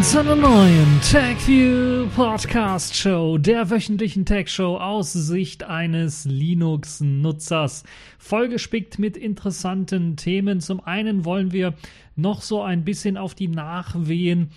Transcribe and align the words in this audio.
willkommen 0.00 0.04
zu 0.04 0.20
einer 0.20 0.36
neuen 0.36 1.00
TechView 1.02 2.06
Podcast 2.16 2.96
Show, 2.96 3.36
der 3.36 3.68
wöchentlichen 3.68 4.24
Tech 4.24 4.48
Show 4.48 4.78
aus 4.78 5.12
Sicht 5.12 5.64
eines 5.64 6.24
Linux-Nutzers. 6.24 7.84
Vollgespickt 8.18 8.98
mit 8.98 9.18
interessanten 9.18 10.16
Themen. 10.16 10.60
Zum 10.60 10.80
einen 10.80 11.26
wollen 11.26 11.52
wir 11.52 11.74
noch 12.16 12.40
so 12.40 12.62
ein 12.62 12.84
bisschen 12.84 13.18
auf 13.18 13.34
die 13.34 13.48
Nachwehen 13.48 14.52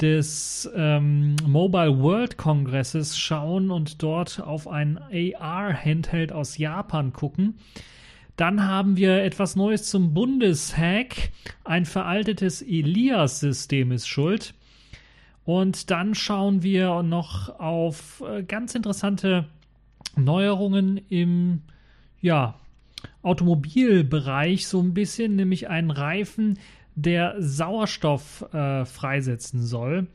des 0.00 0.70
ähm, 0.76 1.34
Mobile 1.44 1.98
World 1.98 2.36
Kongresses 2.36 3.18
schauen 3.18 3.72
und 3.72 4.04
dort 4.04 4.40
auf 4.40 4.68
ein 4.68 4.98
AR-Handheld 4.98 6.30
aus 6.30 6.58
Japan 6.58 7.12
gucken. 7.12 7.58
Dann 8.36 8.68
haben 8.68 8.96
wir 8.96 9.24
etwas 9.24 9.56
Neues 9.56 9.90
zum 9.90 10.14
Bundeshack. 10.14 11.30
Ein 11.64 11.86
veraltetes 11.86 12.62
Elias-System 12.62 13.90
ist 13.90 14.06
schuld. 14.06 14.54
Und 15.46 15.92
dann 15.92 16.16
schauen 16.16 16.64
wir 16.64 17.04
noch 17.04 17.60
auf 17.60 18.22
äh, 18.28 18.42
ganz 18.42 18.74
interessante 18.74 19.46
Neuerungen 20.16 21.00
im 21.08 21.62
ja, 22.20 22.56
Automobilbereich 23.22 24.66
so 24.66 24.80
ein 24.80 24.92
bisschen, 24.92 25.36
nämlich 25.36 25.68
einen 25.68 25.92
Reifen, 25.92 26.58
der 26.96 27.36
Sauerstoff 27.38 28.44
äh, 28.52 28.84
freisetzen 28.84 29.62
soll. 29.62 30.08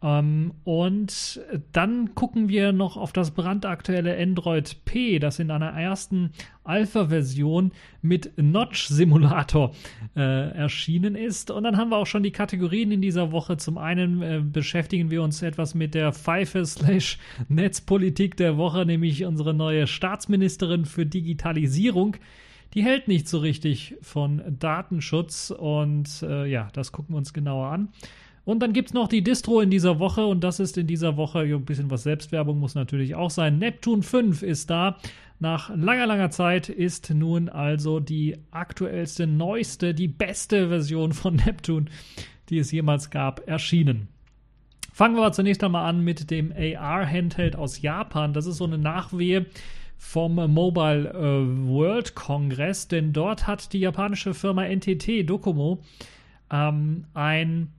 Ähm, 0.00 0.52
und 0.64 1.40
dann 1.72 2.14
gucken 2.14 2.48
wir 2.48 2.72
noch 2.72 2.96
auf 2.96 3.12
das 3.12 3.32
brandaktuelle 3.32 4.16
Android 4.16 4.84
P, 4.84 5.18
das 5.18 5.40
in 5.40 5.50
einer 5.50 5.70
ersten 5.70 6.30
Alpha-Version 6.62 7.72
mit 8.00 8.30
Notch-Simulator 8.36 9.72
äh, 10.14 10.50
erschienen 10.50 11.16
ist. 11.16 11.50
Und 11.50 11.64
dann 11.64 11.76
haben 11.76 11.90
wir 11.90 11.96
auch 11.96 12.06
schon 12.06 12.22
die 12.22 12.30
Kategorien 12.30 12.92
in 12.92 13.02
dieser 13.02 13.32
Woche. 13.32 13.56
Zum 13.56 13.76
einen 13.76 14.22
äh, 14.22 14.40
beschäftigen 14.40 15.10
wir 15.10 15.20
uns 15.22 15.42
etwas 15.42 15.74
mit 15.74 15.94
der 15.94 16.12
Pfeife-Netzpolitik 16.12 18.36
der 18.36 18.56
Woche, 18.56 18.86
nämlich 18.86 19.24
unsere 19.24 19.54
neue 19.54 19.88
Staatsministerin 19.88 20.84
für 20.84 21.06
Digitalisierung 21.06 22.18
die 22.74 22.84
hält 22.84 23.08
nicht 23.08 23.28
so 23.28 23.38
richtig 23.38 23.96
von 24.02 24.42
Datenschutz 24.58 25.50
und 25.50 26.22
äh, 26.22 26.46
ja, 26.46 26.68
das 26.74 26.92
gucken 26.92 27.14
wir 27.14 27.18
uns 27.18 27.32
genauer 27.32 27.68
an. 27.68 27.88
Und 28.48 28.60
dann 28.60 28.72
gibt 28.72 28.88
es 28.88 28.94
noch 28.94 29.08
die 29.08 29.22
Distro 29.22 29.60
in 29.60 29.68
dieser 29.68 29.98
Woche 29.98 30.24
und 30.24 30.42
das 30.42 30.58
ist 30.58 30.78
in 30.78 30.86
dieser 30.86 31.18
Woche 31.18 31.40
ein 31.40 31.66
bisschen 31.66 31.90
was 31.90 32.04
Selbstwerbung 32.04 32.58
muss 32.58 32.74
natürlich 32.74 33.14
auch 33.14 33.28
sein. 33.28 33.58
Neptune 33.58 34.02
5 34.02 34.42
ist 34.42 34.70
da. 34.70 34.96
Nach 35.38 35.68
langer, 35.76 36.06
langer 36.06 36.30
Zeit 36.30 36.70
ist 36.70 37.10
nun 37.10 37.50
also 37.50 38.00
die 38.00 38.38
aktuellste, 38.50 39.26
neueste, 39.26 39.92
die 39.92 40.08
beste 40.08 40.68
Version 40.68 41.12
von 41.12 41.36
Neptune, 41.44 41.90
die 42.48 42.56
es 42.56 42.72
jemals 42.72 43.10
gab, 43.10 43.46
erschienen. 43.46 44.08
Fangen 44.94 45.14
wir 45.16 45.24
aber 45.24 45.32
zunächst 45.32 45.62
einmal 45.62 45.84
an 45.84 46.02
mit 46.02 46.30
dem 46.30 46.50
AR-Handheld 46.50 47.54
aus 47.54 47.82
Japan. 47.82 48.32
Das 48.32 48.46
ist 48.46 48.56
so 48.56 48.64
eine 48.64 48.78
Nachwehe 48.78 49.44
vom 49.98 50.36
Mobile 50.36 51.10
äh, 51.10 51.68
World 51.68 52.14
Congress, 52.14 52.88
denn 52.88 53.12
dort 53.12 53.46
hat 53.46 53.74
die 53.74 53.80
japanische 53.80 54.32
Firma 54.32 54.64
NTT 54.64 55.28
Docomo 55.28 55.82
ähm, 56.50 57.04
ein 57.12 57.74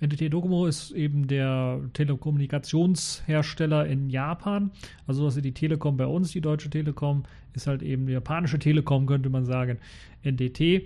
NTT 0.00 0.32
Docomo 0.32 0.66
ist 0.66 0.90
eben 0.90 1.26
der 1.26 1.80
Telekommunikationshersteller 1.94 3.86
in 3.86 4.10
Japan. 4.10 4.70
Also 5.06 5.24
was 5.24 5.36
die 5.36 5.52
Telekom 5.52 5.96
bei 5.96 6.06
uns, 6.06 6.32
die 6.32 6.42
Deutsche 6.42 6.68
Telekom, 6.68 7.24
ist 7.54 7.66
halt 7.66 7.82
eben 7.82 8.06
die 8.06 8.12
japanische 8.12 8.58
Telekom, 8.58 9.06
könnte 9.06 9.30
man 9.30 9.46
sagen, 9.46 9.78
NTT. 10.22 10.82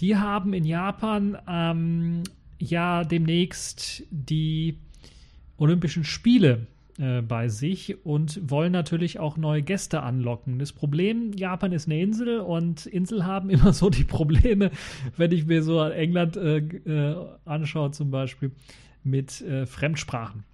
Die 0.00 0.16
haben 0.16 0.52
in 0.54 0.64
Japan 0.64 1.38
ähm, 1.48 2.24
ja 2.58 3.04
demnächst 3.04 4.02
die 4.10 4.78
Olympischen 5.56 6.04
Spiele 6.04 6.66
äh, 6.98 7.22
bei 7.22 7.48
sich 7.48 8.04
und 8.04 8.50
wollen 8.50 8.72
natürlich 8.72 9.18
auch 9.18 9.36
neue 9.36 9.62
Gäste 9.62 10.02
anlocken. 10.02 10.58
Das 10.58 10.72
Problem, 10.72 11.32
Japan 11.32 11.72
ist 11.72 11.86
eine 11.86 12.00
Insel 12.00 12.40
und 12.40 12.86
Insel 12.86 13.24
haben 13.24 13.50
immer 13.50 13.72
so 13.72 13.88
die 13.88 14.04
Probleme, 14.04 14.70
wenn 15.16 15.32
ich 15.32 15.46
mir 15.46 15.62
so 15.62 15.82
England 15.82 16.36
äh, 16.36 16.58
äh, 16.58 17.16
anschaue 17.44 17.92
zum 17.92 18.10
Beispiel, 18.10 18.50
mit 19.04 19.40
äh, 19.42 19.64
Fremdsprachen. 19.66 20.44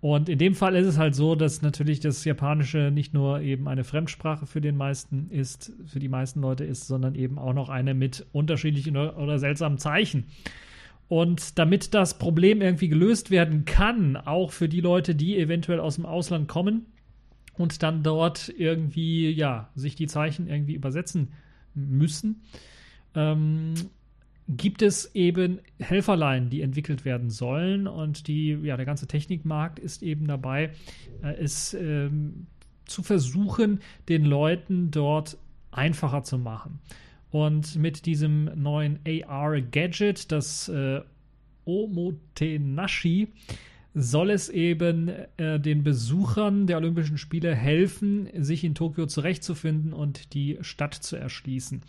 Und 0.00 0.28
in 0.28 0.38
dem 0.38 0.54
Fall 0.54 0.74
ist 0.76 0.86
es 0.86 0.98
halt 0.98 1.14
so, 1.14 1.34
dass 1.34 1.62
natürlich 1.62 1.98
das 1.98 2.24
Japanische 2.26 2.90
nicht 2.90 3.14
nur 3.14 3.40
eben 3.40 3.68
eine 3.68 3.84
Fremdsprache 3.84 4.44
für 4.44 4.60
den 4.60 4.76
meisten 4.76 5.30
ist, 5.30 5.72
für 5.86 5.98
die 5.98 6.10
meisten 6.10 6.42
Leute 6.42 6.64
ist, 6.64 6.86
sondern 6.86 7.14
eben 7.14 7.38
auch 7.38 7.54
noch 7.54 7.70
eine 7.70 7.94
mit 7.94 8.26
unterschiedlichen 8.32 8.96
oder, 8.98 9.16
oder 9.16 9.38
seltsamen 9.38 9.78
Zeichen. 9.78 10.24
Und 11.14 11.60
damit 11.60 11.94
das 11.94 12.18
Problem 12.18 12.60
irgendwie 12.60 12.88
gelöst 12.88 13.30
werden 13.30 13.64
kann, 13.66 14.16
auch 14.16 14.50
für 14.50 14.68
die 14.68 14.80
Leute, 14.80 15.14
die 15.14 15.38
eventuell 15.38 15.78
aus 15.78 15.94
dem 15.94 16.06
Ausland 16.06 16.48
kommen 16.48 16.86
und 17.56 17.84
dann 17.84 18.02
dort 18.02 18.48
irgendwie, 18.48 19.30
ja, 19.30 19.70
sich 19.76 19.94
die 19.94 20.08
Zeichen 20.08 20.48
irgendwie 20.48 20.74
übersetzen 20.74 21.28
müssen, 21.72 22.42
ähm, 23.14 23.74
gibt 24.48 24.82
es 24.82 25.14
eben 25.14 25.60
Helferlein, 25.78 26.50
die 26.50 26.62
entwickelt 26.62 27.04
werden 27.04 27.30
sollen. 27.30 27.86
Und 27.86 28.26
die, 28.26 28.58
ja, 28.64 28.76
der 28.76 28.84
ganze 28.84 29.06
Technikmarkt 29.06 29.78
ist 29.78 30.02
eben 30.02 30.26
dabei, 30.26 30.72
äh, 31.22 31.34
es 31.34 31.74
ähm, 31.74 32.48
zu 32.86 33.04
versuchen, 33.04 33.78
den 34.08 34.24
Leuten 34.24 34.90
dort 34.90 35.38
einfacher 35.70 36.24
zu 36.24 36.38
machen. 36.38 36.80
Und 37.34 37.74
mit 37.74 38.06
diesem 38.06 38.44
neuen 38.54 39.00
AR-Gadget, 39.04 40.30
das 40.30 40.68
äh, 40.68 41.00
Omotenashi, 41.64 43.26
soll 43.92 44.30
es 44.30 44.48
eben 44.48 45.08
äh, 45.36 45.58
den 45.58 45.82
Besuchern 45.82 46.68
der 46.68 46.76
Olympischen 46.76 47.18
Spiele 47.18 47.52
helfen, 47.52 48.28
sich 48.36 48.62
in 48.62 48.76
Tokio 48.76 49.06
zurechtzufinden 49.06 49.92
und 49.92 50.32
die 50.32 50.58
Stadt 50.60 50.94
zu 50.94 51.16
erschließen. 51.16 51.82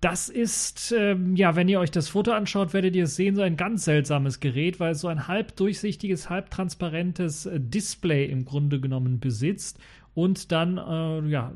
Das 0.00 0.28
ist, 0.28 0.94
ähm, 0.96 1.34
ja, 1.34 1.56
wenn 1.56 1.68
ihr 1.68 1.80
euch 1.80 1.90
das 1.90 2.08
Foto 2.08 2.30
anschaut, 2.30 2.72
werdet 2.72 2.94
ihr 2.94 3.04
es 3.04 3.16
sehen, 3.16 3.34
so 3.34 3.42
ein 3.42 3.56
ganz 3.56 3.84
seltsames 3.84 4.38
Gerät, 4.38 4.78
weil 4.78 4.92
es 4.92 5.00
so 5.00 5.08
ein 5.08 5.26
halbdurchsichtiges, 5.26 6.30
halbtransparentes 6.30 7.46
äh, 7.46 7.58
Display 7.58 8.26
im 8.26 8.44
Grunde 8.44 8.78
genommen 8.78 9.18
besitzt 9.18 9.80
und 10.14 10.52
dann 10.52 10.78
äh, 10.78 11.28
ja 11.28 11.52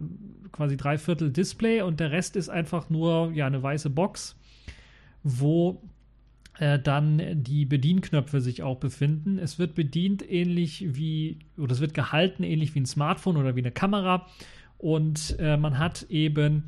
quasi 0.52 0.76
drei 0.76 0.98
Viertel 0.98 1.32
Display 1.32 1.82
und 1.82 2.00
der 2.00 2.12
Rest 2.12 2.36
ist 2.36 2.48
einfach 2.48 2.90
nur 2.90 3.32
ja 3.32 3.46
eine 3.46 3.62
weiße 3.62 3.90
Box, 3.90 4.36
wo 5.22 5.82
äh, 6.58 6.78
dann 6.78 7.20
die 7.42 7.64
Bedienknöpfe 7.64 8.40
sich 8.40 8.62
auch 8.62 8.78
befinden. 8.78 9.38
Es 9.38 9.58
wird 9.58 9.74
bedient 9.74 10.28
ähnlich 10.30 10.96
wie 10.96 11.38
oder 11.58 11.72
es 11.72 11.80
wird 11.80 11.94
gehalten 11.94 12.44
ähnlich 12.44 12.74
wie 12.74 12.80
ein 12.80 12.86
Smartphone 12.86 13.36
oder 13.36 13.56
wie 13.56 13.60
eine 13.60 13.72
Kamera 13.72 14.26
und 14.78 15.36
äh, 15.38 15.56
man 15.56 15.78
hat 15.78 16.06
eben 16.10 16.64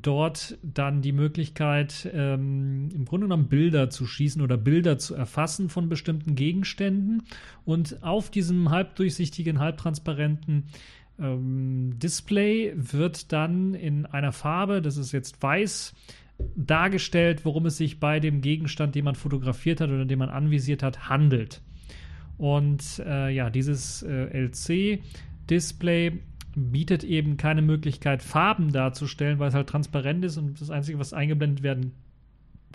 dort 0.00 0.56
dann 0.62 1.02
die 1.02 1.12
Möglichkeit, 1.12 2.08
ähm, 2.14 2.88
im 2.94 3.04
Grunde 3.04 3.26
genommen 3.26 3.48
Bilder 3.48 3.90
zu 3.90 4.06
schießen 4.06 4.40
oder 4.40 4.56
Bilder 4.56 4.96
zu 4.96 5.14
erfassen 5.14 5.68
von 5.68 5.90
bestimmten 5.90 6.34
Gegenständen. 6.34 7.24
Und 7.66 8.02
auf 8.02 8.30
diesem 8.30 8.70
halbdurchsichtigen, 8.70 9.58
halbtransparenten 9.58 10.64
ähm, 11.18 11.98
Display 11.98 12.72
wird 12.74 13.32
dann 13.32 13.74
in 13.74 14.06
einer 14.06 14.32
Farbe, 14.32 14.82
das 14.82 14.96
ist 14.96 15.12
jetzt 15.12 15.42
weiß, 15.42 15.94
dargestellt, 16.56 17.44
worum 17.44 17.66
es 17.66 17.76
sich 17.76 18.00
bei 18.00 18.20
dem 18.20 18.40
Gegenstand, 18.40 18.94
den 18.94 19.04
man 19.04 19.14
fotografiert 19.14 19.80
hat 19.80 19.90
oder 19.90 20.04
den 20.04 20.18
man 20.18 20.28
anvisiert 20.28 20.82
hat, 20.82 21.08
handelt. 21.08 21.62
Und 22.38 23.02
äh, 23.06 23.30
ja, 23.30 23.50
dieses 23.50 24.02
äh, 24.02 24.46
LC-Display 24.46 26.18
bietet 26.54 27.04
eben 27.04 27.36
keine 27.36 27.62
Möglichkeit, 27.62 28.22
Farben 28.22 28.72
darzustellen, 28.72 29.38
weil 29.38 29.48
es 29.48 29.54
halt 29.54 29.68
transparent 29.68 30.24
ist 30.24 30.36
und 30.36 30.60
das 30.60 30.70
Einzige, 30.70 30.98
was 30.98 31.12
eingeblendet 31.12 31.62
werden 31.62 31.92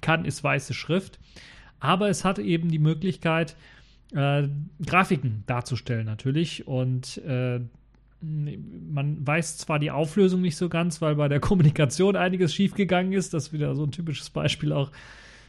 kann, 0.02 0.26
ist 0.26 0.44
weiße 0.44 0.74
Schrift. 0.74 1.20
Aber 1.80 2.10
es 2.10 2.26
hat 2.26 2.40
eben 2.40 2.70
die 2.70 2.80
Möglichkeit, 2.80 3.56
äh, 4.14 4.48
Grafiken 4.84 5.44
darzustellen 5.48 6.06
natürlich 6.06 6.68
und 6.68 7.18
äh, 7.20 7.60
man 8.22 9.26
weiß 9.26 9.58
zwar 9.58 9.80
die 9.80 9.92
Auflösung 9.92 10.42
nicht 10.42 10.58
so 10.58 10.70
ganz, 10.70 11.02
weil 11.02 11.16
bei 11.16 11.28
der 11.28 11.40
Kommunikation 11.42 12.16
einiges 12.16 12.54
schiefgegangen 12.54 13.14
ist. 13.14 13.34
Das 13.34 13.48
ist 13.48 13.54
wieder 13.54 13.76
so 13.76 13.84
ein 13.84 13.92
typisches 13.92 14.30
Beispiel 14.30 14.74
auch 14.74 14.92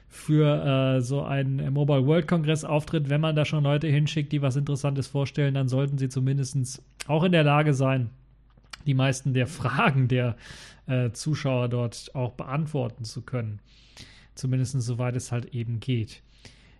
für 0.08 0.96
äh, 0.96 1.00
so 1.00 1.22
einen 1.22 1.72
Mobile 1.72 2.06
World 2.06 2.28
Kongress 2.28 2.64
Auftritt. 2.64 3.08
Wenn 3.08 3.20
man 3.20 3.36
da 3.36 3.44
schon 3.44 3.64
Leute 3.64 3.88
hinschickt, 3.88 4.32
die 4.32 4.42
was 4.42 4.56
Interessantes 4.56 5.06
vorstellen, 5.06 5.54
dann 5.54 5.68
sollten 5.68 5.98
sie 5.98 6.08
zumindest 6.08 6.82
auch 7.06 7.24
in 7.24 7.32
der 7.32 7.44
Lage 7.44 7.74
sein, 7.74 8.10
die 8.86 8.94
meisten 8.94 9.34
der 9.34 9.46
Fragen 9.48 10.08
der 10.08 10.36
äh, 10.86 11.10
Zuschauer 11.10 11.68
dort 11.68 12.14
auch 12.14 12.32
beantworten 12.32 13.04
zu 13.04 13.22
können. 13.22 13.60
Zumindest 14.34 14.80
soweit 14.80 15.16
es 15.16 15.32
halt 15.32 15.54
eben 15.54 15.80
geht 15.80 16.22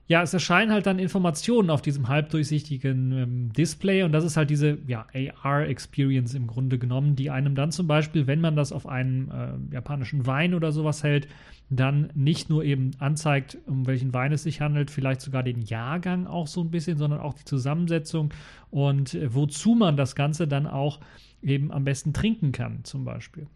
ja, 0.08 0.22
es 0.22 0.32
erscheinen 0.32 0.72
halt 0.72 0.87
dann 0.87 0.99
Informationen 0.99 1.69
auf 1.69 1.82
diesem 1.82 2.08
halbdurchsichtigen 2.08 3.12
ähm, 3.12 3.52
Display 3.52 4.02
und 4.02 4.12
das 4.12 4.25
ist 4.25 4.38
halt 4.38 4.49
diese 4.49 4.78
ja, 4.87 5.06
AR-Experience 5.12 6.32
im 6.32 6.46
Grunde 6.46 6.78
genommen, 6.78 7.14
die 7.14 7.31
einem 7.31 7.55
dann 7.55 7.70
zum 7.72 7.87
Beispiel, 7.87 8.26
wenn 8.26 8.40
man 8.40 8.56
das 8.56 8.72
auf 8.72 8.88
einen 8.88 9.31
äh, 9.31 9.75
japanischen 9.75 10.26
Wein 10.26 10.55
oder 10.55 10.72
sowas 10.72 11.05
hält, 11.05 11.28
dann 11.69 12.08
nicht 12.14 12.49
nur 12.49 12.64
eben 12.64 12.93
anzeigt, 12.99 13.58
um 13.66 13.87
welchen 13.87 14.14
Wein 14.14 14.32
es 14.32 14.44
sich 14.44 14.62
handelt, 14.62 14.90
vielleicht 14.90 15.20
sogar 15.20 15.43
den 15.43 15.60
Jahrgang 15.60 16.26
auch 16.26 16.46
so 16.46 16.62
ein 16.62 16.70
bisschen, 16.70 16.96
sondern 16.96 17.20
auch 17.20 17.34
die 17.34 17.44
Zusammensetzung 17.44 18.32
und 18.70 19.12
äh, 19.12 19.34
wozu 19.34 19.75
man 19.75 19.99
das 19.99 20.14
Ganze 20.14 20.49
dann 20.49 20.66
auch 20.66 21.00
eben 21.43 21.70
am 21.73 21.85
besten 21.85 22.12
trinken 22.12 22.52
kann, 22.52 22.81
zum 22.85 23.05
Beispiel. 23.05 23.46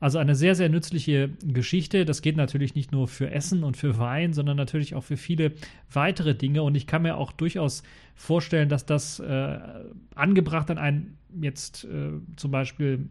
Also 0.00 0.18
eine 0.18 0.34
sehr, 0.34 0.54
sehr 0.54 0.68
nützliche 0.68 1.30
Geschichte. 1.44 2.04
Das 2.04 2.22
geht 2.22 2.36
natürlich 2.36 2.74
nicht 2.74 2.92
nur 2.92 3.08
für 3.08 3.30
Essen 3.30 3.64
und 3.64 3.76
für 3.76 3.98
Wein, 3.98 4.32
sondern 4.32 4.56
natürlich 4.56 4.94
auch 4.94 5.04
für 5.04 5.16
viele 5.16 5.52
weitere 5.92 6.34
Dinge. 6.34 6.62
Und 6.62 6.74
ich 6.74 6.86
kann 6.86 7.02
mir 7.02 7.16
auch 7.16 7.32
durchaus 7.32 7.82
vorstellen, 8.14 8.68
dass 8.68 8.86
das 8.86 9.18
äh, 9.20 9.58
angebracht 10.14 10.70
an 10.70 10.78
ein 10.78 11.16
jetzt 11.40 11.84
äh, 11.84 12.10
zum 12.36 12.50
Beispiel 12.50 13.08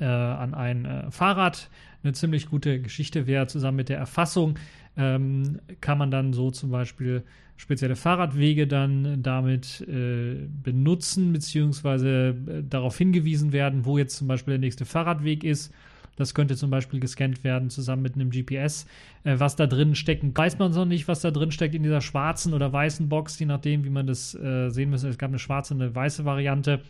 äh, 0.00 0.04
an 0.04 0.54
ein 0.54 0.84
äh, 0.84 1.10
Fahrrad 1.10 1.70
eine 2.06 2.14
ziemlich 2.14 2.48
gute 2.48 2.80
Geschichte 2.80 3.26
wäre, 3.26 3.46
zusammen 3.46 3.76
mit 3.76 3.88
der 3.88 3.98
Erfassung 3.98 4.58
ähm, 4.96 5.58
kann 5.80 5.98
man 5.98 6.10
dann 6.10 6.32
so 6.32 6.50
zum 6.50 6.70
Beispiel 6.70 7.24
spezielle 7.56 7.96
Fahrradwege 7.96 8.66
dann 8.66 9.22
damit 9.22 9.80
äh, 9.88 10.46
benutzen, 10.62 11.32
beziehungsweise 11.32 12.36
äh, 12.48 12.62
darauf 12.68 12.96
hingewiesen 12.96 13.52
werden, 13.52 13.84
wo 13.84 13.98
jetzt 13.98 14.16
zum 14.16 14.28
Beispiel 14.28 14.52
der 14.52 14.60
nächste 14.60 14.84
Fahrradweg 14.84 15.44
ist. 15.44 15.72
Das 16.16 16.34
könnte 16.34 16.56
zum 16.56 16.70
Beispiel 16.70 16.98
gescannt 16.98 17.44
werden 17.44 17.68
zusammen 17.68 18.02
mit 18.02 18.14
einem 18.14 18.30
GPS. 18.30 18.86
Äh, 19.24 19.38
was 19.38 19.56
da 19.56 19.66
drin 19.66 19.94
steckt, 19.94 20.24
weiß 20.36 20.58
man 20.58 20.72
noch 20.72 20.84
nicht, 20.86 21.08
was 21.08 21.20
da 21.20 21.30
drin 21.30 21.50
steckt 21.50 21.74
in 21.74 21.82
dieser 21.82 22.00
schwarzen 22.00 22.54
oder 22.54 22.72
weißen 22.72 23.08
Box, 23.08 23.38
je 23.38 23.46
nachdem, 23.46 23.84
wie 23.84 23.90
man 23.90 24.06
das 24.06 24.34
äh, 24.34 24.70
sehen 24.70 24.90
müsste. 24.90 25.08
Es 25.08 25.18
gab 25.18 25.30
eine 25.30 25.38
schwarze 25.38 25.74
und 25.74 25.82
eine 25.82 25.94
weiße 25.94 26.24
Variante. 26.24 26.80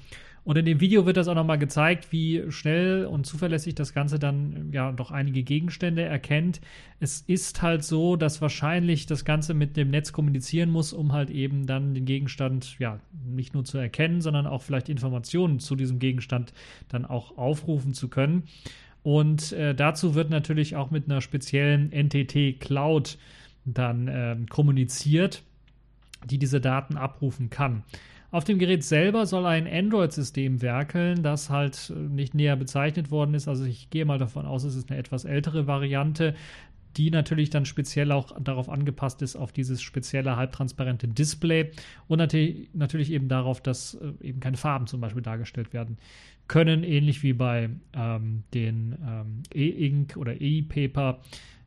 Und 0.46 0.56
in 0.56 0.64
dem 0.64 0.80
Video 0.80 1.06
wird 1.06 1.16
das 1.16 1.26
auch 1.26 1.34
nochmal 1.34 1.58
gezeigt, 1.58 2.12
wie 2.12 2.44
schnell 2.50 3.04
und 3.04 3.26
zuverlässig 3.26 3.74
das 3.74 3.92
Ganze 3.92 4.20
dann 4.20 4.70
ja 4.70 4.92
doch 4.92 5.10
einige 5.10 5.42
Gegenstände 5.42 6.02
erkennt. 6.02 6.60
Es 7.00 7.20
ist 7.22 7.62
halt 7.62 7.82
so, 7.82 8.14
dass 8.14 8.40
wahrscheinlich 8.40 9.06
das 9.06 9.24
Ganze 9.24 9.54
mit 9.54 9.76
dem 9.76 9.90
Netz 9.90 10.12
kommunizieren 10.12 10.70
muss, 10.70 10.92
um 10.92 11.12
halt 11.12 11.30
eben 11.30 11.66
dann 11.66 11.94
den 11.94 12.04
Gegenstand 12.04 12.78
ja 12.78 13.00
nicht 13.26 13.54
nur 13.54 13.64
zu 13.64 13.76
erkennen, 13.76 14.20
sondern 14.20 14.46
auch 14.46 14.62
vielleicht 14.62 14.88
Informationen 14.88 15.58
zu 15.58 15.74
diesem 15.74 15.98
Gegenstand 15.98 16.52
dann 16.90 17.04
auch 17.04 17.36
aufrufen 17.36 17.92
zu 17.92 18.06
können. 18.06 18.44
Und 19.02 19.50
äh, 19.50 19.74
dazu 19.74 20.14
wird 20.14 20.30
natürlich 20.30 20.76
auch 20.76 20.92
mit 20.92 21.06
einer 21.06 21.22
speziellen 21.22 21.90
NTT 21.90 22.60
Cloud 22.60 23.18
dann 23.64 24.06
äh, 24.06 24.36
kommuniziert, 24.48 25.42
die 26.24 26.38
diese 26.38 26.60
Daten 26.60 26.96
abrufen 26.96 27.50
kann. 27.50 27.82
Auf 28.30 28.44
dem 28.44 28.58
Gerät 28.58 28.84
selber 28.84 29.26
soll 29.26 29.46
ein 29.46 29.66
Android-System 29.66 30.62
werkeln, 30.62 31.22
das 31.22 31.50
halt 31.50 31.92
äh, 31.94 31.98
nicht 31.98 32.34
näher 32.34 32.56
bezeichnet 32.56 33.10
worden 33.10 33.34
ist. 33.34 33.48
Also 33.48 33.64
ich 33.64 33.90
gehe 33.90 34.04
mal 34.04 34.18
davon 34.18 34.46
aus, 34.46 34.64
es 34.64 34.74
ist 34.74 34.90
eine 34.90 34.98
etwas 34.98 35.24
ältere 35.24 35.66
Variante, 35.66 36.34
die 36.96 37.10
natürlich 37.10 37.50
dann 37.50 37.66
speziell 37.66 38.10
auch 38.10 38.32
darauf 38.40 38.68
angepasst 38.68 39.20
ist, 39.22 39.36
auf 39.36 39.52
dieses 39.52 39.82
spezielle 39.82 40.36
halbtransparente 40.36 41.08
Display 41.08 41.70
und 42.08 42.18
natürlich 42.18 43.12
eben 43.12 43.28
darauf, 43.28 43.60
dass 43.60 43.94
äh, 43.94 44.12
eben 44.20 44.40
keine 44.40 44.56
Farben 44.56 44.86
zum 44.86 45.00
Beispiel 45.00 45.22
dargestellt 45.22 45.72
werden 45.72 45.98
können, 46.48 46.84
ähnlich 46.84 47.22
wie 47.22 47.32
bei 47.32 47.70
ähm, 47.92 48.44
den 48.54 48.96
ähm, 49.06 49.42
E-Ink 49.52 50.16
oder 50.16 50.40
E-Paper 50.40 51.20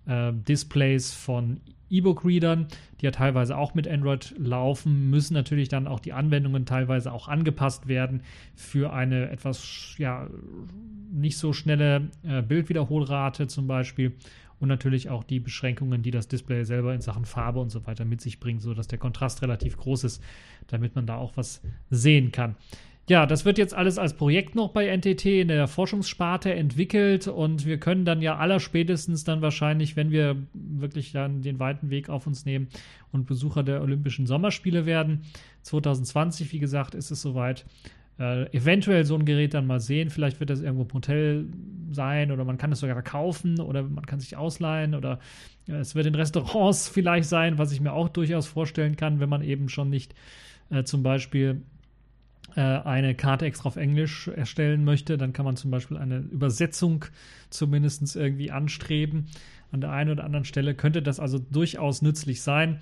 äh, 0.09 0.33
Displays 0.33 1.13
von 1.13 1.61
E-Book-Readern, 1.89 2.67
die 2.99 3.05
ja 3.05 3.11
teilweise 3.11 3.57
auch 3.57 3.73
mit 3.73 3.87
Android 3.87 4.35
laufen, 4.37 5.09
müssen 5.09 5.33
natürlich 5.33 5.69
dann 5.69 5.87
auch 5.87 5.99
die 5.99 6.13
Anwendungen 6.13 6.65
teilweise 6.65 7.11
auch 7.11 7.27
angepasst 7.27 7.87
werden 7.87 8.21
für 8.55 8.93
eine 8.93 9.29
etwas 9.29 9.95
ja, 9.97 10.27
nicht 11.11 11.37
so 11.37 11.53
schnelle 11.53 12.09
äh, 12.23 12.41
Bildwiederholrate 12.41 13.47
zum 13.47 13.67
Beispiel 13.67 14.13
und 14.59 14.67
natürlich 14.67 15.09
auch 15.09 15.23
die 15.23 15.39
Beschränkungen, 15.39 16.03
die 16.03 16.11
das 16.11 16.27
Display 16.27 16.63
selber 16.63 16.93
in 16.93 17.01
Sachen 17.01 17.25
Farbe 17.25 17.59
und 17.59 17.69
so 17.69 17.87
weiter 17.87 18.05
mit 18.05 18.21
sich 18.21 18.39
bringt, 18.39 18.61
sodass 18.61 18.87
der 18.87 18.99
Kontrast 18.99 19.41
relativ 19.41 19.77
groß 19.77 20.03
ist, 20.03 20.23
damit 20.67 20.95
man 20.95 21.07
da 21.07 21.15
auch 21.15 21.37
was 21.37 21.61
sehen 21.89 22.31
kann. 22.31 22.55
Ja, 23.09 23.25
das 23.25 23.43
wird 23.43 23.57
jetzt 23.57 23.73
alles 23.73 23.97
als 23.97 24.13
Projekt 24.13 24.53
noch 24.53 24.69
bei 24.69 24.95
NTT 24.95 25.25
in 25.25 25.47
der 25.47 25.67
Forschungssparte 25.67 26.53
entwickelt 26.53 27.27
und 27.27 27.65
wir 27.65 27.79
können 27.79 28.05
dann 28.05 28.21
ja 28.21 28.37
allerspätestens 28.37 29.23
dann 29.23 29.41
wahrscheinlich, 29.41 29.95
wenn 29.95 30.11
wir 30.11 30.35
wirklich 30.53 31.11
dann 31.11 31.41
den 31.41 31.57
weiten 31.57 31.89
Weg 31.89 32.09
auf 32.09 32.27
uns 32.27 32.45
nehmen 32.45 32.67
und 33.11 33.25
Besucher 33.25 33.63
der 33.63 33.81
Olympischen 33.81 34.27
Sommerspiele 34.27 34.85
werden, 34.85 35.23
2020, 35.63 36.53
wie 36.53 36.59
gesagt, 36.59 36.93
ist 36.93 37.09
es 37.09 37.23
soweit, 37.23 37.65
äh, 38.19 38.45
eventuell 38.55 39.03
so 39.05 39.15
ein 39.15 39.25
Gerät 39.25 39.55
dann 39.55 39.65
mal 39.65 39.79
sehen. 39.79 40.11
Vielleicht 40.11 40.39
wird 40.39 40.51
das 40.51 40.61
irgendwo 40.61 40.83
im 40.83 40.93
Hotel 40.93 41.47
sein 41.89 42.31
oder 42.31 42.45
man 42.45 42.59
kann 42.59 42.71
es 42.71 42.79
sogar 42.79 43.01
kaufen 43.01 43.59
oder 43.59 43.81
man 43.81 44.05
kann 44.05 44.19
sich 44.19 44.37
ausleihen 44.37 44.93
oder 44.93 45.17
äh, 45.67 45.77
es 45.77 45.95
wird 45.95 46.05
in 46.05 46.13
Restaurants 46.13 46.87
vielleicht 46.93 47.27
sein, 47.27 47.57
was 47.57 47.71
ich 47.71 47.81
mir 47.81 47.93
auch 47.93 48.09
durchaus 48.09 48.45
vorstellen 48.45 48.97
kann, 48.97 49.19
wenn 49.19 49.29
man 49.29 49.41
eben 49.41 49.67
schon 49.67 49.89
nicht 49.89 50.13
äh, 50.69 50.83
zum 50.83 51.01
Beispiel 51.01 51.63
eine 52.55 53.15
Karte 53.15 53.45
extra 53.45 53.67
auf 53.67 53.75
Englisch 53.75 54.27
erstellen 54.27 54.83
möchte, 54.83 55.17
dann 55.17 55.33
kann 55.33 55.45
man 55.45 55.55
zum 55.55 55.71
Beispiel 55.71 55.97
eine 55.97 56.19
Übersetzung 56.19 57.05
zumindest 57.49 58.15
irgendwie 58.15 58.51
anstreben. 58.51 59.27
An 59.71 59.81
der 59.81 59.91
einen 59.91 60.11
oder 60.11 60.23
anderen 60.23 60.45
Stelle 60.45 60.73
könnte 60.73 61.01
das 61.01 61.19
also 61.19 61.37
durchaus 61.39 62.01
nützlich 62.01 62.41
sein. 62.41 62.79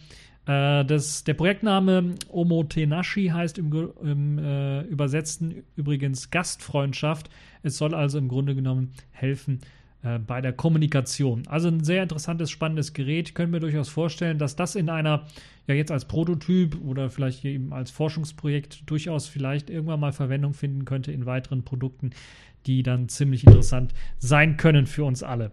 Äh, 0.48 0.86
das, 0.86 1.24
der 1.24 1.34
Projektname 1.34 2.16
Omotenashi 2.30 3.28
heißt 3.28 3.58
im, 3.58 3.92
im 4.02 4.40
äh, 4.40 4.82
Übersetzten 4.84 5.64
übrigens 5.76 6.32
Gastfreundschaft. 6.32 7.30
Es 7.64 7.78
soll 7.78 7.94
also 7.94 8.18
im 8.18 8.30
Grunde 8.30 8.56
genommen 8.56 8.94
helfen, 9.12 9.60
äh, 10.04 10.20
bei 10.20 10.42
der 10.42 10.54
Kommunikation. 10.54 11.44
Also 11.48 11.70
ein 11.70 11.84
sehr 11.84 12.04
interessantes, 12.04 12.52
spannendes 12.52 12.94
Gerät. 12.94 13.30
Ich 13.30 13.34
könnte 13.34 13.52
mir 13.52 13.60
durchaus 13.60 13.90
vorstellen, 13.90 14.38
dass 14.38 14.56
das 14.56 14.76
in 14.76 14.90
einer, 14.90 15.26
ja 15.66 15.74
jetzt 15.74 15.92
als 15.92 16.06
Prototyp 16.06 16.80
oder 16.86 17.10
vielleicht 17.10 17.44
eben 17.46 17.74
als 17.74 17.90
Forschungsprojekt 17.90 18.90
durchaus 18.90 19.28
vielleicht 19.28 19.70
irgendwann 19.70 20.00
mal 20.00 20.14
Verwendung 20.14 20.54
finden 20.54 20.86
könnte 20.86 21.12
in 21.12 21.26
weiteren 21.26 21.64
Produkten, 21.64 22.12
die 22.68 22.84
dann 22.84 23.10
ziemlich 23.10 23.46
interessant 23.48 23.94
sein 24.20 24.58
können 24.58 24.86
für 24.86 25.04
uns 25.04 25.24
alle. 25.24 25.52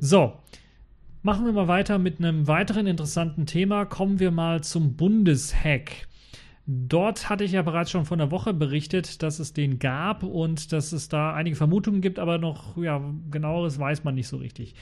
So, 0.00 0.32
machen 1.22 1.44
wir 1.44 1.52
mal 1.52 1.68
weiter 1.68 1.98
mit 1.98 2.18
einem 2.18 2.48
weiteren 2.48 2.86
interessanten 2.86 3.46
Thema. 3.46 3.84
Kommen 3.84 4.18
wir 4.18 4.32
mal 4.32 4.64
zum 4.64 4.96
Bundeshack. 4.96 6.07
Dort 6.70 7.30
hatte 7.30 7.44
ich 7.44 7.52
ja 7.52 7.62
bereits 7.62 7.90
schon 7.90 8.04
vor 8.04 8.18
einer 8.18 8.30
Woche 8.30 8.52
berichtet, 8.52 9.22
dass 9.22 9.38
es 9.38 9.54
den 9.54 9.78
gab 9.78 10.22
und 10.22 10.70
dass 10.70 10.92
es 10.92 11.08
da 11.08 11.32
einige 11.32 11.56
Vermutungen 11.56 12.02
gibt, 12.02 12.18
aber 12.18 12.36
noch 12.36 12.76
ja, 12.76 13.02
genaueres 13.30 13.78
weiß 13.78 14.04
man 14.04 14.14
nicht 14.14 14.28
so 14.28 14.36
richtig. 14.36 14.74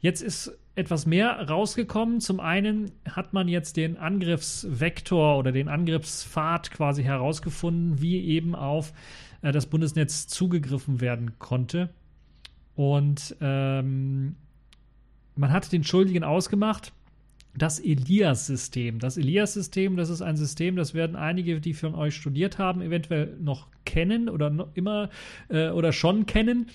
Jetzt 0.00 0.20
ist 0.20 0.58
etwas 0.74 1.06
mehr 1.06 1.48
rausgekommen. 1.48 2.20
Zum 2.20 2.40
einen 2.40 2.90
hat 3.08 3.32
man 3.32 3.48
jetzt 3.48 3.78
den 3.78 3.96
Angriffsvektor 3.96 5.38
oder 5.38 5.50
den 5.50 5.68
Angriffspfad 5.68 6.72
quasi 6.72 7.04
herausgefunden, 7.04 8.02
wie 8.02 8.22
eben 8.22 8.54
auf 8.54 8.92
äh, 9.40 9.50
das 9.50 9.64
Bundesnetz 9.64 10.26
zugegriffen 10.26 11.00
werden 11.00 11.38
konnte. 11.38 11.88
Und 12.74 13.34
ähm, 13.40 14.36
man 15.36 15.52
hat 15.52 15.72
den 15.72 15.84
Schuldigen 15.84 16.22
ausgemacht 16.22 16.92
das 17.56 17.80
Elias-System. 17.80 18.98
Das 18.98 19.16
Elias-System, 19.16 19.96
das 19.96 20.10
ist 20.10 20.22
ein 20.22 20.36
System, 20.36 20.76
das 20.76 20.94
werden 20.94 21.16
einige, 21.16 21.60
die 21.60 21.74
von 21.74 21.94
euch 21.94 22.14
studiert 22.14 22.58
haben, 22.58 22.80
eventuell 22.80 23.36
noch 23.40 23.66
kennen 23.84 24.28
oder 24.28 24.50
noch 24.50 24.68
immer 24.74 25.10
äh, 25.48 25.70
oder 25.70 25.92
schon 25.92 26.26
kennen. 26.26 26.66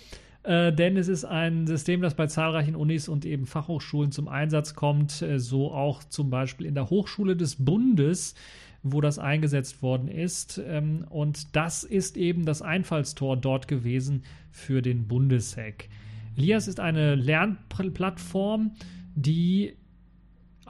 Äh, 0.44 0.74
denn 0.74 0.96
es 0.98 1.08
ist 1.08 1.26
ein 1.26 1.66
System, 1.66 2.02
das 2.02 2.14
bei 2.14 2.28
zahlreichen 2.28 2.76
Unis 2.76 3.08
und 3.08 3.26
eben 3.26 3.46
Fachhochschulen 3.46 4.12
zum 4.12 4.28
Einsatz 4.28 4.76
kommt, 4.76 5.22
äh, 5.22 5.40
so 5.40 5.72
auch 5.72 6.04
zum 6.04 6.30
Beispiel 6.30 6.68
in 6.68 6.76
der 6.76 6.90
Hochschule 6.90 7.36
des 7.36 7.56
Bundes, 7.56 8.36
wo 8.84 9.02
das 9.02 9.18
eingesetzt 9.18 9.82
worden 9.82 10.08
ist. 10.08 10.62
Ähm, 10.64 11.06
und 11.10 11.56
das 11.56 11.84
ist 11.84 12.18
eben 12.18 12.46
das 12.46 12.62
Einfallstor 12.62 13.38
dort 13.38 13.68
gewesen 13.68 14.24
für 14.52 14.84
den 14.84 15.08
Bundeshack. 15.08 15.90
Elias 16.38 16.68
ist 16.68 16.80
eine 16.80 17.16
Lernplattform, 17.16 18.76
die 19.16 19.74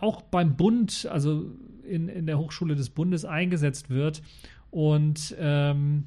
auch 0.05 0.21
beim 0.21 0.55
Bund, 0.55 1.07
also 1.11 1.51
in, 1.83 2.07
in 2.07 2.25
der 2.25 2.37
Hochschule 2.39 2.75
des 2.75 2.89
Bundes 2.89 3.25
eingesetzt 3.25 3.89
wird. 3.89 4.21
Und 4.71 5.35
ähm, 5.39 6.05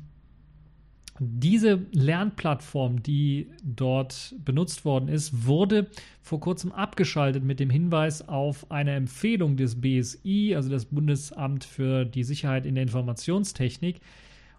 diese 1.21 1.87
Lernplattform, 1.91 3.03
die 3.03 3.51
dort 3.65 4.37
benutzt 4.45 4.85
worden 4.85 5.09
ist, 5.09 5.47
wurde 5.47 5.89
vor 6.23 6.39
kurzem 6.39 6.71
abgeschaltet 6.71 7.43
mit 7.43 7.59
dem 7.59 7.71
Hinweis 7.71 8.29
auf 8.29 8.71
eine 8.71 8.93
Empfehlung 8.93 9.57
des 9.57 9.81
BSI, 9.81 10.55
also 10.55 10.71
das 10.71 10.85
Bundesamt 10.87 11.65
für 11.65 12.05
die 12.05 12.23
Sicherheit 12.23 12.67
in 12.67 12.77
der 12.77 12.83
Informationstechnik, 12.83 14.01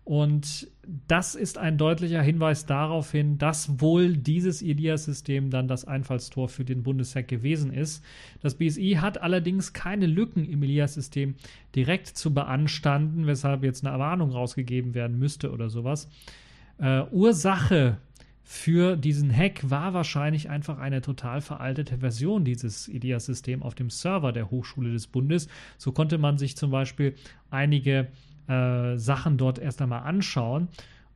und 0.09 0.67
das 1.07 1.35
ist 1.35 1.59
ein 1.59 1.77
deutlicher 1.77 2.23
Hinweis 2.23 2.65
darauf 2.65 3.11
hin, 3.11 3.37
dass 3.37 3.79
wohl 3.79 4.17
dieses 4.17 4.63
IDEA-System 4.63 5.51
dann 5.51 5.67
das 5.67 5.85
Einfallstor 5.85 6.49
für 6.49 6.65
den 6.65 6.81
Bundeshack 6.81 7.27
gewesen 7.27 7.71
ist. 7.71 8.03
Das 8.41 8.55
BSI 8.55 8.97
hat 8.99 9.21
allerdings 9.21 9.71
keine 9.71 10.07
Lücken 10.07 10.49
im 10.49 10.63
IDEA-System 10.63 11.35
direkt 11.75 12.07
zu 12.07 12.33
beanstanden, 12.33 13.27
weshalb 13.27 13.63
jetzt 13.63 13.85
eine 13.85 13.93
Erwarnung 13.93 14.31
rausgegeben 14.31 14.95
werden 14.95 15.19
müsste 15.19 15.51
oder 15.51 15.69
sowas. 15.69 16.09
Äh, 16.79 17.03
Ursache 17.11 17.97
für 18.41 18.97
diesen 18.97 19.31
Hack 19.31 19.69
war 19.69 19.93
wahrscheinlich 19.93 20.49
einfach 20.49 20.79
eine 20.79 21.03
total 21.03 21.39
veraltete 21.39 21.99
Version 21.99 22.43
dieses 22.45 22.87
Elias-Systems 22.87 23.61
auf 23.61 23.75
dem 23.75 23.91
Server 23.91 24.31
der 24.31 24.49
Hochschule 24.49 24.91
des 24.91 25.05
Bundes. 25.05 25.49
So 25.77 25.91
konnte 25.91 26.17
man 26.17 26.39
sich 26.39 26.57
zum 26.57 26.71
Beispiel 26.71 27.13
einige 27.51 28.07
äh, 28.49 28.97
Sachen 28.97 29.37
dort 29.37 29.59
erst 29.59 29.81
einmal 29.81 30.01
anschauen 30.01 30.67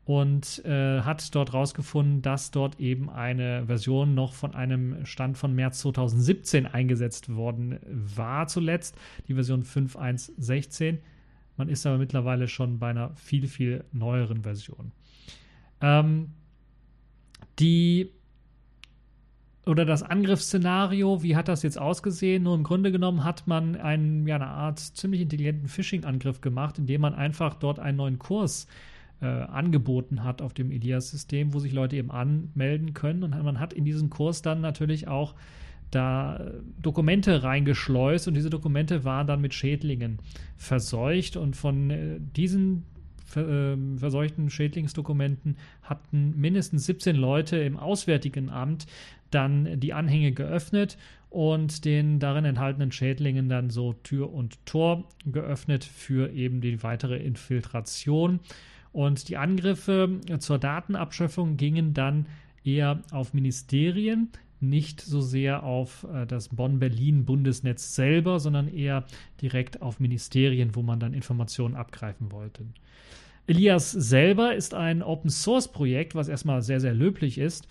und 0.05 0.63
äh, 0.65 1.01
hat 1.01 1.33
dort 1.33 1.53
rausgefunden, 1.53 2.21
dass 2.21 2.51
dort 2.51 2.79
eben 2.79 3.09
eine 3.09 3.65
Version 3.65 4.13
noch 4.13 4.33
von 4.33 4.53
einem 4.53 5.05
Stand 5.05 5.37
von 5.37 5.55
März 5.55 5.79
2017 5.79 6.65
eingesetzt 6.65 7.33
worden 7.33 7.79
war 7.85 8.47
zuletzt, 8.47 8.97
die 9.27 9.33
Version 9.33 9.63
5.1.16. 9.63 10.99
Man 11.55 11.69
ist 11.69 11.85
aber 11.85 11.97
mittlerweile 11.97 12.47
schon 12.47 12.79
bei 12.79 12.89
einer 12.89 13.15
viel, 13.15 13.47
viel 13.47 13.85
neueren 13.91 14.43
Version. 14.43 14.91
Ähm, 15.81 16.31
die 17.59 18.11
oder 19.65 19.85
das 19.85 20.03
Angriffsszenario, 20.03 21.23
wie 21.23 21.35
hat 21.35 21.47
das 21.47 21.63
jetzt 21.63 21.79
ausgesehen? 21.79 22.43
Nur 22.43 22.55
im 22.55 22.63
Grunde 22.63 22.91
genommen 22.91 23.23
hat 23.23 23.47
man 23.47 23.75
einen, 23.75 24.27
ja, 24.27 24.35
eine 24.35 24.47
Art 24.47 24.79
ziemlich 24.79 25.21
intelligenten 25.21 25.69
Phishing-Angriff 25.69 26.41
gemacht, 26.41 26.77
indem 26.79 27.01
man 27.01 27.13
einfach 27.13 27.55
dort 27.55 27.79
einen 27.79 27.97
neuen 27.97 28.19
Kurs 28.19 28.67
äh, 29.21 29.25
angeboten 29.25 30.23
hat 30.23 30.41
auf 30.41 30.53
dem 30.53 30.69
Elias-System, 30.69 31.53
wo 31.53 31.59
sich 31.59 31.71
Leute 31.71 31.95
eben 31.95 32.11
anmelden 32.11 32.93
können. 32.93 33.23
Und 33.23 33.41
man 33.41 33.59
hat 33.59 33.71
in 33.71 33.85
diesen 33.85 34.09
Kurs 34.09 34.41
dann 34.41 34.59
natürlich 34.59 35.07
auch 35.07 35.33
da 35.91 36.41
Dokumente 36.81 37.43
reingeschleust 37.43 38.27
und 38.27 38.33
diese 38.33 38.49
Dokumente 38.49 39.03
waren 39.03 39.27
dann 39.27 39.41
mit 39.41 39.53
Schädlingen 39.53 40.17
verseucht 40.57 41.37
und 41.37 41.55
von 41.55 41.89
äh, 41.89 42.19
diesen 42.19 42.83
ähm, 43.35 43.97
verseuchten 43.97 44.49
Schädlingsdokumenten 44.49 45.57
hatten 45.81 46.33
mindestens 46.35 46.85
17 46.85 47.15
Leute 47.15 47.57
im 47.57 47.77
Auswärtigen 47.77 48.49
Amt 48.49 48.85
dann 49.33 49.79
die 49.79 49.93
Anhänge 49.93 50.31
geöffnet 50.31 50.97
und 51.29 51.85
den 51.85 52.19
darin 52.19 52.45
enthaltenen 52.45 52.91
Schädlingen 52.91 53.49
dann 53.49 53.69
so 53.69 53.93
Tür 53.93 54.31
und 54.31 54.63
Tor 54.65 55.05
geöffnet 55.25 55.83
für 55.83 56.31
eben 56.31 56.61
die 56.61 56.83
weitere 56.83 57.17
Infiltration. 57.17 58.39
Und 58.91 59.29
die 59.29 59.37
Angriffe 59.37 60.19
zur 60.37 60.59
Datenabschöpfung 60.59 61.57
gingen 61.57 61.95
dann 61.95 62.27
eher 62.63 63.01
auf 63.11 63.33
Ministerien, 63.33 64.29
nicht 64.59 65.01
so 65.01 65.19
sehr 65.21 65.63
auf 65.63 66.07
äh, 66.13 66.25
das 66.25 66.49
Bonn-Berlin-Bundesnetz 66.49 67.95
selber, 67.95 68.39
sondern 68.39 68.73
eher 68.73 69.05
direkt 69.41 69.81
auf 69.81 69.99
Ministerien, 69.99 70.75
wo 70.75 70.83
man 70.83 70.99
dann 70.99 71.13
Informationen 71.13 71.75
abgreifen 71.75 72.31
wollte. 72.31 72.63
Elias 73.45 73.91
selber 73.91 74.55
ist 74.55 74.73
ein 74.73 75.03
Open 75.03 75.29
Source 75.29 75.69
Projekt, 75.71 76.15
was 76.15 76.29
erstmal 76.29 76.61
sehr, 76.61 76.79
sehr 76.79 76.93
löblich 76.93 77.37
ist. 77.37 77.67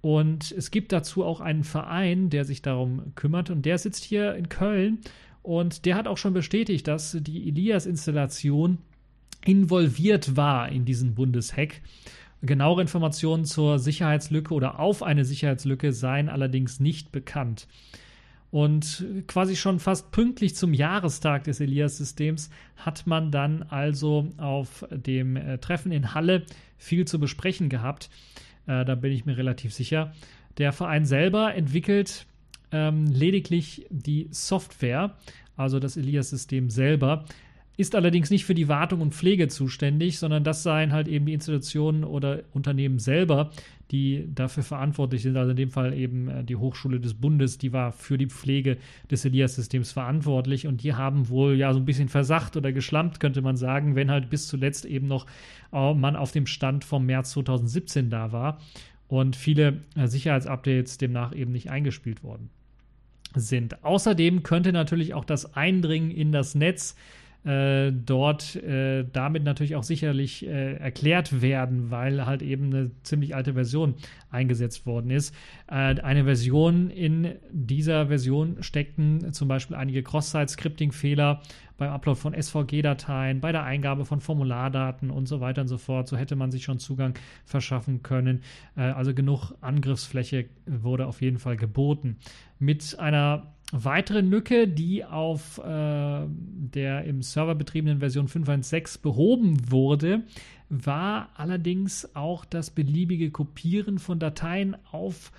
Und 0.00 0.52
es 0.52 0.70
gibt 0.70 0.92
dazu 0.92 1.24
auch 1.24 1.40
einen 1.40 1.64
Verein, 1.64 2.30
der 2.30 2.44
sich 2.44 2.62
darum 2.62 3.14
kümmert. 3.14 3.50
Und 3.50 3.66
der 3.66 3.78
sitzt 3.78 4.04
hier 4.04 4.34
in 4.34 4.48
Köln. 4.48 4.98
Und 5.42 5.84
der 5.84 5.96
hat 5.96 6.06
auch 6.06 6.18
schon 6.18 6.34
bestätigt, 6.34 6.86
dass 6.86 7.16
die 7.20 7.48
Elias-Installation 7.48 8.78
involviert 9.44 10.36
war 10.36 10.68
in 10.68 10.84
diesen 10.84 11.14
Bundeshack. 11.14 11.80
Genauere 12.42 12.82
Informationen 12.82 13.44
zur 13.44 13.78
Sicherheitslücke 13.78 14.54
oder 14.54 14.78
auf 14.78 15.02
eine 15.02 15.24
Sicherheitslücke 15.24 15.92
seien 15.92 16.28
allerdings 16.28 16.78
nicht 16.78 17.10
bekannt. 17.10 17.66
Und 18.50 19.04
quasi 19.26 19.56
schon 19.56 19.78
fast 19.78 20.10
pünktlich 20.10 20.54
zum 20.54 20.72
Jahrestag 20.72 21.44
des 21.44 21.60
Elias-Systems 21.60 22.48
hat 22.76 23.06
man 23.06 23.30
dann 23.30 23.62
also 23.64 24.28
auf 24.38 24.86
dem 24.90 25.36
äh, 25.36 25.58
Treffen 25.58 25.92
in 25.92 26.14
Halle 26.14 26.44
viel 26.78 27.06
zu 27.06 27.18
besprechen 27.18 27.68
gehabt. 27.68 28.08
Äh, 28.68 28.84
da 28.84 28.94
bin 28.94 29.10
ich 29.10 29.24
mir 29.24 29.36
relativ 29.36 29.74
sicher. 29.74 30.12
Der 30.58 30.72
Verein 30.72 31.04
selber 31.04 31.54
entwickelt 31.54 32.26
ähm, 32.70 33.06
lediglich 33.06 33.86
die 33.90 34.28
Software, 34.30 35.16
also 35.56 35.80
das 35.80 35.96
Elias-System 35.96 36.70
selber 36.70 37.24
ist 37.78 37.94
allerdings 37.94 38.28
nicht 38.28 38.44
für 38.44 38.56
die 38.56 38.66
Wartung 38.66 39.00
und 39.00 39.14
Pflege 39.14 39.46
zuständig, 39.46 40.18
sondern 40.18 40.42
das 40.42 40.64
seien 40.64 40.92
halt 40.92 41.06
eben 41.06 41.26
die 41.26 41.32
Institutionen 41.32 42.02
oder 42.02 42.40
Unternehmen 42.52 42.98
selber, 42.98 43.50
die 43.92 44.28
dafür 44.34 44.64
verantwortlich 44.64 45.22
sind. 45.22 45.36
Also 45.36 45.52
in 45.52 45.56
dem 45.56 45.70
Fall 45.70 45.94
eben 45.94 46.28
äh, 46.28 46.42
die 46.42 46.56
Hochschule 46.56 46.98
des 46.98 47.14
Bundes, 47.14 47.56
die 47.56 47.72
war 47.72 47.92
für 47.92 48.18
die 48.18 48.26
Pflege 48.26 48.78
des 49.12 49.24
Elias-Systems 49.24 49.92
verantwortlich 49.92 50.66
und 50.66 50.82
die 50.82 50.94
haben 50.94 51.28
wohl 51.28 51.54
ja 51.54 51.72
so 51.72 51.78
ein 51.78 51.84
bisschen 51.84 52.08
versagt 52.08 52.56
oder 52.56 52.72
geschlampt, 52.72 53.20
könnte 53.20 53.42
man 53.42 53.56
sagen, 53.56 53.94
wenn 53.94 54.10
halt 54.10 54.28
bis 54.28 54.48
zuletzt 54.48 54.84
eben 54.84 55.06
noch 55.06 55.26
äh, 55.72 55.94
man 55.94 56.16
auf 56.16 56.32
dem 56.32 56.46
Stand 56.46 56.84
vom 56.84 57.06
März 57.06 57.30
2017 57.30 58.10
da 58.10 58.32
war 58.32 58.58
und 59.06 59.36
viele 59.36 59.84
äh, 59.94 60.08
Sicherheitsupdates 60.08 60.98
demnach 60.98 61.32
eben 61.32 61.52
nicht 61.52 61.70
eingespielt 61.70 62.24
worden 62.24 62.50
sind. 63.36 63.84
Außerdem 63.84 64.42
könnte 64.42 64.72
natürlich 64.72 65.14
auch 65.14 65.24
das 65.24 65.54
Eindringen 65.54 66.10
in 66.10 66.32
das 66.32 66.56
Netz 66.56 66.96
äh, 67.48 67.92
dort 67.92 68.56
äh, 68.56 69.06
damit 69.10 69.42
natürlich 69.42 69.74
auch 69.74 69.82
sicherlich 69.82 70.46
äh, 70.46 70.74
erklärt 70.74 71.40
werden, 71.40 71.90
weil 71.90 72.26
halt 72.26 72.42
eben 72.42 72.66
eine 72.66 72.90
ziemlich 73.04 73.34
alte 73.34 73.54
Version 73.54 73.94
eingesetzt 74.30 74.84
worden 74.84 75.10
ist. 75.10 75.34
Äh, 75.66 75.98
eine 76.00 76.24
Version 76.24 76.90
in 76.90 77.36
dieser 77.50 78.08
Version 78.08 78.58
steckten 78.62 79.32
zum 79.32 79.48
Beispiel 79.48 79.76
einige 79.76 80.02
Cross-Site-Scripting-Fehler 80.02 81.40
beim 81.78 81.90
Upload 81.90 82.20
von 82.20 82.34
SVG-Dateien, 82.34 83.40
bei 83.40 83.52
der 83.52 83.62
Eingabe 83.62 84.04
von 84.04 84.20
Formulardaten 84.20 85.10
und 85.10 85.26
so 85.26 85.40
weiter 85.40 85.62
und 85.62 85.68
so 85.68 85.78
fort. 85.78 86.06
So 86.06 86.18
hätte 86.18 86.36
man 86.36 86.50
sich 86.50 86.64
schon 86.64 86.78
Zugang 86.78 87.14
verschaffen 87.46 88.02
können. 88.02 88.42
Äh, 88.76 88.82
also 88.82 89.14
genug 89.14 89.54
Angriffsfläche 89.62 90.50
wurde 90.66 91.06
auf 91.06 91.22
jeden 91.22 91.38
Fall 91.38 91.56
geboten. 91.56 92.18
Mit 92.58 92.98
einer 92.98 93.54
weitere 93.72 94.20
Lücke, 94.20 94.66
die 94.66 95.04
auf 95.04 95.58
äh, 95.58 95.62
der 96.26 97.04
im 97.04 97.22
Server 97.22 97.54
betriebenen 97.54 97.98
Version 97.98 98.26
5.1.6 98.26 99.02
behoben 99.02 99.70
wurde, 99.70 100.22
war 100.70 101.30
allerdings 101.34 102.14
auch 102.14 102.44
das 102.44 102.70
beliebige 102.70 103.30
Kopieren 103.30 103.98
von 103.98 104.18
Dateien 104.18 104.76
auf 104.90 105.32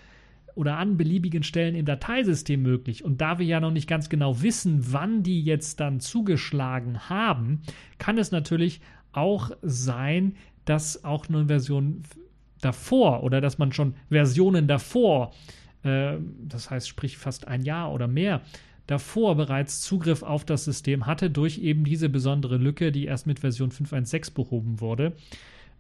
oder 0.55 0.77
an 0.77 0.97
beliebigen 0.97 1.43
Stellen 1.43 1.75
im 1.75 1.85
Dateisystem 1.85 2.61
möglich. 2.61 3.03
Und 3.03 3.21
da 3.21 3.39
wir 3.39 3.45
ja 3.45 3.59
noch 3.59 3.71
nicht 3.71 3.87
ganz 3.87 4.09
genau 4.09 4.41
wissen, 4.41 4.91
wann 4.91 5.23
die 5.23 5.41
jetzt 5.41 5.79
dann 5.79 5.99
zugeschlagen 5.99 7.09
haben, 7.09 7.61
kann 7.97 8.17
es 8.17 8.31
natürlich 8.31 8.81
auch 9.11 9.51
sein, 9.61 10.35
dass 10.65 11.03
auch 11.03 11.29
eine 11.29 11.45
Version 11.45 12.03
davor 12.61 13.23
oder 13.23 13.41
dass 13.41 13.57
man 13.57 13.71
schon 13.71 13.95
Versionen 14.09 14.67
davor 14.67 15.31
äh, 15.31 15.58
das 15.81 16.69
heißt 16.69 16.89
sprich 16.89 17.17
fast 17.17 17.47
ein 17.47 17.63
Jahr 17.63 17.93
oder 17.93 18.07
mehr, 18.07 18.41
davor 18.85 19.35
bereits 19.35 19.81
Zugriff 19.81 20.23
auf 20.23 20.43
das 20.45 20.65
System 20.65 21.05
hatte 21.05 21.29
durch 21.29 21.59
eben 21.59 21.83
diese 21.83 22.09
besondere 22.09 22.57
Lücke, 22.57 22.91
die 22.91 23.05
erst 23.05 23.27
mit 23.27 23.39
Version 23.39 23.71
5.1.6 23.71 24.33
behoben 24.33 24.81
wurde 24.81 25.13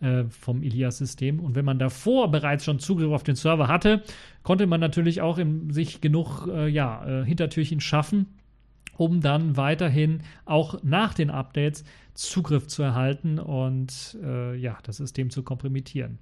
äh, 0.01 0.25
vom 0.25 0.63
Ilias-System. 0.63 1.39
Und 1.39 1.55
wenn 1.55 1.65
man 1.65 1.79
davor 1.79 2.31
bereits 2.31 2.65
schon 2.65 2.79
Zugriff 2.79 3.11
auf 3.11 3.23
den 3.23 3.35
Server 3.35 3.67
hatte, 3.67 4.03
konnte 4.43 4.67
man 4.67 4.79
natürlich 4.79 5.21
auch 5.21 5.37
in 5.37 5.71
sich 5.71 6.01
genug 6.01 6.47
äh, 6.47 6.67
ja, 6.67 7.05
äh, 7.05 7.25
Hintertürchen 7.25 7.79
schaffen, 7.79 8.27
um 8.97 9.21
dann 9.21 9.57
weiterhin 9.57 10.21
auch 10.45 10.81
nach 10.83 11.13
den 11.13 11.29
Updates 11.29 11.83
Zugriff 12.13 12.67
zu 12.67 12.83
erhalten 12.83 13.39
und 13.39 14.17
äh, 14.23 14.55
ja, 14.55 14.77
das 14.83 14.97
System 14.97 15.29
zu 15.29 15.43
kompromittieren. 15.43 16.19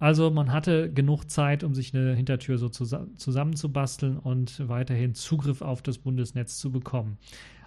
Also 0.00 0.30
man 0.30 0.50
hatte 0.50 0.90
genug 0.92 1.30
Zeit, 1.30 1.62
um 1.62 1.74
sich 1.74 1.94
eine 1.94 2.14
Hintertür 2.14 2.56
so 2.56 2.70
zusammenzubasteln 2.70 4.16
und 4.16 4.66
weiterhin 4.66 5.14
Zugriff 5.14 5.60
auf 5.60 5.82
das 5.82 5.98
Bundesnetz 5.98 6.58
zu 6.58 6.72
bekommen. 6.72 7.18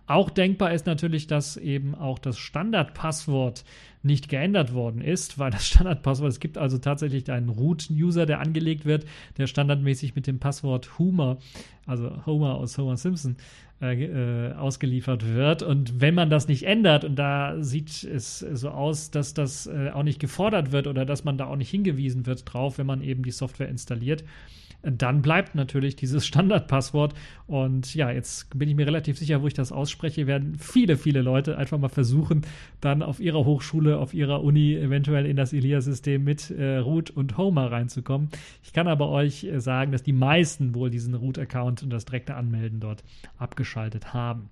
Auch 0.05 0.29
denkbar 0.29 0.73
ist 0.73 0.85
natürlich, 0.85 1.27
dass 1.27 1.55
eben 1.55 1.95
auch 1.95 2.19
das 2.19 2.37
Standardpasswort 2.37 3.63
nicht 4.01 4.27
geändert 4.27 4.73
worden 4.73 5.01
ist, 5.01 5.39
weil 5.39 5.51
das 5.51 5.65
Standardpasswort, 5.67 6.29
es 6.29 6.39
gibt 6.39 6.57
also 6.57 6.77
tatsächlich 6.77 7.31
einen 7.31 7.49
Root-User, 7.49 8.25
der 8.25 8.39
angelegt 8.39 8.85
wird, 8.85 9.05
der 9.37 9.47
standardmäßig 9.47 10.15
mit 10.15 10.27
dem 10.27 10.39
Passwort 10.39 10.99
Homer, 10.99 11.37
also 11.85 12.25
Homer 12.25 12.55
aus 12.55 12.77
Homer 12.77 12.97
Simpson, 12.97 13.37
äh, 13.81 14.03
äh, 14.03 14.53
ausgeliefert 14.53 15.25
wird. 15.25 15.63
Und 15.63 16.01
wenn 16.01 16.15
man 16.15 16.29
das 16.29 16.47
nicht 16.47 16.63
ändert, 16.63 17.05
und 17.05 17.15
da 17.15 17.61
sieht 17.61 18.03
es 18.03 18.39
so 18.39 18.69
aus, 18.69 19.09
dass 19.09 19.33
das 19.33 19.67
äh, 19.67 19.89
auch 19.93 20.03
nicht 20.03 20.19
gefordert 20.19 20.71
wird 20.71 20.87
oder 20.87 21.05
dass 21.05 21.23
man 21.23 21.37
da 21.37 21.47
auch 21.47 21.55
nicht 21.55 21.69
hingewiesen 21.69 22.25
wird 22.25 22.43
drauf, 22.45 22.77
wenn 22.77 22.85
man 22.85 23.01
eben 23.01 23.23
die 23.23 23.31
Software 23.31 23.69
installiert, 23.69 24.23
dann 24.83 25.21
bleibt 25.21 25.55
natürlich 25.55 25.95
dieses 25.95 26.25
Standardpasswort. 26.27 27.13
Und 27.47 27.95
ja, 27.95 28.11
jetzt 28.11 28.57
bin 28.57 28.69
ich 28.69 28.75
mir 28.75 28.85
relativ 28.85 29.17
sicher, 29.17 29.41
wo 29.41 29.47
ich 29.47 29.53
das 29.53 29.71
ausspreche, 29.71 30.27
werden 30.27 30.55
viele, 30.59 30.97
viele 30.97 31.21
Leute 31.21 31.57
einfach 31.57 31.77
mal 31.77 31.89
versuchen, 31.89 32.41
dann 32.81 33.01
auf 33.01 33.19
ihrer 33.19 33.45
Hochschule, 33.45 33.97
auf 33.97 34.13
ihrer 34.13 34.43
Uni 34.43 34.75
eventuell 34.75 35.25
in 35.25 35.35
das 35.35 35.53
Elias-System 35.53 36.23
mit 36.23 36.51
äh, 36.51 36.77
Root 36.77 37.09
und 37.09 37.37
Homer 37.37 37.71
reinzukommen. 37.71 38.29
Ich 38.63 38.73
kann 38.73 38.87
aber 38.87 39.09
euch 39.09 39.45
äh, 39.45 39.59
sagen, 39.59 39.91
dass 39.91 40.03
die 40.03 40.13
meisten 40.13 40.75
wohl 40.75 40.89
diesen 40.89 41.15
Root-Account 41.15 41.83
und 41.83 41.89
das 41.89 42.05
direkte 42.05 42.35
Anmelden 42.35 42.79
dort 42.79 43.03
abgeschaltet 43.37 44.13
haben. 44.13 44.49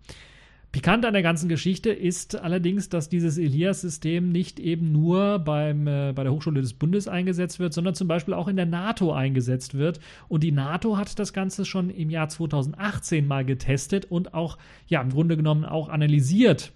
Pikant 0.71 1.05
an 1.05 1.11
der 1.11 1.21
ganzen 1.21 1.49
Geschichte 1.49 1.89
ist 1.89 2.39
allerdings, 2.39 2.87
dass 2.87 3.09
dieses 3.09 3.37
Elias-System 3.37 4.31
nicht 4.31 4.57
eben 4.57 4.93
nur 4.93 5.39
beim, 5.39 5.85
äh, 5.85 6.13
bei 6.15 6.23
der 6.23 6.31
Hochschule 6.31 6.61
des 6.61 6.73
Bundes 6.73 7.09
eingesetzt 7.09 7.59
wird, 7.59 7.73
sondern 7.73 7.93
zum 7.93 8.07
Beispiel 8.07 8.33
auch 8.33 8.47
in 8.47 8.55
der 8.55 8.65
NATO 8.65 9.11
eingesetzt 9.11 9.73
wird. 9.73 9.99
Und 10.29 10.43
die 10.43 10.53
NATO 10.53 10.97
hat 10.97 11.19
das 11.19 11.33
Ganze 11.33 11.65
schon 11.65 11.89
im 11.89 12.09
Jahr 12.09 12.29
2018 12.29 13.27
mal 13.27 13.43
getestet 13.43 14.05
und 14.05 14.33
auch, 14.33 14.57
ja, 14.87 15.01
im 15.01 15.09
Grunde 15.09 15.35
genommen 15.35 15.65
auch 15.65 15.89
analysiert, 15.89 16.71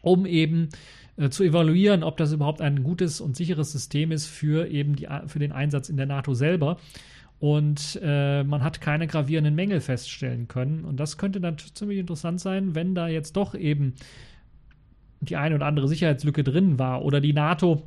um 0.00 0.26
eben 0.26 0.68
äh, 1.16 1.28
zu 1.28 1.42
evaluieren, 1.42 2.04
ob 2.04 2.16
das 2.16 2.32
überhaupt 2.32 2.60
ein 2.60 2.84
gutes 2.84 3.20
und 3.20 3.34
sicheres 3.34 3.72
System 3.72 4.12
ist 4.12 4.28
für 4.28 4.68
eben 4.68 4.94
die, 4.94 5.08
für 5.26 5.40
den 5.40 5.50
Einsatz 5.50 5.88
in 5.88 5.96
der 5.96 6.06
NATO 6.06 6.34
selber 6.34 6.76
und 7.44 8.00
äh, 8.02 8.42
man 8.42 8.64
hat 8.64 8.80
keine 8.80 9.06
gravierenden 9.06 9.54
Mängel 9.54 9.82
feststellen 9.82 10.48
können. 10.48 10.82
Und 10.86 10.98
das 10.98 11.18
könnte 11.18 11.42
dann 11.42 11.58
ziemlich 11.58 11.98
interessant 11.98 12.40
sein, 12.40 12.74
wenn 12.74 12.94
da 12.94 13.06
jetzt 13.06 13.36
doch 13.36 13.54
eben 13.54 13.96
die 15.20 15.36
eine 15.36 15.56
oder 15.56 15.66
andere 15.66 15.86
Sicherheitslücke 15.86 16.42
drin 16.42 16.78
war 16.78 17.04
oder 17.04 17.20
die 17.20 17.34
NATO 17.34 17.82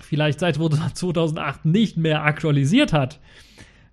vielleicht 0.00 0.40
seit 0.40 0.56
2008 0.56 1.64
nicht 1.64 1.96
mehr 1.96 2.24
aktualisiert 2.24 2.92
hat. 2.92 3.20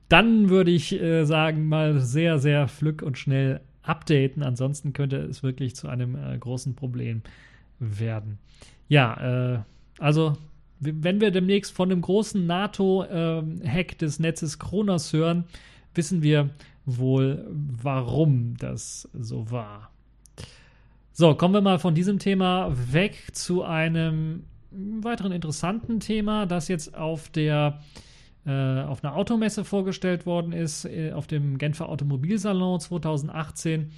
Dann 0.10 0.50
würde 0.50 0.72
ich 0.72 1.00
äh, 1.00 1.26
sagen, 1.26 1.68
mal 1.68 2.00
sehr, 2.00 2.40
sehr 2.40 2.68
flück 2.68 3.04
und 3.04 3.20
schnell 3.20 3.62
updaten. 3.84 4.42
Ansonsten 4.42 4.94
könnte 4.94 5.18
es 5.18 5.44
wirklich 5.44 5.76
zu 5.76 5.90
einem 5.90 6.16
äh, 6.16 6.36
großen 6.40 6.74
Problem 6.74 7.22
werden. 7.78 8.40
Ja, 8.90 9.54
äh, 9.54 9.60
also 10.00 10.38
wenn 10.82 11.22
wir 11.22 11.30
demnächst 11.30 11.72
von 11.72 11.90
dem 11.90 12.02
großen 12.02 12.46
NATO-Hack 12.46 13.98
des 14.00 14.20
Netzes 14.20 14.58
Kronos 14.58 15.14
hören, 15.14 15.46
wissen 15.94 16.24
wir 16.24 16.50
wohl, 16.86 17.46
warum 17.50 18.58
das 18.58 19.08
so 19.14 19.52
war. 19.52 19.92
So, 21.12 21.36
kommen 21.36 21.54
wir 21.54 21.62
mal 21.62 21.78
von 21.78 21.94
diesem 21.94 22.18
Thema 22.18 22.72
weg 22.92 23.28
zu 23.34 23.64
einem 23.64 24.46
weiteren 24.72 25.32
interessanten 25.32 26.00
Thema, 26.00 26.48
das 26.48 26.68
jetzt 26.68 26.96
auf 26.96 27.30
der 27.30 27.80
äh, 28.44 28.82
auf 28.82 29.04
einer 29.04 29.16
Automesse 29.16 29.64
vorgestellt 29.64 30.26
worden 30.26 30.52
ist, 30.52 30.86
äh, 30.86 31.12
auf 31.12 31.28
dem 31.28 31.60
Genfer 31.60 31.90
Automobilsalon 31.90 32.80
2018, 32.80 33.92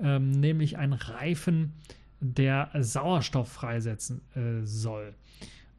ähm, 0.00 0.30
nämlich 0.32 0.76
ein 0.76 0.92
Reifen, 0.92 1.72
der 2.20 2.68
Sauerstoff 2.78 3.48
freisetzen 3.48 4.20
äh, 4.34 4.66
soll 4.66 5.14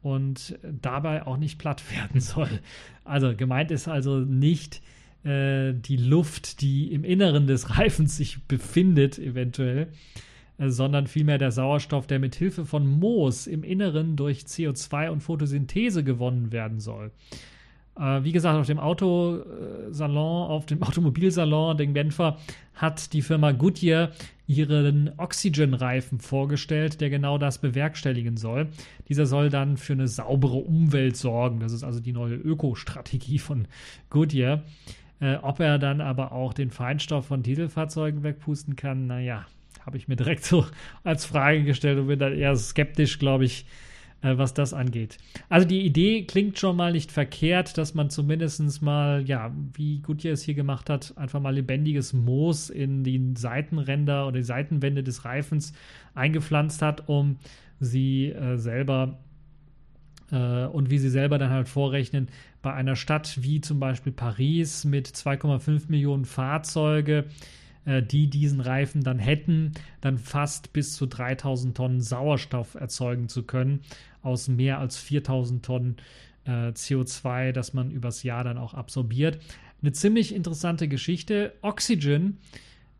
und 0.02 0.58
dabei 0.62 1.26
auch 1.26 1.36
nicht 1.36 1.58
platt 1.58 1.82
werden 1.94 2.20
soll. 2.20 2.48
Also 3.04 3.34
gemeint 3.34 3.70
ist 3.70 3.88
also 3.88 4.20
nicht 4.20 4.82
äh, 5.24 5.74
die 5.74 5.96
Luft, 5.96 6.60
die 6.60 6.92
im 6.92 7.04
Inneren 7.04 7.46
des 7.46 7.78
Reifens 7.78 8.16
sich 8.16 8.42
befindet, 8.44 9.18
eventuell, 9.18 9.88
äh, 10.58 10.68
sondern 10.68 11.06
vielmehr 11.06 11.38
der 11.38 11.52
Sauerstoff, 11.52 12.06
der 12.06 12.18
mit 12.18 12.34
Hilfe 12.34 12.64
von 12.64 12.86
Moos 12.86 13.46
im 13.46 13.62
Inneren 13.62 14.16
durch 14.16 14.40
CO2 14.40 15.10
und 15.10 15.20
Photosynthese 15.20 16.04
gewonnen 16.04 16.52
werden 16.52 16.80
soll. 16.80 17.10
Äh, 17.98 18.24
wie 18.24 18.32
gesagt, 18.32 18.58
auf 18.58 18.66
dem 18.66 18.78
Autosalon, 18.78 20.50
auf 20.50 20.66
dem 20.66 20.82
Automobilsalon, 20.82 21.76
den 21.76 21.92
Genfer, 21.92 22.38
hat 22.80 23.12
die 23.12 23.22
Firma 23.22 23.52
Goodyear 23.52 24.10
ihren 24.46 25.12
Oxygen-Reifen 25.18 26.18
vorgestellt, 26.18 27.00
der 27.00 27.10
genau 27.10 27.36
das 27.36 27.58
bewerkstelligen 27.58 28.36
soll. 28.36 28.68
Dieser 29.08 29.26
soll 29.26 29.50
dann 29.50 29.76
für 29.76 29.92
eine 29.92 30.08
saubere 30.08 30.56
Umwelt 30.56 31.16
sorgen. 31.16 31.60
Das 31.60 31.72
ist 31.72 31.84
also 31.84 32.00
die 32.00 32.12
neue 32.12 32.34
Ökostrategie 32.34 33.38
von 33.38 33.68
Goodyear. 34.08 34.62
Äh, 35.20 35.36
ob 35.36 35.60
er 35.60 35.78
dann 35.78 36.00
aber 36.00 36.32
auch 36.32 36.54
den 36.54 36.70
Feinstaub 36.70 37.26
von 37.26 37.42
Dieselfahrzeugen 37.42 38.22
wegpusten 38.22 38.76
kann, 38.76 39.06
naja, 39.06 39.46
habe 39.84 39.98
ich 39.98 40.08
mir 40.08 40.16
direkt 40.16 40.44
so 40.44 40.66
als 41.04 41.26
Frage 41.26 41.64
gestellt 41.64 41.98
und 41.98 42.06
bin 42.06 42.18
dann 42.18 42.36
eher 42.36 42.56
skeptisch, 42.56 43.18
glaube 43.18 43.44
ich, 43.44 43.66
äh, 44.22 44.36
was 44.36 44.54
das 44.54 44.72
angeht. 44.74 45.18
Also 45.48 45.66
die 45.66 45.84
Idee 45.84 46.24
klingt 46.24 46.58
schon 46.58 46.76
mal 46.76 46.92
nicht 46.92 47.12
verkehrt, 47.12 47.78
dass 47.78 47.94
man 47.94 48.10
zumindest 48.10 48.82
mal, 48.82 49.22
ja, 49.26 49.52
wie 49.74 50.00
Goodyear 50.00 50.34
es 50.34 50.42
hier 50.42 50.54
gemacht 50.54 50.90
hat, 50.90 51.16
einfach 51.16 51.40
mal 51.40 51.54
lebendiges 51.54 52.12
Moos 52.12 52.70
in 52.70 53.04
die 53.04 53.34
Seitenränder 53.36 54.26
oder 54.26 54.38
die 54.38 54.44
Seitenwände 54.44 55.02
des 55.02 55.24
Reifens 55.24 55.72
eingepflanzt 56.14 56.82
hat, 56.82 57.08
um 57.08 57.38
sie 57.78 58.26
äh, 58.26 58.56
selber 58.56 59.18
äh, 60.30 60.66
und 60.66 60.90
wie 60.90 60.98
sie 60.98 61.10
selber 61.10 61.38
dann 61.38 61.50
halt 61.50 61.68
vorrechnen, 61.68 62.28
bei 62.62 62.72
einer 62.72 62.96
Stadt 62.96 63.42
wie 63.42 63.60
zum 63.60 63.80
Beispiel 63.80 64.12
Paris 64.12 64.84
mit 64.84 65.08
2,5 65.08 65.84
Millionen 65.88 66.24
Fahrzeuge 66.24 67.24
äh, 67.84 68.02
die 68.02 68.28
diesen 68.28 68.60
Reifen 68.60 69.02
dann 69.02 69.18
hätten, 69.18 69.72
dann 70.00 70.18
fast 70.18 70.72
bis 70.72 70.94
zu 70.94 71.06
3000 71.06 71.76
Tonnen 71.76 72.00
Sauerstoff 72.00 72.74
erzeugen 72.74 73.28
zu 73.28 73.42
können 73.42 73.80
aus 74.22 74.48
mehr 74.48 74.78
als 74.78 74.98
4000 74.98 75.64
Tonnen 75.64 75.96
äh, 76.44 76.68
CO2, 76.68 77.52
das 77.52 77.74
man 77.74 77.90
übers 77.90 78.22
Jahr 78.22 78.44
dann 78.44 78.58
auch 78.58 78.74
absorbiert. 78.74 79.38
Eine 79.82 79.92
ziemlich 79.92 80.34
interessante 80.34 80.88
Geschichte. 80.88 81.54
Oxygen 81.62 82.38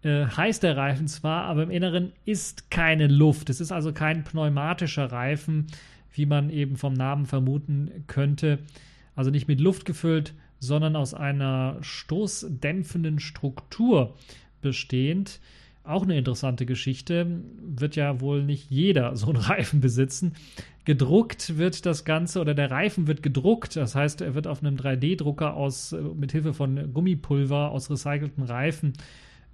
äh, 0.03 0.25
heißt 0.25 0.63
der 0.63 0.77
Reifen 0.77 1.09
zwar, 1.09 1.45
aber 1.45 1.63
im 1.63 1.71
Inneren 1.71 2.13
ist 2.25 2.71
keine 2.71 3.07
Luft. 3.07 3.51
Es 3.51 3.61
ist 3.61 3.73
also 3.73 3.93
kein 3.93 4.25
pneumatischer 4.25 5.13
Reifen, 5.13 5.67
wie 6.13 6.27
man 6.27 6.51
eben 6.51 6.77
vom 6.77 6.95
Namen 6.95 7.27
vermuten 7.27 8.05
könnte. 8.07 8.61
Also 9.15 9.31
nicht 9.31 9.49
mit 9.49 9.61
Luft 9.61 9.85
gefüllt, 9.85 10.35
sondern 10.59 10.97
aus 10.97 11.15
einer 11.15 11.77
stoßdämpfenden 11.81 13.19
Struktur 13.19 14.17
bestehend. 14.61 15.41
Auch 15.83 16.03
eine 16.03 16.17
interessante 16.19 16.67
Geschichte. 16.67 17.27
Wird 17.63 17.97
ja 17.97 18.21
wohl 18.21 18.45
nicht 18.45 18.71
jeder 18.71 19.17
so 19.17 19.29
einen 19.29 19.37
Reifen 19.43 19.81
besitzen. 19.81 20.35
Gedruckt 20.85 21.57
wird 21.59 21.87
das 21.87 22.05
Ganze 22.05 22.41
oder 22.41 22.55
der 22.55 22.71
Reifen 22.71 23.07
wird 23.07 23.23
gedruckt. 23.23 23.77
Das 23.77 23.95
heißt, 23.95 24.21
er 24.21 24.35
wird 24.35 24.47
auf 24.47 24.63
einem 24.63 24.77
3D-Drucker 24.77 25.55
aus 25.55 25.95
mit 26.15 26.33
Hilfe 26.33 26.55
von 26.55 26.93
Gummipulver 26.93 27.71
aus 27.71 27.91
recycelten 27.91 28.45
Reifen 28.45 28.93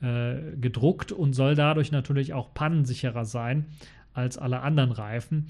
äh, 0.00 0.56
gedruckt 0.60 1.12
und 1.12 1.32
soll 1.32 1.54
dadurch 1.54 1.90
natürlich 1.92 2.34
auch 2.34 2.52
pannensicherer 2.52 3.24
sein 3.24 3.66
als 4.14 4.38
alle 4.38 4.60
anderen 4.60 4.92
Reifen. 4.92 5.46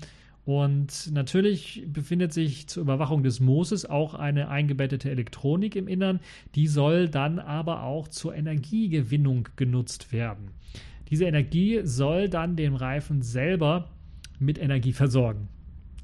Und 0.46 1.10
natürlich 1.12 1.82
befindet 1.88 2.32
sich 2.32 2.68
zur 2.68 2.84
Überwachung 2.84 3.24
des 3.24 3.40
Mooses 3.40 3.84
auch 3.84 4.14
eine 4.14 4.48
eingebettete 4.48 5.10
Elektronik 5.10 5.74
im 5.74 5.88
Innern. 5.88 6.20
Die 6.54 6.68
soll 6.68 7.08
dann 7.08 7.40
aber 7.40 7.82
auch 7.82 8.06
zur 8.06 8.32
Energiegewinnung 8.32 9.48
genutzt 9.56 10.12
werden. 10.12 10.52
Diese 11.10 11.24
Energie 11.24 11.80
soll 11.82 12.28
dann 12.28 12.54
den 12.54 12.76
Reifen 12.76 13.22
selber 13.22 13.90
mit 14.38 14.58
Energie 14.58 14.92
versorgen. 14.92 15.48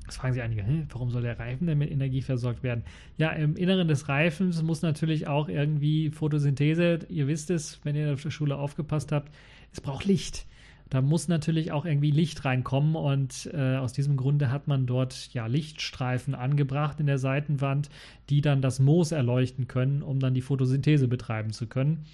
Das 0.07 0.17
fragen 0.17 0.35
sich 0.35 0.43
einige, 0.43 0.65
warum 0.91 1.11
soll 1.11 1.23
der 1.23 1.39
Reifen 1.39 1.69
denn 1.69 1.79
mit 1.79 1.93
Energie 1.93 2.21
versorgt 2.21 2.65
werden? 2.65 2.83
Ja, 3.19 3.31
im 3.31 3.55
Inneren 3.55 3.87
des 3.87 4.09
Reifens 4.09 4.61
muss 4.61 4.83
natürlich 4.83 5.29
auch 5.29 5.49
irgendwie 5.49 6.11
Photosynthese, 6.11 6.99
ihr 7.09 7.29
wisst 7.29 7.51
es, 7.51 7.79
wenn 7.85 7.95
ihr 7.95 8.13
auf 8.13 8.23
der 8.23 8.31
Schule 8.31 8.57
aufgepasst 8.57 9.13
habt, 9.13 9.33
es 9.73 9.81
braucht 9.81 10.05
Licht 10.05 10.47
da 10.93 11.01
muss 11.01 11.27
natürlich 11.27 11.73
auch 11.73 11.87
irgendwie 11.87 12.11
Licht 12.11 12.45
reinkommen 12.45 12.97
und 12.97 13.49
äh, 13.55 13.77
aus 13.77 13.95
diesem 13.95 14.19
Grunde 14.19 14.51
hat 14.51 14.69
man 14.69 14.85
dort 14.85 15.33
ja 15.33 15.47
Lichtstreifen 15.47 16.35
angebracht 16.35 17.01
in 17.01 17.07
der 17.07 17.17
Seitenwand, 17.17 17.89
die 18.29 18.43
dann 18.43 18.61
das 18.61 18.79
Moos 18.79 19.11
erleuchten 19.11 19.69
können, 19.69 20.03
um 20.03 20.21
dann 20.21 20.35
die 20.35 20.43
Photosynthese 20.43 21.09
betreiben 21.09 21.51
zu 21.51 21.67
können. 21.67 22.05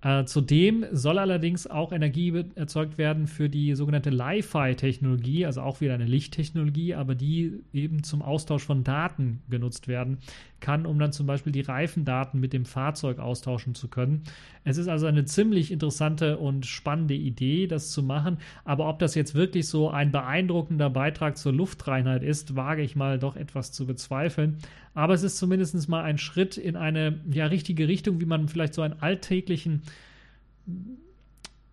Äh, 0.00 0.24
zudem 0.26 0.86
soll 0.92 1.18
allerdings 1.18 1.66
auch 1.66 1.90
Energie 1.90 2.44
erzeugt 2.54 2.98
werden 2.98 3.26
für 3.26 3.48
die 3.48 3.74
sogenannte 3.74 4.10
Li-Fi-Technologie, 4.10 5.44
also 5.44 5.62
auch 5.62 5.80
wieder 5.80 5.94
eine 5.94 6.04
Lichttechnologie, 6.04 6.94
aber 6.94 7.16
die 7.16 7.60
eben 7.72 8.04
zum 8.04 8.22
Austausch 8.22 8.62
von 8.62 8.84
Daten 8.84 9.42
genutzt 9.50 9.88
werden 9.88 10.18
kann, 10.60 10.86
um 10.86 10.98
dann 10.98 11.12
zum 11.12 11.26
Beispiel 11.26 11.52
die 11.52 11.60
Reifendaten 11.60 12.40
mit 12.40 12.52
dem 12.52 12.64
Fahrzeug 12.64 13.18
austauschen 13.18 13.74
zu 13.74 13.88
können. 13.88 14.22
Es 14.64 14.76
ist 14.76 14.88
also 14.88 15.06
eine 15.06 15.24
ziemlich 15.24 15.70
interessante 15.72 16.38
und 16.38 16.66
spannende 16.66 17.14
Idee, 17.14 17.66
das 17.66 17.90
zu 17.90 18.02
machen. 18.02 18.38
Aber 18.64 18.88
ob 18.88 18.98
das 18.98 19.14
jetzt 19.14 19.34
wirklich 19.34 19.66
so 19.68 19.90
ein 19.90 20.12
beeindruckender 20.12 20.90
Beitrag 20.90 21.38
zur 21.38 21.52
Luftreinheit 21.52 22.22
ist, 22.22 22.56
wage 22.56 22.82
ich 22.82 22.96
mal 22.96 23.18
doch 23.18 23.36
etwas 23.36 23.72
zu 23.72 23.86
bezweifeln. 23.86 24.58
Aber 24.94 25.14
es 25.14 25.22
ist 25.22 25.38
zumindest 25.38 25.88
mal 25.88 26.02
ein 26.02 26.18
Schritt 26.18 26.56
in 26.56 26.74
eine 26.74 27.20
ja, 27.30 27.46
richtige 27.46 27.86
Richtung, 27.86 28.20
wie 28.20 28.26
man 28.26 28.48
vielleicht 28.48 28.74
so 28.74 28.82
einen 28.82 29.00
alltäglichen, 29.00 29.82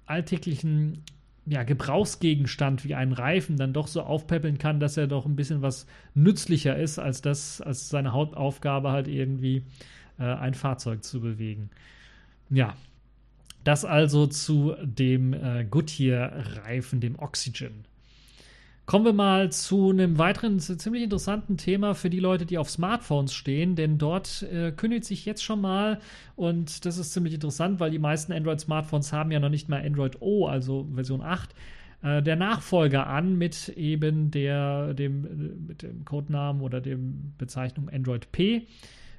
alltäglichen 0.05 1.03
ja, 1.45 1.63
Gebrauchsgegenstand 1.63 2.83
wie 2.85 2.95
einen 2.95 3.13
Reifen 3.13 3.57
dann 3.57 3.73
doch 3.73 3.87
so 3.87 4.01
aufpäppeln 4.01 4.57
kann, 4.57 4.79
dass 4.79 4.97
er 4.97 5.07
doch 5.07 5.25
ein 5.25 5.35
bisschen 5.35 5.61
was 5.61 5.85
nützlicher 6.15 6.75
ist, 6.75 6.97
als 6.97 7.21
das, 7.21 7.61
als 7.61 7.89
seine 7.89 8.13
Hauptaufgabe 8.13 8.91
halt 8.91 9.07
irgendwie 9.07 9.63
äh, 10.17 10.23
ein 10.23 10.55
Fahrzeug 10.55 11.03
zu 11.03 11.21
bewegen. 11.21 11.69
Ja, 12.49 12.75
das 13.63 13.85
also 13.85 14.27
zu 14.27 14.75
dem 14.81 15.33
äh, 15.33 15.65
Goodyear-Reifen, 15.65 16.99
dem 16.99 17.17
Oxygen. 17.19 17.85
Kommen 18.85 19.05
wir 19.05 19.13
mal 19.13 19.51
zu 19.51 19.89
einem 19.89 20.19
weiteren 20.19 20.59
ziemlich 20.59 21.01
interessanten 21.01 21.57
Thema 21.57 21.95
für 21.95 22.11
die 22.11 22.19
Leute, 22.19 22.45
die 22.45 22.59
auf 22.59 22.69
Smartphones 22.69 23.33
stehen, 23.33 23.75
denn 23.75 23.97
dort 23.97 24.43
äh, 24.43 24.71
kündigt 24.71 25.05
sich 25.05 25.25
jetzt 25.25 25.43
schon 25.43 25.59
mal, 25.59 25.99
und 26.35 26.85
das 26.85 26.99
ist 26.99 27.11
ziemlich 27.11 27.33
interessant, 27.33 27.79
weil 27.79 27.89
die 27.89 27.97
meisten 27.97 28.31
Android-Smartphones 28.31 29.11
haben 29.11 29.31
ja 29.31 29.39
noch 29.39 29.49
nicht 29.49 29.69
mal 29.69 29.83
Android 29.83 30.21
O, 30.21 30.45
also 30.45 30.87
Version 30.93 31.21
8, 31.21 31.55
äh, 32.03 32.21
der 32.21 32.35
Nachfolger 32.35 33.07
an 33.07 33.39
mit 33.39 33.69
eben 33.69 34.29
der, 34.29 34.93
dem, 34.93 35.65
mit 35.65 35.81
dem 35.81 36.05
Codenamen 36.05 36.61
oder 36.61 36.79
dem 36.79 37.33
Bezeichnung 37.39 37.89
Android 37.89 38.31
P. 38.31 38.67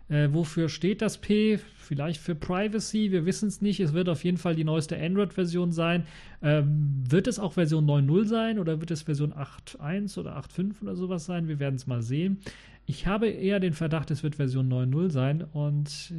Äh, 0.09 0.29
wofür 0.33 0.69
steht 0.69 1.03
das 1.03 1.19
P? 1.19 1.59
Vielleicht 1.77 2.21
für 2.21 2.35
Privacy, 2.35 3.11
wir 3.11 3.27
wissen 3.27 3.49
es 3.49 3.61
nicht. 3.61 3.81
Es 3.81 3.93
wird 3.93 4.09
auf 4.09 4.25
jeden 4.25 4.39
Fall 4.39 4.55
die 4.55 4.65
neueste 4.65 4.97
Android-Version 4.97 5.73
sein. 5.73 6.07
Ähm, 6.43 7.03
wird 7.09 7.27
es 7.27 7.39
auch 7.39 7.55
Version 7.55 7.87
9.0 7.87 8.25
sein 8.27 8.59
oder 8.59 8.81
wird 8.81 8.91
es 8.91 9.03
Version 9.03 9.33
8.1 9.33 10.19
oder 10.19 10.37
8.5 10.37 10.83
oder 10.83 10.97
sowas 10.97 11.25
sein? 11.25 11.49
Wir 11.49 11.59
werden 11.59 11.77
es 11.77 11.87
mal 11.87 12.03
sehen. 12.03 12.39
Ich 12.87 13.07
habe 13.07 13.29
eher 13.29 13.59
den 13.59 13.73
Verdacht, 13.73 14.11
es 14.13 14.23
wird 14.23 14.37
Version 14.37 14.73
9.0 14.73 15.11
sein 15.11 15.43
und 15.43 16.13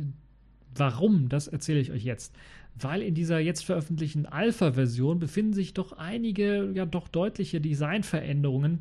warum, 0.76 1.30
das 1.30 1.48
erzähle 1.48 1.80
ich 1.80 1.92
euch 1.92 2.04
jetzt. 2.04 2.36
Weil 2.80 3.02
in 3.02 3.16
dieser 3.16 3.40
jetzt 3.40 3.66
veröffentlichten 3.66 4.26
Alpha-Version 4.26 5.20
befinden 5.20 5.54
sich 5.54 5.74
doch 5.74 5.94
einige, 5.94 6.72
ja 6.74 6.86
doch 6.86 7.08
deutliche 7.08 7.62
Designveränderungen, 7.62 8.80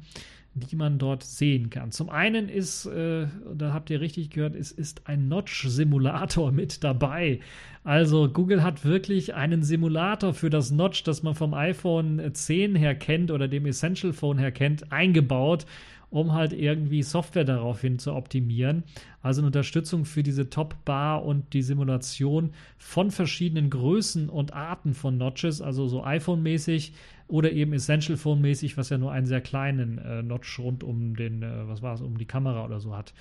die 0.54 0.76
man 0.76 0.98
dort 0.98 1.22
sehen 1.22 1.68
kann. 1.70 1.92
Zum 1.92 2.08
einen 2.08 2.48
ist, 2.48 2.86
äh, 2.86 3.26
da 3.54 3.72
habt 3.72 3.90
ihr 3.90 4.00
richtig 4.00 4.30
gehört, 4.30 4.54
es 4.56 4.72
ist 4.72 5.06
ein 5.06 5.28
Notch-Simulator 5.28 6.50
mit 6.50 6.82
dabei. 6.82 7.40
Also 7.84 8.28
Google 8.28 8.62
hat 8.62 8.84
wirklich 8.84 9.34
einen 9.34 9.62
Simulator 9.62 10.34
für 10.34 10.50
das 10.50 10.70
Notch, 10.70 11.04
das 11.04 11.22
man 11.22 11.34
vom 11.34 11.54
iPhone 11.54 12.22
10 12.32 12.74
her 12.74 12.94
kennt 12.94 13.30
oder 13.30 13.48
dem 13.48 13.66
Essential 13.66 14.12
Phone 14.12 14.38
her 14.38 14.50
kennt, 14.50 14.90
eingebaut 14.90 15.66
um 16.10 16.32
halt 16.32 16.52
irgendwie 16.52 17.02
Software 17.02 17.44
daraufhin 17.44 17.98
zu 17.98 18.14
optimieren. 18.14 18.84
Also 19.22 19.40
eine 19.40 19.46
Unterstützung 19.46 20.04
für 20.04 20.22
diese 20.22 20.48
Top-Bar 20.48 21.24
und 21.24 21.52
die 21.52 21.62
Simulation 21.62 22.52
von 22.78 23.10
verschiedenen 23.10 23.70
Größen 23.70 24.28
und 24.28 24.52
Arten 24.52 24.94
von 24.94 25.18
Notches, 25.18 25.60
also 25.60 25.88
so 25.88 26.04
iPhone-mäßig 26.04 26.92
oder 27.28 27.52
eben 27.52 27.72
Essential 27.72 28.16
Phone-mäßig, 28.16 28.76
was 28.76 28.90
ja 28.90 28.98
nur 28.98 29.12
einen 29.12 29.26
sehr 29.26 29.40
kleinen 29.40 29.98
äh, 29.98 30.22
Notch 30.22 30.58
rund 30.58 30.84
um 30.84 31.16
den, 31.16 31.42
äh, 31.42 31.68
was 31.68 31.82
war 31.82 31.94
es, 31.94 32.00
um 32.00 32.18
die 32.18 32.26
Kamera 32.26 32.64
oder 32.64 32.78
so 32.78 32.96
hat. 32.96 33.12